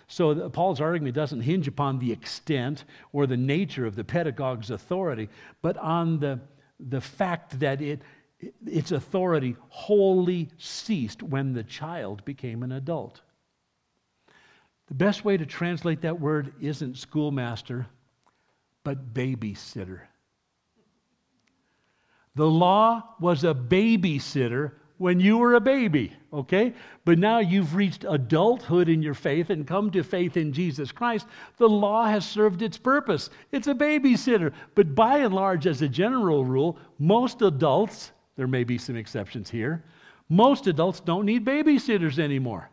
So 0.08 0.50
Paul's 0.50 0.80
argument 0.80 1.16
doesn't 1.16 1.42
hinge 1.42 1.68
upon 1.68 2.00
the 2.00 2.12
extent 2.12 2.86
or 3.14 3.28
the 3.28 3.36
nature 3.36 3.86
of 3.86 3.96
the 3.96 4.04
pedagogue's 4.04 4.72
authority, 4.72 5.28
but 5.62 5.76
on 5.78 6.20
the, 6.20 6.40
the 6.80 7.02
fact 7.02 7.60
that 7.60 7.82
it, 7.82 8.02
its 8.66 8.92
authority 8.92 9.56
wholly 9.70 10.50
ceased 10.58 11.24
when 11.24 11.54
the 11.54 11.64
child 11.64 12.24
became 12.26 12.64
an 12.64 12.74
adult. 12.74 13.22
The 14.88 14.94
best 14.94 15.26
way 15.26 15.38
to 15.38 15.46
translate 15.46 16.02
that 16.02 16.20
word 16.20 16.54
isn't 16.62 16.98
schoolmaster, 16.98 17.88
but 18.84 19.14
babysitter. 19.14 20.02
The 22.36 22.48
law 22.48 23.16
was 23.20 23.44
a 23.44 23.54
babysitter 23.54 24.74
when 24.98 25.20
you 25.20 25.38
were 25.38 25.56
a 25.56 25.60
baby, 25.60 26.14
okay? 26.34 26.74
But 27.06 27.20
now 27.20 27.40
you've 27.40 27.76
reached 27.76 28.06
adulthood 28.08 28.90
in 28.90 29.02
your 29.02 29.14
faith 29.14 29.50
and 29.50 29.68
come 29.68 29.92
to 29.92 30.04
faith 30.04 30.38
in 30.38 30.54
Jesus 30.54 30.92
Christ. 30.92 31.28
The 31.58 31.70
law 31.70 32.06
has 32.06 32.26
served 32.26 32.62
its 32.62 32.78
purpose. 32.78 33.30
It's 33.52 33.68
a 33.68 33.76
babysitter. 33.76 34.54
But 34.74 34.96
by 34.96 35.20
and 35.20 35.34
large, 35.34 35.68
as 35.68 35.82
a 35.82 35.90
general 35.90 36.46
rule, 36.46 36.78
most 36.98 37.42
adults, 37.42 38.12
there 38.38 38.48
may 38.48 38.64
be 38.64 38.78
some 38.78 38.96
exceptions 38.96 39.50
here, 39.50 39.84
most 40.30 40.68
adults 40.68 41.00
don't 41.00 41.26
need 41.26 41.44
babysitters 41.44 42.20
anymore. 42.20 42.70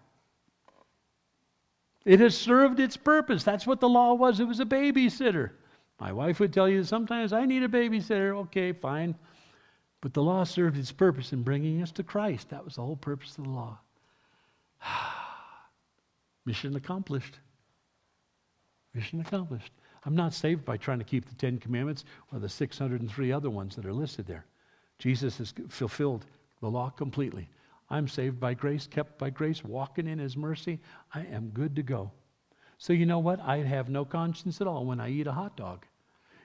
It 2.04 2.20
has 2.20 2.36
served 2.36 2.80
its 2.80 2.96
purpose. 2.96 3.42
That's 3.42 3.66
what 3.66 3.80
the 3.80 3.88
law 3.88 4.14
was. 4.14 4.38
It 4.38 4.46
was 4.46 4.60
a 4.60 4.66
babysitter. 4.66 5.50
My 5.98 6.12
wife 6.12 6.38
would 6.38 6.52
tell 6.52 6.68
you 6.68 6.84
sometimes 6.84 7.32
I 7.32 7.46
need 7.46 7.62
a 7.62 7.68
babysitter. 7.68 8.36
Okay, 8.42 8.72
fine. 8.72 9.14
But 10.02 10.12
the 10.12 10.22
law 10.22 10.44
served 10.44 10.76
its 10.76 10.92
purpose 10.92 11.32
in 11.32 11.42
bringing 11.42 11.82
us 11.82 11.90
to 11.92 12.02
Christ. 12.02 12.50
That 12.50 12.64
was 12.64 12.74
the 12.74 12.82
whole 12.82 12.96
purpose 12.96 13.38
of 13.38 13.44
the 13.44 13.50
law. 13.50 13.78
Mission 16.44 16.76
accomplished. 16.76 17.38
Mission 18.92 19.20
accomplished. 19.20 19.72
I'm 20.04 20.14
not 20.14 20.34
saved 20.34 20.64
by 20.64 20.76
trying 20.76 20.98
to 20.98 21.04
keep 21.04 21.26
the 21.26 21.34
Ten 21.36 21.58
Commandments 21.58 22.04
or 22.32 22.38
the 22.38 22.48
603 22.48 23.32
other 23.32 23.48
ones 23.48 23.74
that 23.76 23.86
are 23.86 23.94
listed 23.94 24.26
there. 24.26 24.44
Jesus 24.98 25.38
has 25.38 25.52
fulfilled 25.68 26.26
the 26.60 26.70
law 26.70 26.90
completely. 26.90 27.48
I'm 27.90 28.08
saved 28.08 28.40
by 28.40 28.54
grace, 28.54 28.86
kept 28.86 29.18
by 29.18 29.30
grace, 29.30 29.62
walking 29.62 30.06
in 30.06 30.18
His 30.18 30.36
mercy. 30.36 30.80
I 31.12 31.20
am 31.26 31.50
good 31.50 31.76
to 31.76 31.82
go. 31.82 32.10
So, 32.78 32.92
you 32.92 33.06
know 33.06 33.18
what? 33.18 33.40
I 33.40 33.58
have 33.58 33.88
no 33.88 34.04
conscience 34.04 34.60
at 34.60 34.66
all 34.66 34.84
when 34.84 35.00
I 35.00 35.10
eat 35.10 35.26
a 35.26 35.32
hot 35.32 35.56
dog. 35.56 35.86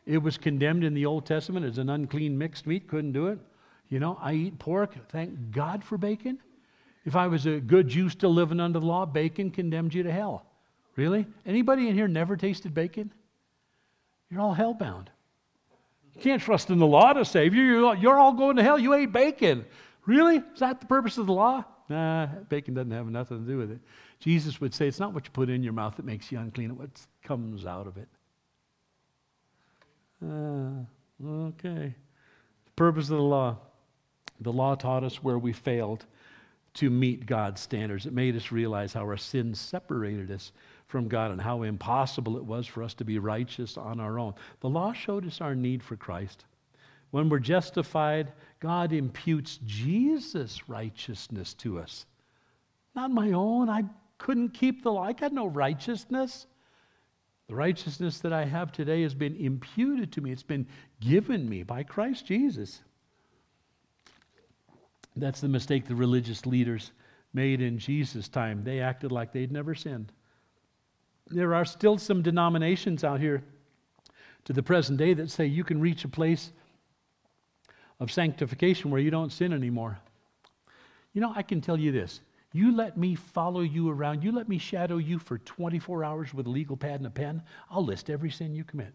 It 0.06 0.18
was 0.18 0.38
condemned 0.38 0.84
in 0.84 0.93
the 0.93 1.06
Old 1.06 1.26
Testament 1.26 1.66
as 1.66 1.78
an 1.78 1.89
unclean 1.89 2.38
mixed 2.38 2.66
meat, 2.68 2.88
couldn't 2.88 3.14
do 3.14 3.28
it. 3.28 3.39
You 3.89 4.00
know, 4.00 4.18
I 4.22 4.34
eat 4.34 4.60
pork. 4.60 4.95
Thank 5.10 5.52
God 5.52 5.84
for 5.84 5.97
bacon. 5.97 6.39
If 7.06 7.16
I 7.16 7.28
was 7.28 7.45
a 7.45 7.60
good 7.60 7.88
Jew 7.88 8.10
still 8.10 8.34
living 8.34 8.60
under 8.60 8.80
the 8.80 8.86
law, 8.86 9.06
bacon 9.06 9.52
condemned 9.52 9.93
you 9.93 10.04
to 10.04 10.12
hell. 10.12 10.45
Really? 10.95 11.26
Anybody 11.45 11.88
in 11.88 11.95
here 11.95 12.08
never 12.08 12.36
tasted 12.36 12.74
bacon? 12.74 13.12
You're 14.30 14.41
all 14.41 14.56
hellbound. 14.56 15.08
You 16.20 16.32
can't 16.32 16.41
trust 16.41 16.70
in 16.70 16.80
the 16.80 16.86
law 16.86 17.13
to 17.13 17.24
save 17.24 17.55
you. 17.55 17.93
You're 17.95 18.20
all 18.20 18.34
going 18.34 18.57
to 18.57 18.63
hell. 18.63 18.78
You 18.78 18.93
ate 18.93 19.13
bacon. 19.13 19.65
Really? 20.05 20.43
Is 20.53 20.59
that 20.59 20.82
the 20.82 20.86
purpose 20.86 21.17
of 21.17 21.28
the 21.28 21.34
law? 21.34 21.63
Nah, 21.88 22.26
bacon 22.49 22.74
doesn't 22.74 22.91
have 22.91 23.07
nothing 23.07 23.45
to 23.45 23.49
do 23.49 23.57
with 23.57 23.72
it. 23.72 23.80
Jesus 24.20 24.59
would 24.59 24.74
say 24.74 24.86
it's 24.86 24.99
not 24.99 25.13
what 25.13 25.24
you 25.24 25.32
put 25.32 25.49
in 25.49 25.63
your 25.63 25.72
mouth 25.72 25.95
that 25.95 26.03
makes 26.03 26.30
you 26.30 26.38
unclean, 26.38 26.72
it's 26.72 26.78
what 26.78 27.07
comes 27.24 27.65
out 27.65 27.88
of 27.88 27.95
it. 27.95 28.09
Uh, 30.22 30.84
okay. 31.26 31.95
The 32.65 32.72
purpose 32.76 33.05
of 33.05 33.15
the 33.15 33.24
law. 33.24 33.57
The 34.41 34.51
law 34.51 34.76
taught 34.76 35.05
us 35.05 35.24
where 35.24 35.39
we 35.39 35.53
failed 35.53 36.05
to 36.76 36.89
meet 36.89 37.26
God's 37.26 37.61
standards. 37.61 38.05
It 38.05 38.13
made 38.13 38.36
us 38.36 38.51
realize 38.51 38.91
how 38.91 39.01
our 39.01 39.17
sins 39.17 39.57
separated 39.57 40.32
us 40.32 40.51
from 40.90 41.08
God 41.08 41.30
and 41.30 41.40
how 41.40 41.62
impossible 41.62 42.36
it 42.36 42.44
was 42.44 42.66
for 42.66 42.82
us 42.82 42.96
to 42.96 43.06
be 43.06 43.20
righteous 43.20 43.78
on 43.78 44.00
our 44.00 44.18
own. 44.18 44.34
The 44.60 44.70
law 44.70 44.92
showed 44.92 45.26
us 45.26 45.40
our 45.40 45.54
need 45.54 45.84
for 45.84 45.96
Christ. 45.96 46.46
When 47.12 47.30
we're 47.30 47.40
justified, 47.40 48.34
God 48.60 48.92
imputes 48.92 49.60
Jesus' 49.66 50.68
righteousness 50.68 51.54
to 51.56 51.78
us. 51.80 52.08
Not 52.96 53.12
my 53.12 53.32
own. 53.34 53.70
I 53.70 53.84
couldn't 54.18 54.50
keep 54.50 54.82
the 54.82 54.92
law. 54.92 55.04
I 55.04 55.14
got 55.14 55.32
no 55.32 55.46
righteousness. 55.46 56.48
The 57.48 57.56
righteousness 57.56 58.20
that 58.22 58.34
I 58.34 58.46
have 58.46 58.72
today 58.72 59.04
has 59.04 59.14
been 59.14 59.36
imputed 59.36 60.12
to 60.14 60.22
me, 60.22 60.32
it's 60.32 60.42
been 60.42 60.68
given 61.00 61.48
me 61.48 61.62
by 61.62 61.84
Christ 61.84 62.26
Jesus. 62.26 62.82
That's 65.16 65.42
the 65.42 65.48
mistake 65.48 65.86
the 65.86 65.96
religious 65.96 66.48
leaders 66.48 66.94
made 67.34 67.62
in 67.62 67.78
Jesus' 67.78 68.28
time. 68.28 68.64
They 68.64 68.80
acted 68.80 69.12
like 69.12 69.32
they'd 69.32 69.52
never 69.52 69.76
sinned. 69.76 70.12
There 71.30 71.53
are 71.53 71.65
still 71.65 71.97
some 71.97 72.21
denominations 72.21 73.03
out 73.03 73.19
here 73.19 73.43
to 74.45 74.53
the 74.53 74.63
present 74.63 74.97
day 74.97 75.13
that 75.13 75.30
say 75.30 75.45
you 75.45 75.63
can 75.63 75.80
reach 75.80 76.03
a 76.05 76.07
place 76.07 76.51
of 77.99 78.11
sanctification 78.11 78.89
where 78.89 79.01
you 79.01 79.11
don't 79.11 79.32
sin 79.32 79.53
anymore. 79.53 79.99
You 81.13 81.21
know, 81.21 81.34
I 81.36 81.41
can 81.41 81.61
tell 81.61 81.77
you 81.77 81.91
this. 81.91 82.21
You 82.51 82.75
let 82.75 82.97
me 82.97 83.13
follow 83.15 83.61
you 83.61 83.89
around, 83.89 84.23
you 84.23 84.32
let 84.32 84.49
me 84.49 84.57
shadow 84.57 84.97
you 84.97 85.19
for 85.19 85.38
24 85.38 86.03
hours 86.03 86.34
with 86.34 86.47
a 86.47 86.49
legal 86.49 86.75
pad 86.75 86.95
and 86.95 87.05
a 87.05 87.11
pen, 87.11 87.43
I'll 87.69 87.86
list 87.86 88.09
every 88.09 88.32
sin 88.32 88.55
you 88.55 88.63
commit. 88.63 88.93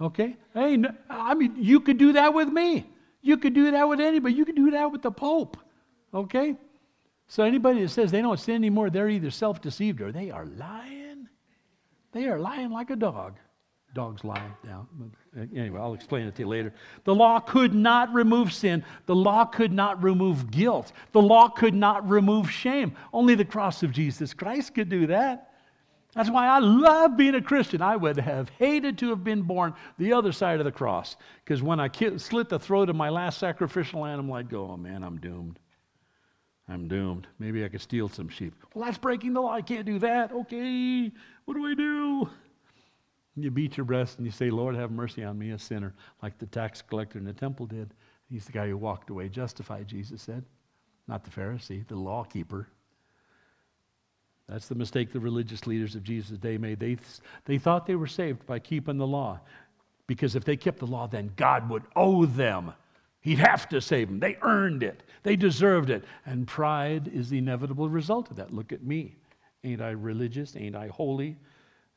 Okay? 0.00 0.36
Hey, 0.54 0.78
no, 0.78 0.94
I 1.10 1.34
mean, 1.34 1.56
you 1.58 1.80
could 1.80 1.98
do 1.98 2.14
that 2.14 2.32
with 2.32 2.48
me. 2.48 2.86
You 3.20 3.36
could 3.36 3.52
do 3.52 3.70
that 3.72 3.86
with 3.86 4.00
anybody. 4.00 4.34
You 4.34 4.46
could 4.46 4.56
do 4.56 4.70
that 4.70 4.90
with 4.90 5.02
the 5.02 5.10
Pope. 5.10 5.58
Okay? 6.14 6.56
So 7.30 7.44
anybody 7.44 7.82
that 7.82 7.90
says 7.90 8.10
they 8.10 8.22
don't 8.22 8.40
sin 8.40 8.56
anymore, 8.56 8.90
they're 8.90 9.08
either 9.08 9.30
self 9.30 9.60
deceived 9.60 10.00
or 10.00 10.10
they 10.10 10.32
are 10.32 10.46
lying. 10.46 11.28
They 12.10 12.24
are 12.26 12.40
lying 12.40 12.70
like 12.70 12.90
a 12.90 12.96
dog. 12.96 13.36
Dogs 13.94 14.24
lie 14.24 14.50
now. 14.64 14.88
Uh, 15.36 15.46
anyway, 15.54 15.78
I'll 15.78 15.94
explain 15.94 16.26
it 16.26 16.34
to 16.34 16.42
you 16.42 16.48
later. 16.48 16.74
The 17.04 17.14
law 17.14 17.38
could 17.38 17.72
not 17.72 18.12
remove 18.12 18.52
sin. 18.52 18.84
The 19.06 19.14
law 19.14 19.44
could 19.44 19.70
not 19.70 20.02
remove 20.02 20.50
guilt. 20.50 20.90
The 21.12 21.22
law 21.22 21.48
could 21.48 21.72
not 21.74 22.08
remove 22.08 22.50
shame. 22.50 22.96
Only 23.12 23.36
the 23.36 23.44
cross 23.44 23.84
of 23.84 23.92
Jesus 23.92 24.34
Christ 24.34 24.74
could 24.74 24.88
do 24.88 25.06
that. 25.06 25.52
That's 26.16 26.30
why 26.30 26.48
I 26.48 26.58
love 26.58 27.16
being 27.16 27.36
a 27.36 27.42
Christian. 27.42 27.80
I 27.80 27.94
would 27.94 28.18
have 28.18 28.48
hated 28.58 28.98
to 28.98 29.10
have 29.10 29.22
been 29.22 29.42
born 29.42 29.74
the 29.98 30.12
other 30.14 30.32
side 30.32 30.58
of 30.58 30.64
the 30.64 30.72
cross. 30.72 31.16
Because 31.44 31.62
when 31.62 31.78
I 31.78 31.88
slit 32.16 32.48
the 32.48 32.58
throat 32.58 32.90
of 32.90 32.96
my 32.96 33.08
last 33.08 33.38
sacrificial 33.38 34.04
animal, 34.04 34.34
I'd 34.34 34.50
go, 34.50 34.68
oh 34.68 34.76
man, 34.76 35.04
I'm 35.04 35.18
doomed. 35.18 35.60
I'm 36.70 36.86
doomed. 36.86 37.26
Maybe 37.40 37.64
I 37.64 37.68
could 37.68 37.80
steal 37.80 38.08
some 38.08 38.28
sheep. 38.28 38.54
Well, 38.74 38.84
that's 38.84 38.96
breaking 38.96 39.32
the 39.32 39.40
law. 39.40 39.52
I 39.52 39.60
can't 39.60 39.84
do 39.84 39.98
that. 39.98 40.30
Okay, 40.30 41.10
what 41.44 41.54
do 41.54 41.66
I 41.66 41.74
do? 41.74 42.30
You 43.36 43.50
beat 43.50 43.76
your 43.76 43.84
breast 43.84 44.18
and 44.18 44.26
you 44.26 44.30
say, 44.30 44.50
Lord, 44.50 44.76
have 44.76 44.92
mercy 44.92 45.24
on 45.24 45.36
me, 45.36 45.50
a 45.50 45.58
sinner, 45.58 45.94
like 46.22 46.38
the 46.38 46.46
tax 46.46 46.80
collector 46.80 47.18
in 47.18 47.24
the 47.24 47.32
temple 47.32 47.66
did. 47.66 47.92
He's 48.30 48.44
the 48.44 48.52
guy 48.52 48.68
who 48.68 48.76
walked 48.76 49.10
away 49.10 49.28
justified, 49.28 49.88
Jesus 49.88 50.22
said. 50.22 50.44
Not 51.08 51.24
the 51.24 51.30
Pharisee, 51.30 51.86
the 51.88 51.96
law 51.96 52.22
keeper. 52.22 52.68
That's 54.48 54.68
the 54.68 54.74
mistake 54.76 55.12
the 55.12 55.20
religious 55.20 55.66
leaders 55.66 55.96
of 55.96 56.04
Jesus' 56.04 56.38
day 56.38 56.56
made. 56.56 56.78
They, 56.78 56.98
they 57.46 57.58
thought 57.58 57.86
they 57.86 57.96
were 57.96 58.06
saved 58.06 58.46
by 58.46 58.60
keeping 58.60 58.96
the 58.96 59.06
law. 59.06 59.40
Because 60.06 60.36
if 60.36 60.44
they 60.44 60.56
kept 60.56 60.78
the 60.78 60.86
law, 60.86 61.08
then 61.08 61.32
God 61.36 61.68
would 61.70 61.82
owe 61.96 62.26
them. 62.26 62.72
He'd 63.20 63.38
have 63.38 63.68
to 63.68 63.80
save 63.80 64.08
them. 64.08 64.18
They 64.18 64.36
earned 64.42 64.82
it, 64.82 65.02
they 65.22 65.36
deserved 65.36 65.90
it. 65.90 66.04
And 66.26 66.46
pride 66.46 67.08
is 67.08 67.28
the 67.28 67.38
inevitable 67.38 67.88
result 67.88 68.30
of 68.30 68.36
that. 68.36 68.52
Look 68.52 68.72
at 68.72 68.82
me. 68.82 69.16
Ain't 69.62 69.82
I 69.82 69.90
religious? 69.90 70.56
Ain't 70.56 70.74
I 70.74 70.88
holy? 70.88 71.36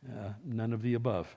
Uh, 0.06 0.34
none 0.46 0.74
of 0.74 0.82
the 0.82 0.96
above. 0.96 1.34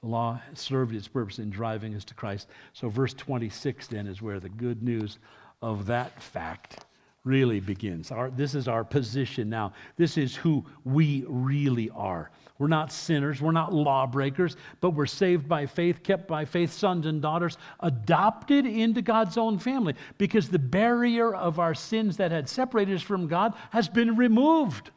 The 0.00 0.06
law 0.06 0.40
served 0.52 0.94
its 0.94 1.08
purpose 1.08 1.38
in 1.38 1.50
driving 1.50 1.94
us 1.94 2.04
to 2.04 2.14
Christ. 2.14 2.48
So, 2.74 2.88
verse 2.88 3.14
26 3.14 3.88
then 3.88 4.06
is 4.06 4.22
where 4.22 4.38
the 4.38 4.48
good 4.48 4.82
news 4.82 5.18
of 5.62 5.86
that 5.86 6.22
fact 6.22 6.84
really 7.24 7.58
begins. 7.58 8.10
Our, 8.10 8.30
this 8.30 8.54
is 8.54 8.68
our 8.68 8.84
position 8.84 9.48
now. 9.48 9.72
This 9.96 10.18
is 10.18 10.36
who 10.36 10.64
we 10.84 11.24
really 11.26 11.90
are. 11.90 12.30
We're 12.58 12.68
not 12.68 12.92
sinners, 12.92 13.40
we're 13.40 13.50
not 13.50 13.72
lawbreakers, 13.72 14.56
but 14.80 14.90
we're 14.90 15.06
saved 15.06 15.48
by 15.48 15.66
faith, 15.66 16.02
kept 16.04 16.28
by 16.28 16.44
faith, 16.44 16.72
sons 16.72 17.06
and 17.06 17.20
daughters, 17.20 17.58
adopted 17.80 18.64
into 18.64 19.02
God's 19.02 19.36
own 19.36 19.58
family 19.58 19.94
because 20.18 20.48
the 20.48 20.58
barrier 20.58 21.34
of 21.34 21.58
our 21.58 21.74
sins 21.74 22.16
that 22.18 22.30
had 22.30 22.48
separated 22.48 22.94
us 22.94 23.02
from 23.02 23.26
God 23.26 23.54
has 23.70 23.88
been 23.88 24.16
removed. 24.16 24.90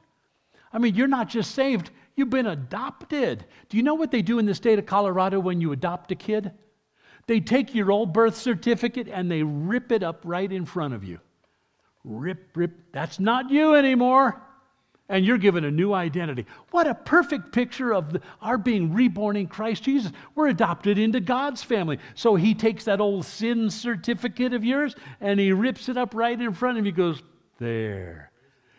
I 0.72 0.78
mean, 0.78 0.94
you're 0.94 1.08
not 1.08 1.30
just 1.30 1.56
saved, 1.56 1.90
you've 2.16 2.30
been 2.30 2.48
adopted. 2.48 3.46
Do 3.70 3.78
you 3.78 3.84
know 3.84 3.96
what 3.96 4.12
they 4.12 4.22
do 4.22 4.38
in 4.38 4.46
the 4.46 4.54
state 4.54 4.78
of 4.78 4.86
Colorado 4.86 5.40
when 5.40 5.60
you 5.62 5.72
adopt 5.72 6.12
a 6.12 6.16
kid? 6.16 6.52
They 7.26 7.40
take 7.40 7.74
your 7.74 7.92
old 7.92 8.14
birth 8.14 8.36
certificate 8.36 9.08
and 9.08 9.32
they 9.32 9.44
rip 9.44 9.92
it 9.92 10.04
up 10.04 10.22
right 10.24 10.52
in 10.52 10.66
front 10.66 10.94
of 10.94 11.04
you. 11.04 11.20
Rip, 12.08 12.56
rip. 12.56 12.72
That's 12.94 13.20
not 13.20 13.52
you 13.52 13.76
anymore. 13.76 14.42
And 15.10 15.26
you're 15.26 15.38
given 15.38 15.66
a 15.66 15.72
new 15.72 15.94
identity. 15.94 16.46
What 16.72 16.88
a 16.88 16.94
perfect 16.94 17.52
picture 17.52 17.94
of 17.94 18.14
the, 18.14 18.22
our 18.42 18.58
being 18.58 18.94
reborn 18.94 19.36
in 19.36 19.48
Christ 19.48 19.84
Jesus. 19.84 20.12
We're 20.36 20.48
adopted 20.48 20.98
into 20.98 21.20
God's 21.20 21.64
family. 21.64 22.00
So 22.16 22.36
he 22.36 22.54
takes 22.54 22.86
that 22.86 23.00
old 23.00 23.26
sin 23.26 23.70
certificate 23.70 24.54
of 24.54 24.66
yours 24.66 24.96
and 25.22 25.40
he 25.40 25.52
rips 25.52 25.88
it 25.90 25.98
up 25.98 26.14
right 26.14 26.40
in 26.40 26.54
front 26.54 26.78
of 26.78 26.86
you. 26.86 26.92
Goes, 26.92 27.22
There. 27.60 28.32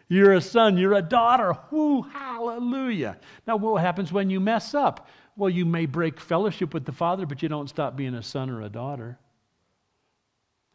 You're 0.09 0.35
a 0.35 0.41
son, 0.41 0.79
you're 0.79 0.95
a 0.95 1.03
daughter. 1.03 1.55
Whoo, 1.71 2.03
hallelujah. 2.03 3.19
Now, 3.47 3.57
what 3.57 3.83
happens 3.83 4.11
when 4.11 4.31
you 4.31 4.41
mess 4.41 4.75
up? 4.75 5.07
Well, 5.37 5.51
you 5.51 5.67
may 5.67 5.85
break 5.85 6.19
fellowship 6.19 6.73
with 6.73 6.87
the 6.87 6.93
Father, 6.93 7.27
but 7.27 7.43
you 7.43 7.49
don't 7.51 7.69
stop 7.69 7.95
being 7.95 8.15
a 8.15 8.23
son 8.23 8.49
or 8.49 8.63
a 8.63 8.71
daughter. 8.71 9.19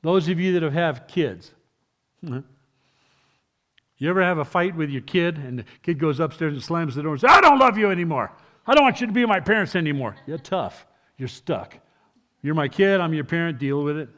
Those 0.04 0.30
of 0.30 0.39
you 0.39 0.60
that 0.60 0.72
have 0.74 1.08
kids, 1.08 1.51
You 2.24 4.10
ever 4.10 4.22
have 4.22 4.38
a 4.38 4.46
fight 4.46 4.76
with 4.76 4.90
your 4.90 5.02
kid 5.02 5.38
and 5.38 5.60
the 5.60 5.66
kid 5.82 6.00
goes 6.00 6.20
upstairs 6.20 6.54
and 6.54 6.64
slams 6.64 6.96
the 6.96 7.04
door 7.04 7.14
and 7.14 7.22
says, 7.22 7.30
I 7.32 7.42
don't 7.42 7.60
love 7.60 7.78
you 7.78 7.92
anymore. 7.92 8.32
I 8.66 8.74
don't 8.74 8.84
want 8.84 9.02
you 9.02 9.08
to 9.08 9.14
be 9.14 9.26
my 9.26 9.40
parents 9.40 9.76
anymore. 9.76 10.16
You're 10.26 10.38
tough. 10.38 10.86
You're 11.18 11.28
stuck. 11.28 11.78
You're 12.42 12.56
my 12.56 12.68
kid, 12.68 13.00
I'm 13.00 13.14
your 13.14 13.24
parent, 13.24 13.60
deal 13.60 13.84
with 13.84 13.98
it. 13.98 14.10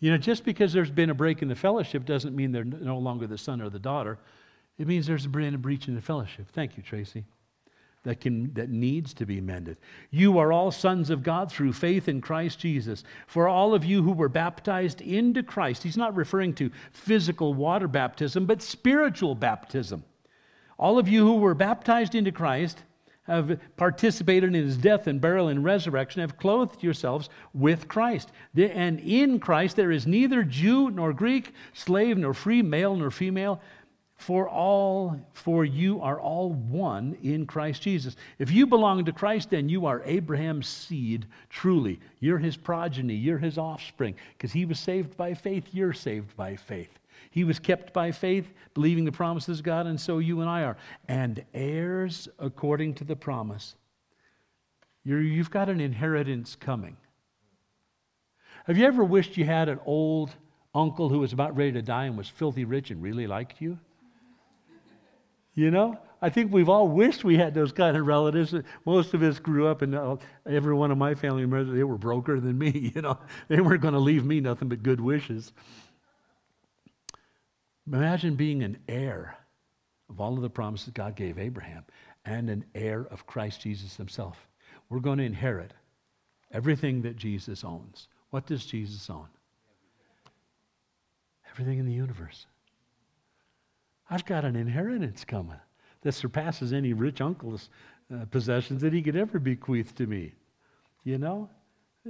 You 0.00 0.10
know, 0.10 0.18
just 0.18 0.44
because 0.44 0.72
there's 0.72 0.90
been 0.90 1.10
a 1.10 1.14
break 1.14 1.42
in 1.42 1.48
the 1.48 1.54
fellowship 1.54 2.04
doesn't 2.04 2.34
mean 2.34 2.52
they're 2.52 2.64
no 2.64 2.98
longer 2.98 3.26
the 3.26 3.38
son 3.38 3.60
or 3.60 3.70
the 3.70 3.78
daughter. 3.78 4.18
It 4.78 4.86
means 4.86 5.06
there's 5.06 5.26
been 5.26 5.54
a 5.54 5.58
breach 5.58 5.88
in 5.88 5.94
the 5.94 6.00
fellowship. 6.00 6.48
Thank 6.52 6.76
you, 6.76 6.82
Tracy 6.82 7.24
that, 8.04 8.20
can, 8.20 8.52
that 8.54 8.70
needs 8.70 9.14
to 9.14 9.26
be 9.26 9.40
mended. 9.40 9.76
You 10.10 10.38
are 10.38 10.52
all 10.52 10.70
sons 10.70 11.10
of 11.10 11.22
God 11.22 11.50
through 11.50 11.72
faith 11.72 12.08
in 12.08 12.20
Christ 12.20 12.58
Jesus. 12.58 13.04
For 13.26 13.48
all 13.48 13.74
of 13.74 13.84
you 13.84 14.02
who 14.02 14.12
were 14.12 14.28
baptized 14.28 15.00
into 15.00 15.42
Christ, 15.42 15.82
he's 15.82 15.96
not 15.96 16.16
referring 16.16 16.54
to 16.54 16.70
physical 16.92 17.54
water 17.54 17.88
baptism, 17.88 18.46
but 18.46 18.62
spiritual 18.62 19.34
baptism. 19.34 20.04
All 20.78 20.98
of 20.98 21.08
you 21.08 21.24
who 21.24 21.36
were 21.36 21.54
baptized 21.54 22.14
into 22.14 22.32
Christ 22.32 22.82
have 23.24 23.60
participated 23.76 24.52
in 24.52 24.64
his 24.64 24.76
death 24.76 25.06
and 25.06 25.20
burial 25.20 25.46
and 25.46 25.62
resurrection, 25.62 26.20
have 26.20 26.36
clothed 26.36 26.82
yourselves 26.82 27.28
with 27.54 27.86
Christ. 27.86 28.32
And 28.56 28.98
in 28.98 29.38
Christ 29.38 29.76
there 29.76 29.92
is 29.92 30.08
neither 30.08 30.42
Jew 30.42 30.90
nor 30.90 31.12
Greek, 31.12 31.52
slave 31.72 32.18
nor 32.18 32.34
free, 32.34 32.62
male 32.62 32.96
nor 32.96 33.12
female 33.12 33.60
for 34.22 34.48
all 34.48 35.18
for 35.32 35.64
you 35.64 36.00
are 36.00 36.20
all 36.20 36.52
one 36.52 37.16
in 37.24 37.44
Christ 37.44 37.82
Jesus. 37.82 38.14
If 38.38 38.52
you 38.52 38.68
belong 38.68 39.04
to 39.04 39.12
Christ 39.12 39.50
then 39.50 39.68
you 39.68 39.84
are 39.84 40.00
Abraham's 40.04 40.68
seed 40.68 41.26
truly. 41.50 41.98
You're 42.20 42.38
his 42.38 42.56
progeny, 42.56 43.14
you're 43.14 43.38
his 43.38 43.58
offspring 43.58 44.14
because 44.36 44.52
he 44.52 44.64
was 44.64 44.78
saved 44.78 45.16
by 45.16 45.34
faith, 45.34 45.64
you're 45.72 45.92
saved 45.92 46.36
by 46.36 46.54
faith. 46.54 47.00
He 47.32 47.42
was 47.42 47.58
kept 47.58 47.92
by 47.92 48.12
faith, 48.12 48.52
believing 48.74 49.04
the 49.04 49.10
promises 49.10 49.58
of 49.58 49.64
God 49.64 49.86
and 49.86 50.00
so 50.00 50.18
you 50.18 50.40
and 50.40 50.48
I 50.48 50.62
are 50.62 50.76
and 51.08 51.44
heirs 51.52 52.28
according 52.38 52.94
to 52.94 53.04
the 53.04 53.16
promise. 53.16 53.74
you 55.02 55.16
you've 55.16 55.50
got 55.50 55.68
an 55.68 55.80
inheritance 55.80 56.54
coming. 56.54 56.96
Have 58.66 58.78
you 58.78 58.86
ever 58.86 59.02
wished 59.02 59.36
you 59.36 59.44
had 59.44 59.68
an 59.68 59.80
old 59.84 60.30
uncle 60.76 61.08
who 61.08 61.18
was 61.18 61.32
about 61.32 61.56
ready 61.56 61.72
to 61.72 61.82
die 61.82 62.04
and 62.04 62.16
was 62.16 62.28
filthy 62.28 62.64
rich 62.64 62.92
and 62.92 63.02
really 63.02 63.26
liked 63.26 63.60
you? 63.60 63.78
You 65.54 65.70
know, 65.70 65.98
I 66.20 66.30
think 66.30 66.52
we've 66.52 66.68
all 66.68 66.88
wished 66.88 67.24
we 67.24 67.36
had 67.36 67.52
those 67.52 67.72
kind 67.72 67.96
of 67.96 68.06
relatives. 68.06 68.54
Most 68.86 69.12
of 69.12 69.22
us 69.22 69.38
grew 69.38 69.66
up, 69.66 69.82
and 69.82 69.94
uh, 69.94 70.16
every 70.46 70.74
one 70.74 70.90
of 70.90 70.98
my 70.98 71.14
family 71.14 71.42
members, 71.42 71.74
they 71.74 71.84
were 71.84 71.98
broker 71.98 72.40
than 72.40 72.58
me. 72.58 72.92
You 72.94 73.02
know, 73.02 73.18
they 73.48 73.60
weren't 73.60 73.82
going 73.82 73.94
to 73.94 74.00
leave 74.00 74.24
me 74.24 74.40
nothing 74.40 74.68
but 74.68 74.82
good 74.82 75.00
wishes. 75.00 75.52
Imagine 77.86 78.36
being 78.36 78.62
an 78.62 78.78
heir 78.88 79.36
of 80.08 80.20
all 80.20 80.34
of 80.34 80.42
the 80.42 80.50
promises 80.50 80.92
God 80.94 81.16
gave 81.16 81.38
Abraham 81.38 81.84
and 82.24 82.48
an 82.48 82.64
heir 82.74 83.06
of 83.10 83.26
Christ 83.26 83.60
Jesus 83.60 83.96
himself. 83.96 84.46
We're 84.88 85.00
going 85.00 85.18
to 85.18 85.24
inherit 85.24 85.72
everything 86.52 87.02
that 87.02 87.16
Jesus 87.16 87.64
owns. 87.64 88.08
What 88.30 88.46
does 88.46 88.64
Jesus 88.64 89.10
own? 89.10 89.26
Everything 91.50 91.78
in 91.78 91.86
the 91.86 91.92
universe. 91.92 92.46
I've 94.12 94.26
got 94.26 94.44
an 94.44 94.56
inheritance 94.56 95.24
coming 95.24 95.56
that 96.02 96.12
surpasses 96.12 96.74
any 96.74 96.92
rich 96.92 97.22
uncle's 97.22 97.70
uh, 98.12 98.26
possessions 98.26 98.82
that 98.82 98.92
he 98.92 99.00
could 99.00 99.16
ever 99.16 99.38
bequeath 99.38 99.94
to 99.94 100.06
me. 100.06 100.34
You 101.04 101.16
know? 101.16 101.48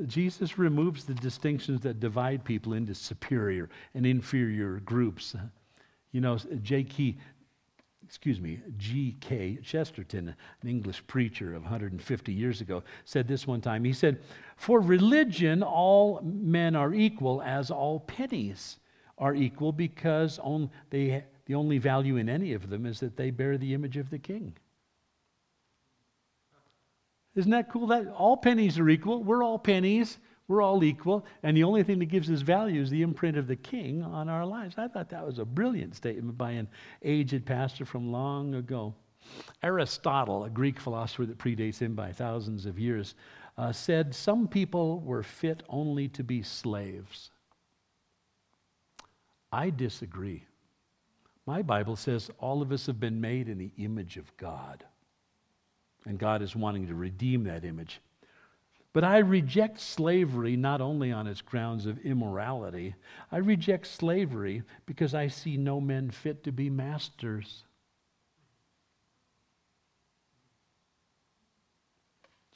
Jesus 0.06 0.58
removes 0.58 1.04
the 1.04 1.14
distinctions 1.14 1.80
that 1.82 2.00
divide 2.00 2.42
people 2.42 2.72
into 2.72 2.92
superior 2.92 3.70
and 3.94 4.04
inferior 4.04 4.80
groups. 4.80 5.36
You 6.10 6.22
know, 6.22 6.38
J.K. 6.62 7.18
Excuse 8.04 8.40
me, 8.40 8.58
G.K. 8.78 9.58
Chesterton, 9.62 10.34
an 10.62 10.68
English 10.68 11.06
preacher 11.06 11.54
of 11.54 11.62
150 11.62 12.32
years 12.32 12.60
ago, 12.60 12.82
said 13.04 13.28
this 13.28 13.46
one 13.46 13.60
time. 13.60 13.84
He 13.84 13.92
said, 13.92 14.18
For 14.56 14.80
religion, 14.80 15.62
all 15.62 16.20
men 16.24 16.74
are 16.74 16.94
equal, 16.94 17.42
as 17.42 17.70
all 17.70 18.00
pennies 18.00 18.78
are 19.18 19.36
equal 19.36 19.70
because 19.70 20.40
on, 20.40 20.68
they 20.90 21.22
the 21.46 21.54
only 21.54 21.78
value 21.78 22.16
in 22.16 22.28
any 22.28 22.52
of 22.52 22.68
them 22.70 22.86
is 22.86 23.00
that 23.00 23.16
they 23.16 23.30
bear 23.30 23.58
the 23.58 23.74
image 23.74 23.96
of 23.96 24.10
the 24.10 24.18
king. 24.18 24.54
Isn't 27.34 27.50
that 27.50 27.70
cool? 27.70 27.86
That 27.86 28.08
all 28.08 28.36
pennies 28.36 28.78
are 28.78 28.88
equal. 28.88 29.22
We're 29.22 29.42
all 29.42 29.58
pennies. 29.58 30.18
We're 30.48 30.62
all 30.62 30.84
equal. 30.84 31.24
And 31.42 31.56
the 31.56 31.64
only 31.64 31.82
thing 31.82 31.98
that 32.00 32.06
gives 32.06 32.30
us 32.30 32.42
value 32.42 32.80
is 32.82 32.90
the 32.90 33.02
imprint 33.02 33.38
of 33.38 33.46
the 33.46 33.56
king 33.56 34.02
on 34.02 34.28
our 34.28 34.44
lives. 34.44 34.74
I 34.76 34.88
thought 34.88 35.08
that 35.10 35.24
was 35.24 35.38
a 35.38 35.44
brilliant 35.44 35.96
statement 35.96 36.36
by 36.36 36.52
an 36.52 36.68
aged 37.02 37.46
pastor 37.46 37.84
from 37.84 38.12
long 38.12 38.54
ago. 38.54 38.94
Aristotle, 39.62 40.44
a 40.44 40.50
Greek 40.50 40.78
philosopher 40.78 41.24
that 41.26 41.38
predates 41.38 41.78
him 41.78 41.94
by 41.94 42.12
thousands 42.12 42.66
of 42.66 42.78
years, 42.78 43.14
uh, 43.56 43.72
said 43.72 44.14
some 44.14 44.48
people 44.48 45.00
were 45.00 45.22
fit 45.22 45.62
only 45.68 46.08
to 46.08 46.22
be 46.22 46.42
slaves. 46.42 47.30
I 49.52 49.70
disagree. 49.70 50.44
My 51.46 51.62
Bible 51.62 51.96
says 51.96 52.30
all 52.38 52.62
of 52.62 52.70
us 52.70 52.86
have 52.86 53.00
been 53.00 53.20
made 53.20 53.48
in 53.48 53.58
the 53.58 53.72
image 53.78 54.16
of 54.16 54.36
God. 54.36 54.84
And 56.04 56.18
God 56.18 56.42
is 56.42 56.56
wanting 56.56 56.86
to 56.88 56.94
redeem 56.94 57.44
that 57.44 57.64
image. 57.64 58.00
But 58.92 59.04
I 59.04 59.18
reject 59.18 59.80
slavery 59.80 60.56
not 60.56 60.80
only 60.80 61.12
on 61.12 61.26
its 61.26 61.40
grounds 61.40 61.86
of 61.86 61.98
immorality, 62.00 62.94
I 63.30 63.38
reject 63.38 63.86
slavery 63.86 64.62
because 64.84 65.14
I 65.14 65.28
see 65.28 65.56
no 65.56 65.80
men 65.80 66.10
fit 66.10 66.44
to 66.44 66.52
be 66.52 66.68
masters. 66.68 67.64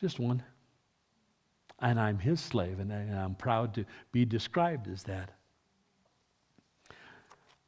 Just 0.01 0.19
one. 0.19 0.43
And 1.81 1.99
I'm 1.99 2.19
his 2.19 2.41
slave, 2.41 2.81
and 2.81 2.93
I'm 2.93 3.35
proud 3.35 3.75
to 3.75 3.85
be 4.13 4.25
described 4.25 4.89
as 4.89 5.03
that. 5.05 5.31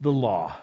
The 0.01 0.12
law. 0.12 0.57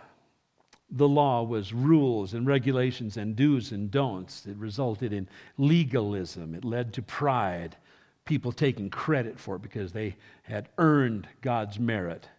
The 0.91 1.07
law 1.07 1.43
was 1.43 1.73
rules 1.73 2.33
and 2.33 2.45
regulations 2.45 3.17
and 3.17 3.35
do's 3.35 3.71
and 3.71 3.89
don'ts. 3.89 4.45
It 4.45 4.57
resulted 4.57 5.13
in 5.13 5.27
legalism. 5.57 6.53
It 6.53 6.63
led 6.63 6.93
to 6.93 7.01
pride, 7.01 7.75
people 8.23 8.51
taking 8.51 8.89
credit 8.89 9.39
for 9.39 9.55
it 9.55 9.61
because 9.61 9.91
they 9.91 10.15
had 10.43 10.69
earned 10.77 11.27
God's 11.41 11.79
merit, 11.79 12.29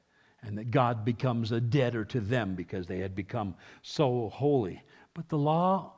and 0.42 0.56
that 0.58 0.70
God 0.70 1.04
becomes 1.04 1.50
a 1.50 1.60
debtor 1.60 2.04
to 2.06 2.20
them 2.20 2.54
because 2.54 2.86
they 2.86 2.98
had 2.98 3.14
become 3.14 3.54
so 3.82 4.28
holy. 4.28 4.82
But 5.12 5.28
the 5.28 5.38
law 5.38 5.94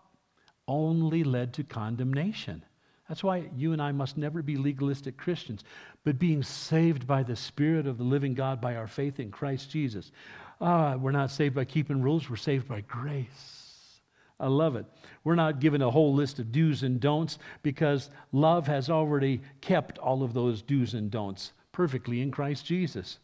only 0.67 1.25
led 1.25 1.53
to 1.55 1.65
condemnation. 1.65 2.63
That's 3.09 3.25
why 3.25 3.49
you 3.57 3.73
and 3.73 3.81
I 3.81 3.93
must 3.93 4.19
never 4.19 4.43
be 4.43 4.57
legalistic 4.57 5.17
Christians, 5.17 5.65
but 6.05 6.19
being 6.19 6.43
saved 6.43 7.07
by 7.07 7.23
the 7.23 7.37
Spirit 7.37 7.87
of 7.87 7.97
the 7.97 8.05
living 8.05 8.35
God 8.35 8.61
by 8.61 8.77
our 8.77 8.87
faith 8.87 9.19
in 9.19 9.31
Christ 9.31 9.71
Jesus. 9.71 10.13
Ah, 10.61 10.97
we're 10.97 11.13
not 11.13 11.31
saved 11.31 11.55
by 11.55 11.65
keeping 11.65 12.03
rules, 12.03 12.29
we're 12.29 12.37
saved 12.37 12.67
by 12.69 12.81
grace. 12.83 14.01
I 14.41 14.47
love 14.47 14.77
it. 14.77 14.87
We're 15.25 15.35
not 15.35 15.61
given 15.61 15.83
a 15.83 15.91
whole 15.91 16.15
list 16.15 16.39
of 16.39 16.53
do's 16.53 16.85
and 16.85 17.01
don'ts 17.01 17.39
because 17.63 18.11
love 18.33 18.67
has 18.67 18.89
already 18.89 19.41
kept 19.61 19.99
all 19.99 20.23
of 20.23 20.33
those 20.33 20.63
do's 20.63 20.95
and 20.95 21.11
don'ts 21.11 21.53
perfectly 21.73 22.21
in 22.21 22.31
Christ 22.31 22.65
Jesus. 22.65 23.19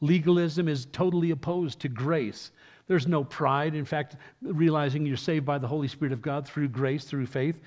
Legalism 0.00 0.68
is 0.68 0.86
totally 0.92 1.30
opposed 1.30 1.80
to 1.80 1.88
grace. 1.88 2.50
There's 2.86 3.06
no 3.06 3.24
pride. 3.24 3.74
In 3.74 3.86
fact, 3.86 4.16
realizing 4.42 5.06
you're 5.06 5.16
saved 5.16 5.46
by 5.46 5.58
the 5.58 5.66
Holy 5.66 5.88
Spirit 5.88 6.12
of 6.12 6.20
God 6.20 6.46
through 6.46 6.68
grace, 6.68 7.04
through 7.04 7.26
faith, 7.26 7.58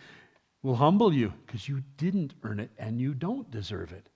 will 0.62 0.76
humble 0.76 1.14
you 1.14 1.34
because 1.46 1.68
you 1.68 1.82
didn't 1.98 2.36
earn 2.44 2.60
it 2.60 2.70
and 2.78 3.02
you 3.02 3.14
don't 3.14 3.50
deserve 3.50 3.92
it. 3.92 4.10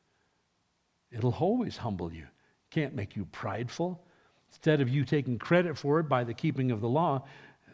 It'll 1.11 1.33
always 1.33 1.77
humble 1.77 2.13
you. 2.13 2.25
Can't 2.69 2.95
make 2.95 3.15
you 3.15 3.25
prideful. 3.25 4.05
Instead 4.51 4.81
of 4.81 4.89
you 4.89 5.03
taking 5.03 5.39
credit 5.39 5.77
for 5.77 5.99
it 5.99 6.09
by 6.09 6.23
the 6.23 6.33
keeping 6.33 6.71
of 6.71 6.81
the 6.81 6.89
law, 6.89 7.23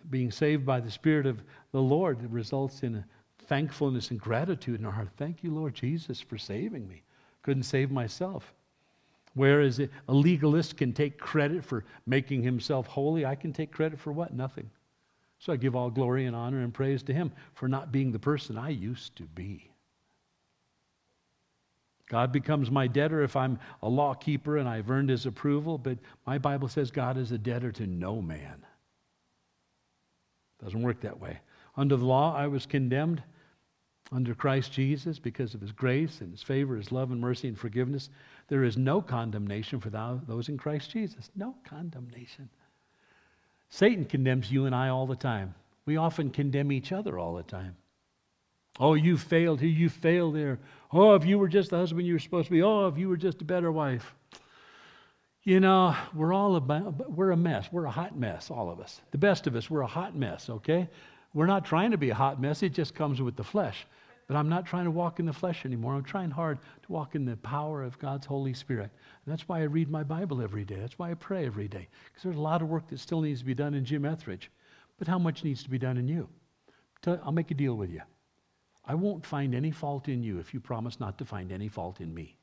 being 0.09 0.32
saved 0.32 0.65
by 0.65 0.80
the 0.80 0.91
Spirit 0.91 1.25
of 1.25 1.41
the 1.71 1.82
Lord 1.82 2.32
results 2.32 2.84
in 2.84 3.03
thankfulness 3.47 4.11
and 4.11 4.19
gratitude 4.19 4.80
in 4.80 4.86
our 4.86 4.91
heart. 4.91 5.09
Thank 5.17 5.43
you, 5.43 5.53
Lord 5.53 5.73
Jesus, 5.73 6.21
for 6.21 6.38
saving 6.38 6.88
me. 6.88 7.01
Couldn't 7.41 7.63
save 7.63 7.91
myself. 7.91 8.53
Whereas 9.34 9.80
a 9.80 9.89
legalist 10.07 10.78
can 10.78 10.93
take 10.93 11.19
credit 11.19 11.63
for 11.63 11.86
making 12.05 12.41
himself 12.41 12.88
holy, 12.88 13.25
I 13.25 13.36
can 13.36 13.53
take 13.53 13.71
credit 13.71 13.99
for 13.99 14.11
what? 14.11 14.34
Nothing. 14.34 14.69
So 15.39 15.53
I 15.53 15.57
give 15.57 15.75
all 15.75 15.89
glory 15.89 16.25
and 16.25 16.36
honor 16.36 16.61
and 16.61 16.73
praise 16.73 17.03
to 17.03 17.13
him 17.13 17.32
for 17.53 17.67
not 17.67 17.91
being 17.91 18.11
the 18.11 18.19
person 18.19 18.57
I 18.57 18.69
used 18.69 19.15
to 19.17 19.23
be. 19.23 19.69
God 22.10 22.32
becomes 22.32 22.72
my 22.72 22.88
debtor 22.88 23.22
if 23.22 23.36
I'm 23.36 23.60
a 23.82 23.89
law 23.89 24.14
keeper 24.14 24.58
and 24.58 24.68
I've 24.68 24.89
earned 24.89 25.10
his 25.10 25.26
approval, 25.26 25.78
but 25.78 25.97
my 26.26 26.38
Bible 26.38 26.70
says 26.70 26.89
God 26.89 27.18
is 27.18 27.32
a 27.32 27.38
debtor 27.38 27.72
to 27.74 27.88
no 27.88 28.22
man. 28.22 28.66
Doesn't 30.64 30.82
work 30.82 31.01
that 31.01 31.20
way. 31.20 31.39
Under 31.76 31.97
the 31.97 32.05
law, 32.05 32.36
I 32.36 32.47
was 32.47 32.66
condemned. 32.66 33.22
Under 34.12 34.34
Christ 34.34 34.72
Jesus, 34.72 35.20
because 35.20 35.53
of 35.53 35.60
his 35.60 35.74
grace 35.74 36.22
and 36.22 36.32
his 36.32 36.41
favor, 36.41 36.78
his 36.78 36.93
love 36.93 37.12
and 37.12 37.20
mercy 37.20 37.49
and 37.49 37.60
forgiveness, 37.60 38.10
there 38.47 38.64
is 38.64 38.78
no 38.78 39.01
condemnation 39.01 39.82
for 39.82 39.89
those 39.89 40.47
in 40.47 40.58
Christ 40.58 40.91
Jesus. 40.91 41.30
No 41.36 41.55
condemnation. 41.66 42.49
Satan 43.70 44.05
condemns 44.05 44.49
you 44.49 44.66
and 44.66 44.74
I 44.74 44.88
all 44.88 45.08
the 45.08 45.16
time. 45.18 45.53
We 45.86 45.97
often 45.97 46.30
condemn 46.30 46.72
each 46.72 46.93
other 46.93 47.20
all 47.20 47.36
the 47.36 47.43
time. 47.43 47.76
Oh, 48.80 48.93
you 48.93 49.17
failed 49.17 49.59
here, 49.59 49.69
you 49.69 49.89
failed 49.89 50.36
there. 50.36 50.59
Oh, 50.91 51.15
if 51.15 51.25
you 51.25 51.39
were 51.39 51.47
just 51.47 51.71
the 51.71 51.78
husband 51.78 52.05
you 52.05 52.13
were 52.13 52.19
supposed 52.19 52.47
to 52.47 52.51
be. 52.51 52.61
Oh, 52.61 52.88
if 52.88 52.97
you 52.97 53.09
were 53.09 53.17
just 53.17 53.41
a 53.41 53.45
better 53.45 53.71
wife. 53.71 54.13
You 55.43 55.59
know, 55.59 55.95
we're 56.13 56.34
all 56.34 56.57
about, 56.57 57.09
we're 57.09 57.32
a 57.32 57.38
mess. 57.38 57.69
We're 57.71 57.86
a 57.86 57.91
hot 57.91 58.17
mess, 58.17 58.51
all 58.51 58.69
of 58.69 58.80
us. 58.80 59.01
The 59.11 59.17
best 59.17 59.47
of 59.47 59.55
us, 59.55 59.69
we're 59.69 59.82
a 59.82 59.88
hot 59.88 60.15
mess, 60.15 60.49
okay? 60.49 60.89
We're 61.34 61.45
not 61.45 61.65
trying 61.65 61.91
to 61.91 61.97
be 61.97 62.09
a 62.09 62.15
hot 62.15 62.41
mess, 62.41 62.63
it 62.63 62.73
just 62.73 62.93
comes 62.93 63.21
with 63.21 63.36
the 63.36 63.43
flesh. 63.43 63.86
But 64.28 64.36
I'm 64.36 64.49
not 64.49 64.65
trying 64.65 64.84
to 64.84 64.91
walk 64.91 65.19
in 65.19 65.25
the 65.25 65.32
flesh 65.32 65.65
anymore. 65.65 65.93
I'm 65.93 66.03
trying 66.03 66.32
hard 66.32 66.59
to 66.84 66.91
walk 66.91 67.15
in 67.15 67.23
the 67.23 67.38
power 67.38 67.82
of 67.82 67.97
God's 67.97 68.25
Holy 68.25 68.53
Spirit. 68.53 68.89
And 69.25 69.32
that's 69.32 69.47
why 69.47 69.61
I 69.61 69.63
read 69.63 69.89
my 69.89 70.03
Bible 70.03 70.41
every 70.41 70.65
day. 70.65 70.75
That's 70.75 70.99
why 70.99 71.11
I 71.11 71.13
pray 71.13 71.45
every 71.45 71.69
day. 71.69 71.88
Because 72.05 72.23
there's 72.23 72.36
a 72.36 72.41
lot 72.41 72.61
of 72.61 72.67
work 72.67 72.89
that 72.89 72.99
still 72.99 73.21
needs 73.21 73.39
to 73.39 73.45
be 73.45 73.53
done 73.53 73.73
in 73.73 73.86
Jim 73.86 74.03
Etheridge. 74.03 74.51
But 74.99 75.07
how 75.07 75.17
much 75.17 75.45
needs 75.45 75.63
to 75.63 75.69
be 75.69 75.78
done 75.80 75.97
in 75.97 76.09
you? 76.09 76.28
I'll 77.05 77.32
make 77.32 77.51
a 77.51 77.53
deal 77.53 77.75
with 77.75 77.89
you. 77.89 78.01
I 78.88 78.95
won't 78.95 79.25
find 79.25 79.53
any 79.53 79.71
fault 79.71 80.07
in 80.07 80.23
you 80.23 80.39
if 80.39 80.53
you 80.53 80.59
promise 80.59 80.99
not 80.99 81.17
to 81.17 81.25
find 81.25 81.51
any 81.51 81.67
fault 81.67 81.99
in 81.99 82.13
me. 82.13 82.38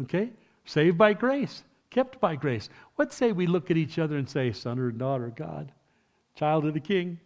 Okay? 0.00 0.30
Saved 0.64 0.96
by 0.96 1.12
grace, 1.12 1.64
kept 1.90 2.18
by 2.20 2.34
grace. 2.34 2.70
Let's 2.98 3.14
say 3.14 3.32
we 3.32 3.46
look 3.46 3.70
at 3.70 3.76
each 3.76 3.98
other 3.98 4.16
and 4.16 4.28
say, 4.28 4.52
son 4.52 4.78
or 4.78 4.90
daughter 4.90 5.26
of 5.26 5.36
God, 5.36 5.70
child 6.34 6.64
of 6.64 6.74
the 6.74 6.80
King. 6.80 7.20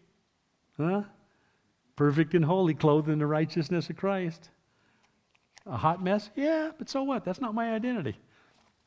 Huh? 0.76 1.02
Perfect 1.94 2.34
and 2.34 2.44
holy, 2.44 2.74
clothed 2.74 3.08
in 3.08 3.18
the 3.18 3.26
righteousness 3.26 3.88
of 3.88 3.96
Christ. 3.96 4.50
A 5.66 5.76
hot 5.76 6.02
mess? 6.02 6.30
Yeah, 6.34 6.70
but 6.76 6.88
so 6.88 7.02
what? 7.02 7.24
That's 7.24 7.40
not 7.40 7.54
my 7.54 7.74
identity. 7.74 8.16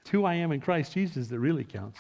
It's 0.02 0.10
who 0.10 0.26
I 0.26 0.34
am 0.34 0.52
in 0.52 0.60
Christ 0.60 0.94
Jesus 0.94 1.28
that 1.28 1.40
really 1.40 1.64
counts. 1.64 2.00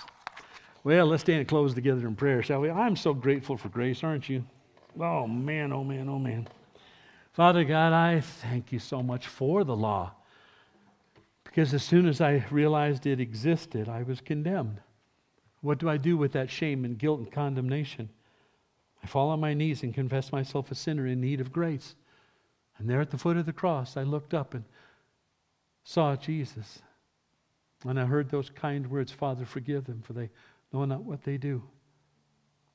Well, 0.83 1.05
let's 1.05 1.21
stand 1.21 1.39
and 1.39 1.47
close 1.47 1.73
together 1.73 2.05
in 2.07 2.15
prayer, 2.15 2.43
shall 2.43 2.59
we? 2.59 2.69
I'm 2.69 2.97
so 2.97 3.13
grateful 3.13 3.55
for 3.55 3.69
grace, 3.69 4.03
aren't 4.03 4.27
you? 4.27 4.43
Oh, 4.99 5.27
man, 5.27 5.71
oh, 5.71 5.83
man, 5.83 6.09
oh, 6.09 6.19
man. 6.19 6.47
Father 7.33 7.63
God, 7.63 7.93
I 7.93 8.19
thank 8.19 8.71
you 8.71 8.77
so 8.77 9.01
much 9.01 9.27
for 9.27 9.63
the 9.63 9.75
law. 9.75 10.13
Because 11.43 11.73
as 11.73 11.83
soon 11.83 12.07
as 12.07 12.21
I 12.21 12.45
realized 12.51 13.05
it 13.05 13.19
existed, 13.19 13.89
I 13.89 14.03
was 14.03 14.21
condemned. 14.21 14.79
What 15.61 15.79
do 15.79 15.89
I 15.89 15.97
do 15.97 16.15
with 16.15 16.31
that 16.33 16.49
shame 16.49 16.85
and 16.85 16.97
guilt 16.97 17.19
and 17.19 17.31
condemnation? 17.31 18.09
I 19.03 19.07
fall 19.07 19.29
on 19.29 19.39
my 19.39 19.55
knees 19.55 19.81
and 19.81 19.93
confess 19.93 20.31
myself 20.31 20.71
a 20.71 20.75
sinner 20.75 21.07
in 21.07 21.21
need 21.21 21.41
of 21.41 21.51
grace. 21.51 21.95
And 22.77 22.87
there 22.87 23.01
at 23.01 23.09
the 23.09 23.17
foot 23.17 23.37
of 23.37 23.45
the 23.45 23.53
cross, 23.53 23.97
I 23.97 24.03
looked 24.03 24.33
up 24.33 24.53
and 24.53 24.63
saw 25.83 26.15
Jesus. 26.15 26.83
And 27.83 27.99
I 27.99 28.05
heard 28.05 28.29
those 28.29 28.49
kind 28.49 28.89
words 28.89 29.11
Father, 29.11 29.45
forgive 29.45 29.85
them, 29.85 30.01
for 30.03 30.13
they 30.13 30.29
know 30.71 30.85
not 30.85 31.03
what 31.03 31.23
they 31.23 31.37
do. 31.37 31.63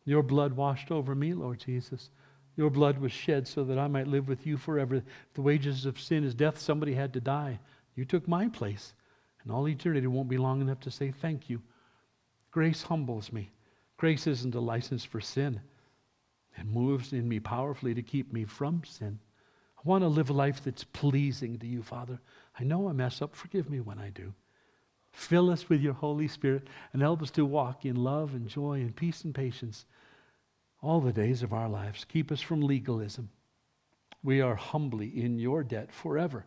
Your 0.04 0.22
blood 0.22 0.54
washed 0.54 0.90
over 0.90 1.14
me, 1.14 1.32
Lord 1.32 1.60
Jesus. 1.60 2.10
Your 2.58 2.70
blood 2.70 2.98
was 2.98 3.12
shed 3.12 3.46
so 3.46 3.62
that 3.62 3.78
I 3.78 3.86
might 3.86 4.08
live 4.08 4.26
with 4.26 4.44
you 4.44 4.56
forever. 4.56 5.00
The 5.34 5.42
wages 5.42 5.86
of 5.86 6.00
sin 6.00 6.24
is 6.24 6.34
death. 6.34 6.58
Somebody 6.58 6.92
had 6.92 7.12
to 7.12 7.20
die. 7.20 7.60
You 7.94 8.04
took 8.04 8.26
my 8.26 8.48
place. 8.48 8.94
And 9.40 9.52
all 9.52 9.68
eternity 9.68 10.08
won't 10.08 10.28
be 10.28 10.38
long 10.38 10.60
enough 10.60 10.80
to 10.80 10.90
say 10.90 11.12
thank 11.12 11.48
you. 11.48 11.62
Grace 12.50 12.82
humbles 12.82 13.32
me. 13.32 13.52
Grace 13.96 14.26
isn't 14.26 14.56
a 14.56 14.60
license 14.60 15.04
for 15.04 15.20
sin. 15.20 15.60
It 16.56 16.66
moves 16.66 17.12
in 17.12 17.28
me 17.28 17.38
powerfully 17.38 17.94
to 17.94 18.02
keep 18.02 18.32
me 18.32 18.44
from 18.44 18.82
sin. 18.82 19.20
I 19.78 19.82
want 19.84 20.02
to 20.02 20.08
live 20.08 20.30
a 20.30 20.32
life 20.32 20.64
that's 20.64 20.82
pleasing 20.82 21.60
to 21.60 21.66
you, 21.68 21.84
Father. 21.84 22.18
I 22.58 22.64
know 22.64 22.88
I 22.88 22.92
mess 22.92 23.22
up. 23.22 23.36
Forgive 23.36 23.70
me 23.70 23.78
when 23.78 24.00
I 24.00 24.10
do. 24.10 24.34
Fill 25.12 25.50
us 25.50 25.68
with 25.68 25.80
your 25.80 25.94
Holy 25.94 26.26
Spirit 26.26 26.66
and 26.92 27.02
help 27.02 27.22
us 27.22 27.30
to 27.30 27.44
walk 27.46 27.84
in 27.84 27.94
love 27.94 28.34
and 28.34 28.48
joy 28.48 28.80
and 28.80 28.96
peace 28.96 29.22
and 29.22 29.32
patience 29.32 29.86
all 30.80 31.00
the 31.00 31.12
days 31.12 31.42
of 31.42 31.52
our 31.52 31.68
lives. 31.68 32.04
Keep 32.04 32.32
us 32.32 32.40
from 32.40 32.60
legalism. 32.60 33.30
We 34.22 34.40
are 34.40 34.54
humbly 34.54 35.22
in 35.22 35.38
your 35.38 35.62
debt 35.62 35.92
forever 35.92 36.44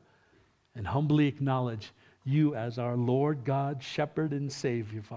and 0.75 0.87
humbly 0.87 1.27
acknowledge 1.27 1.91
you 2.23 2.55
as 2.55 2.77
our 2.77 2.95
Lord 2.95 3.43
God, 3.43 3.81
Shepherd, 3.83 4.31
and 4.31 4.51
Savior, 4.51 5.01
Father. 5.01 5.09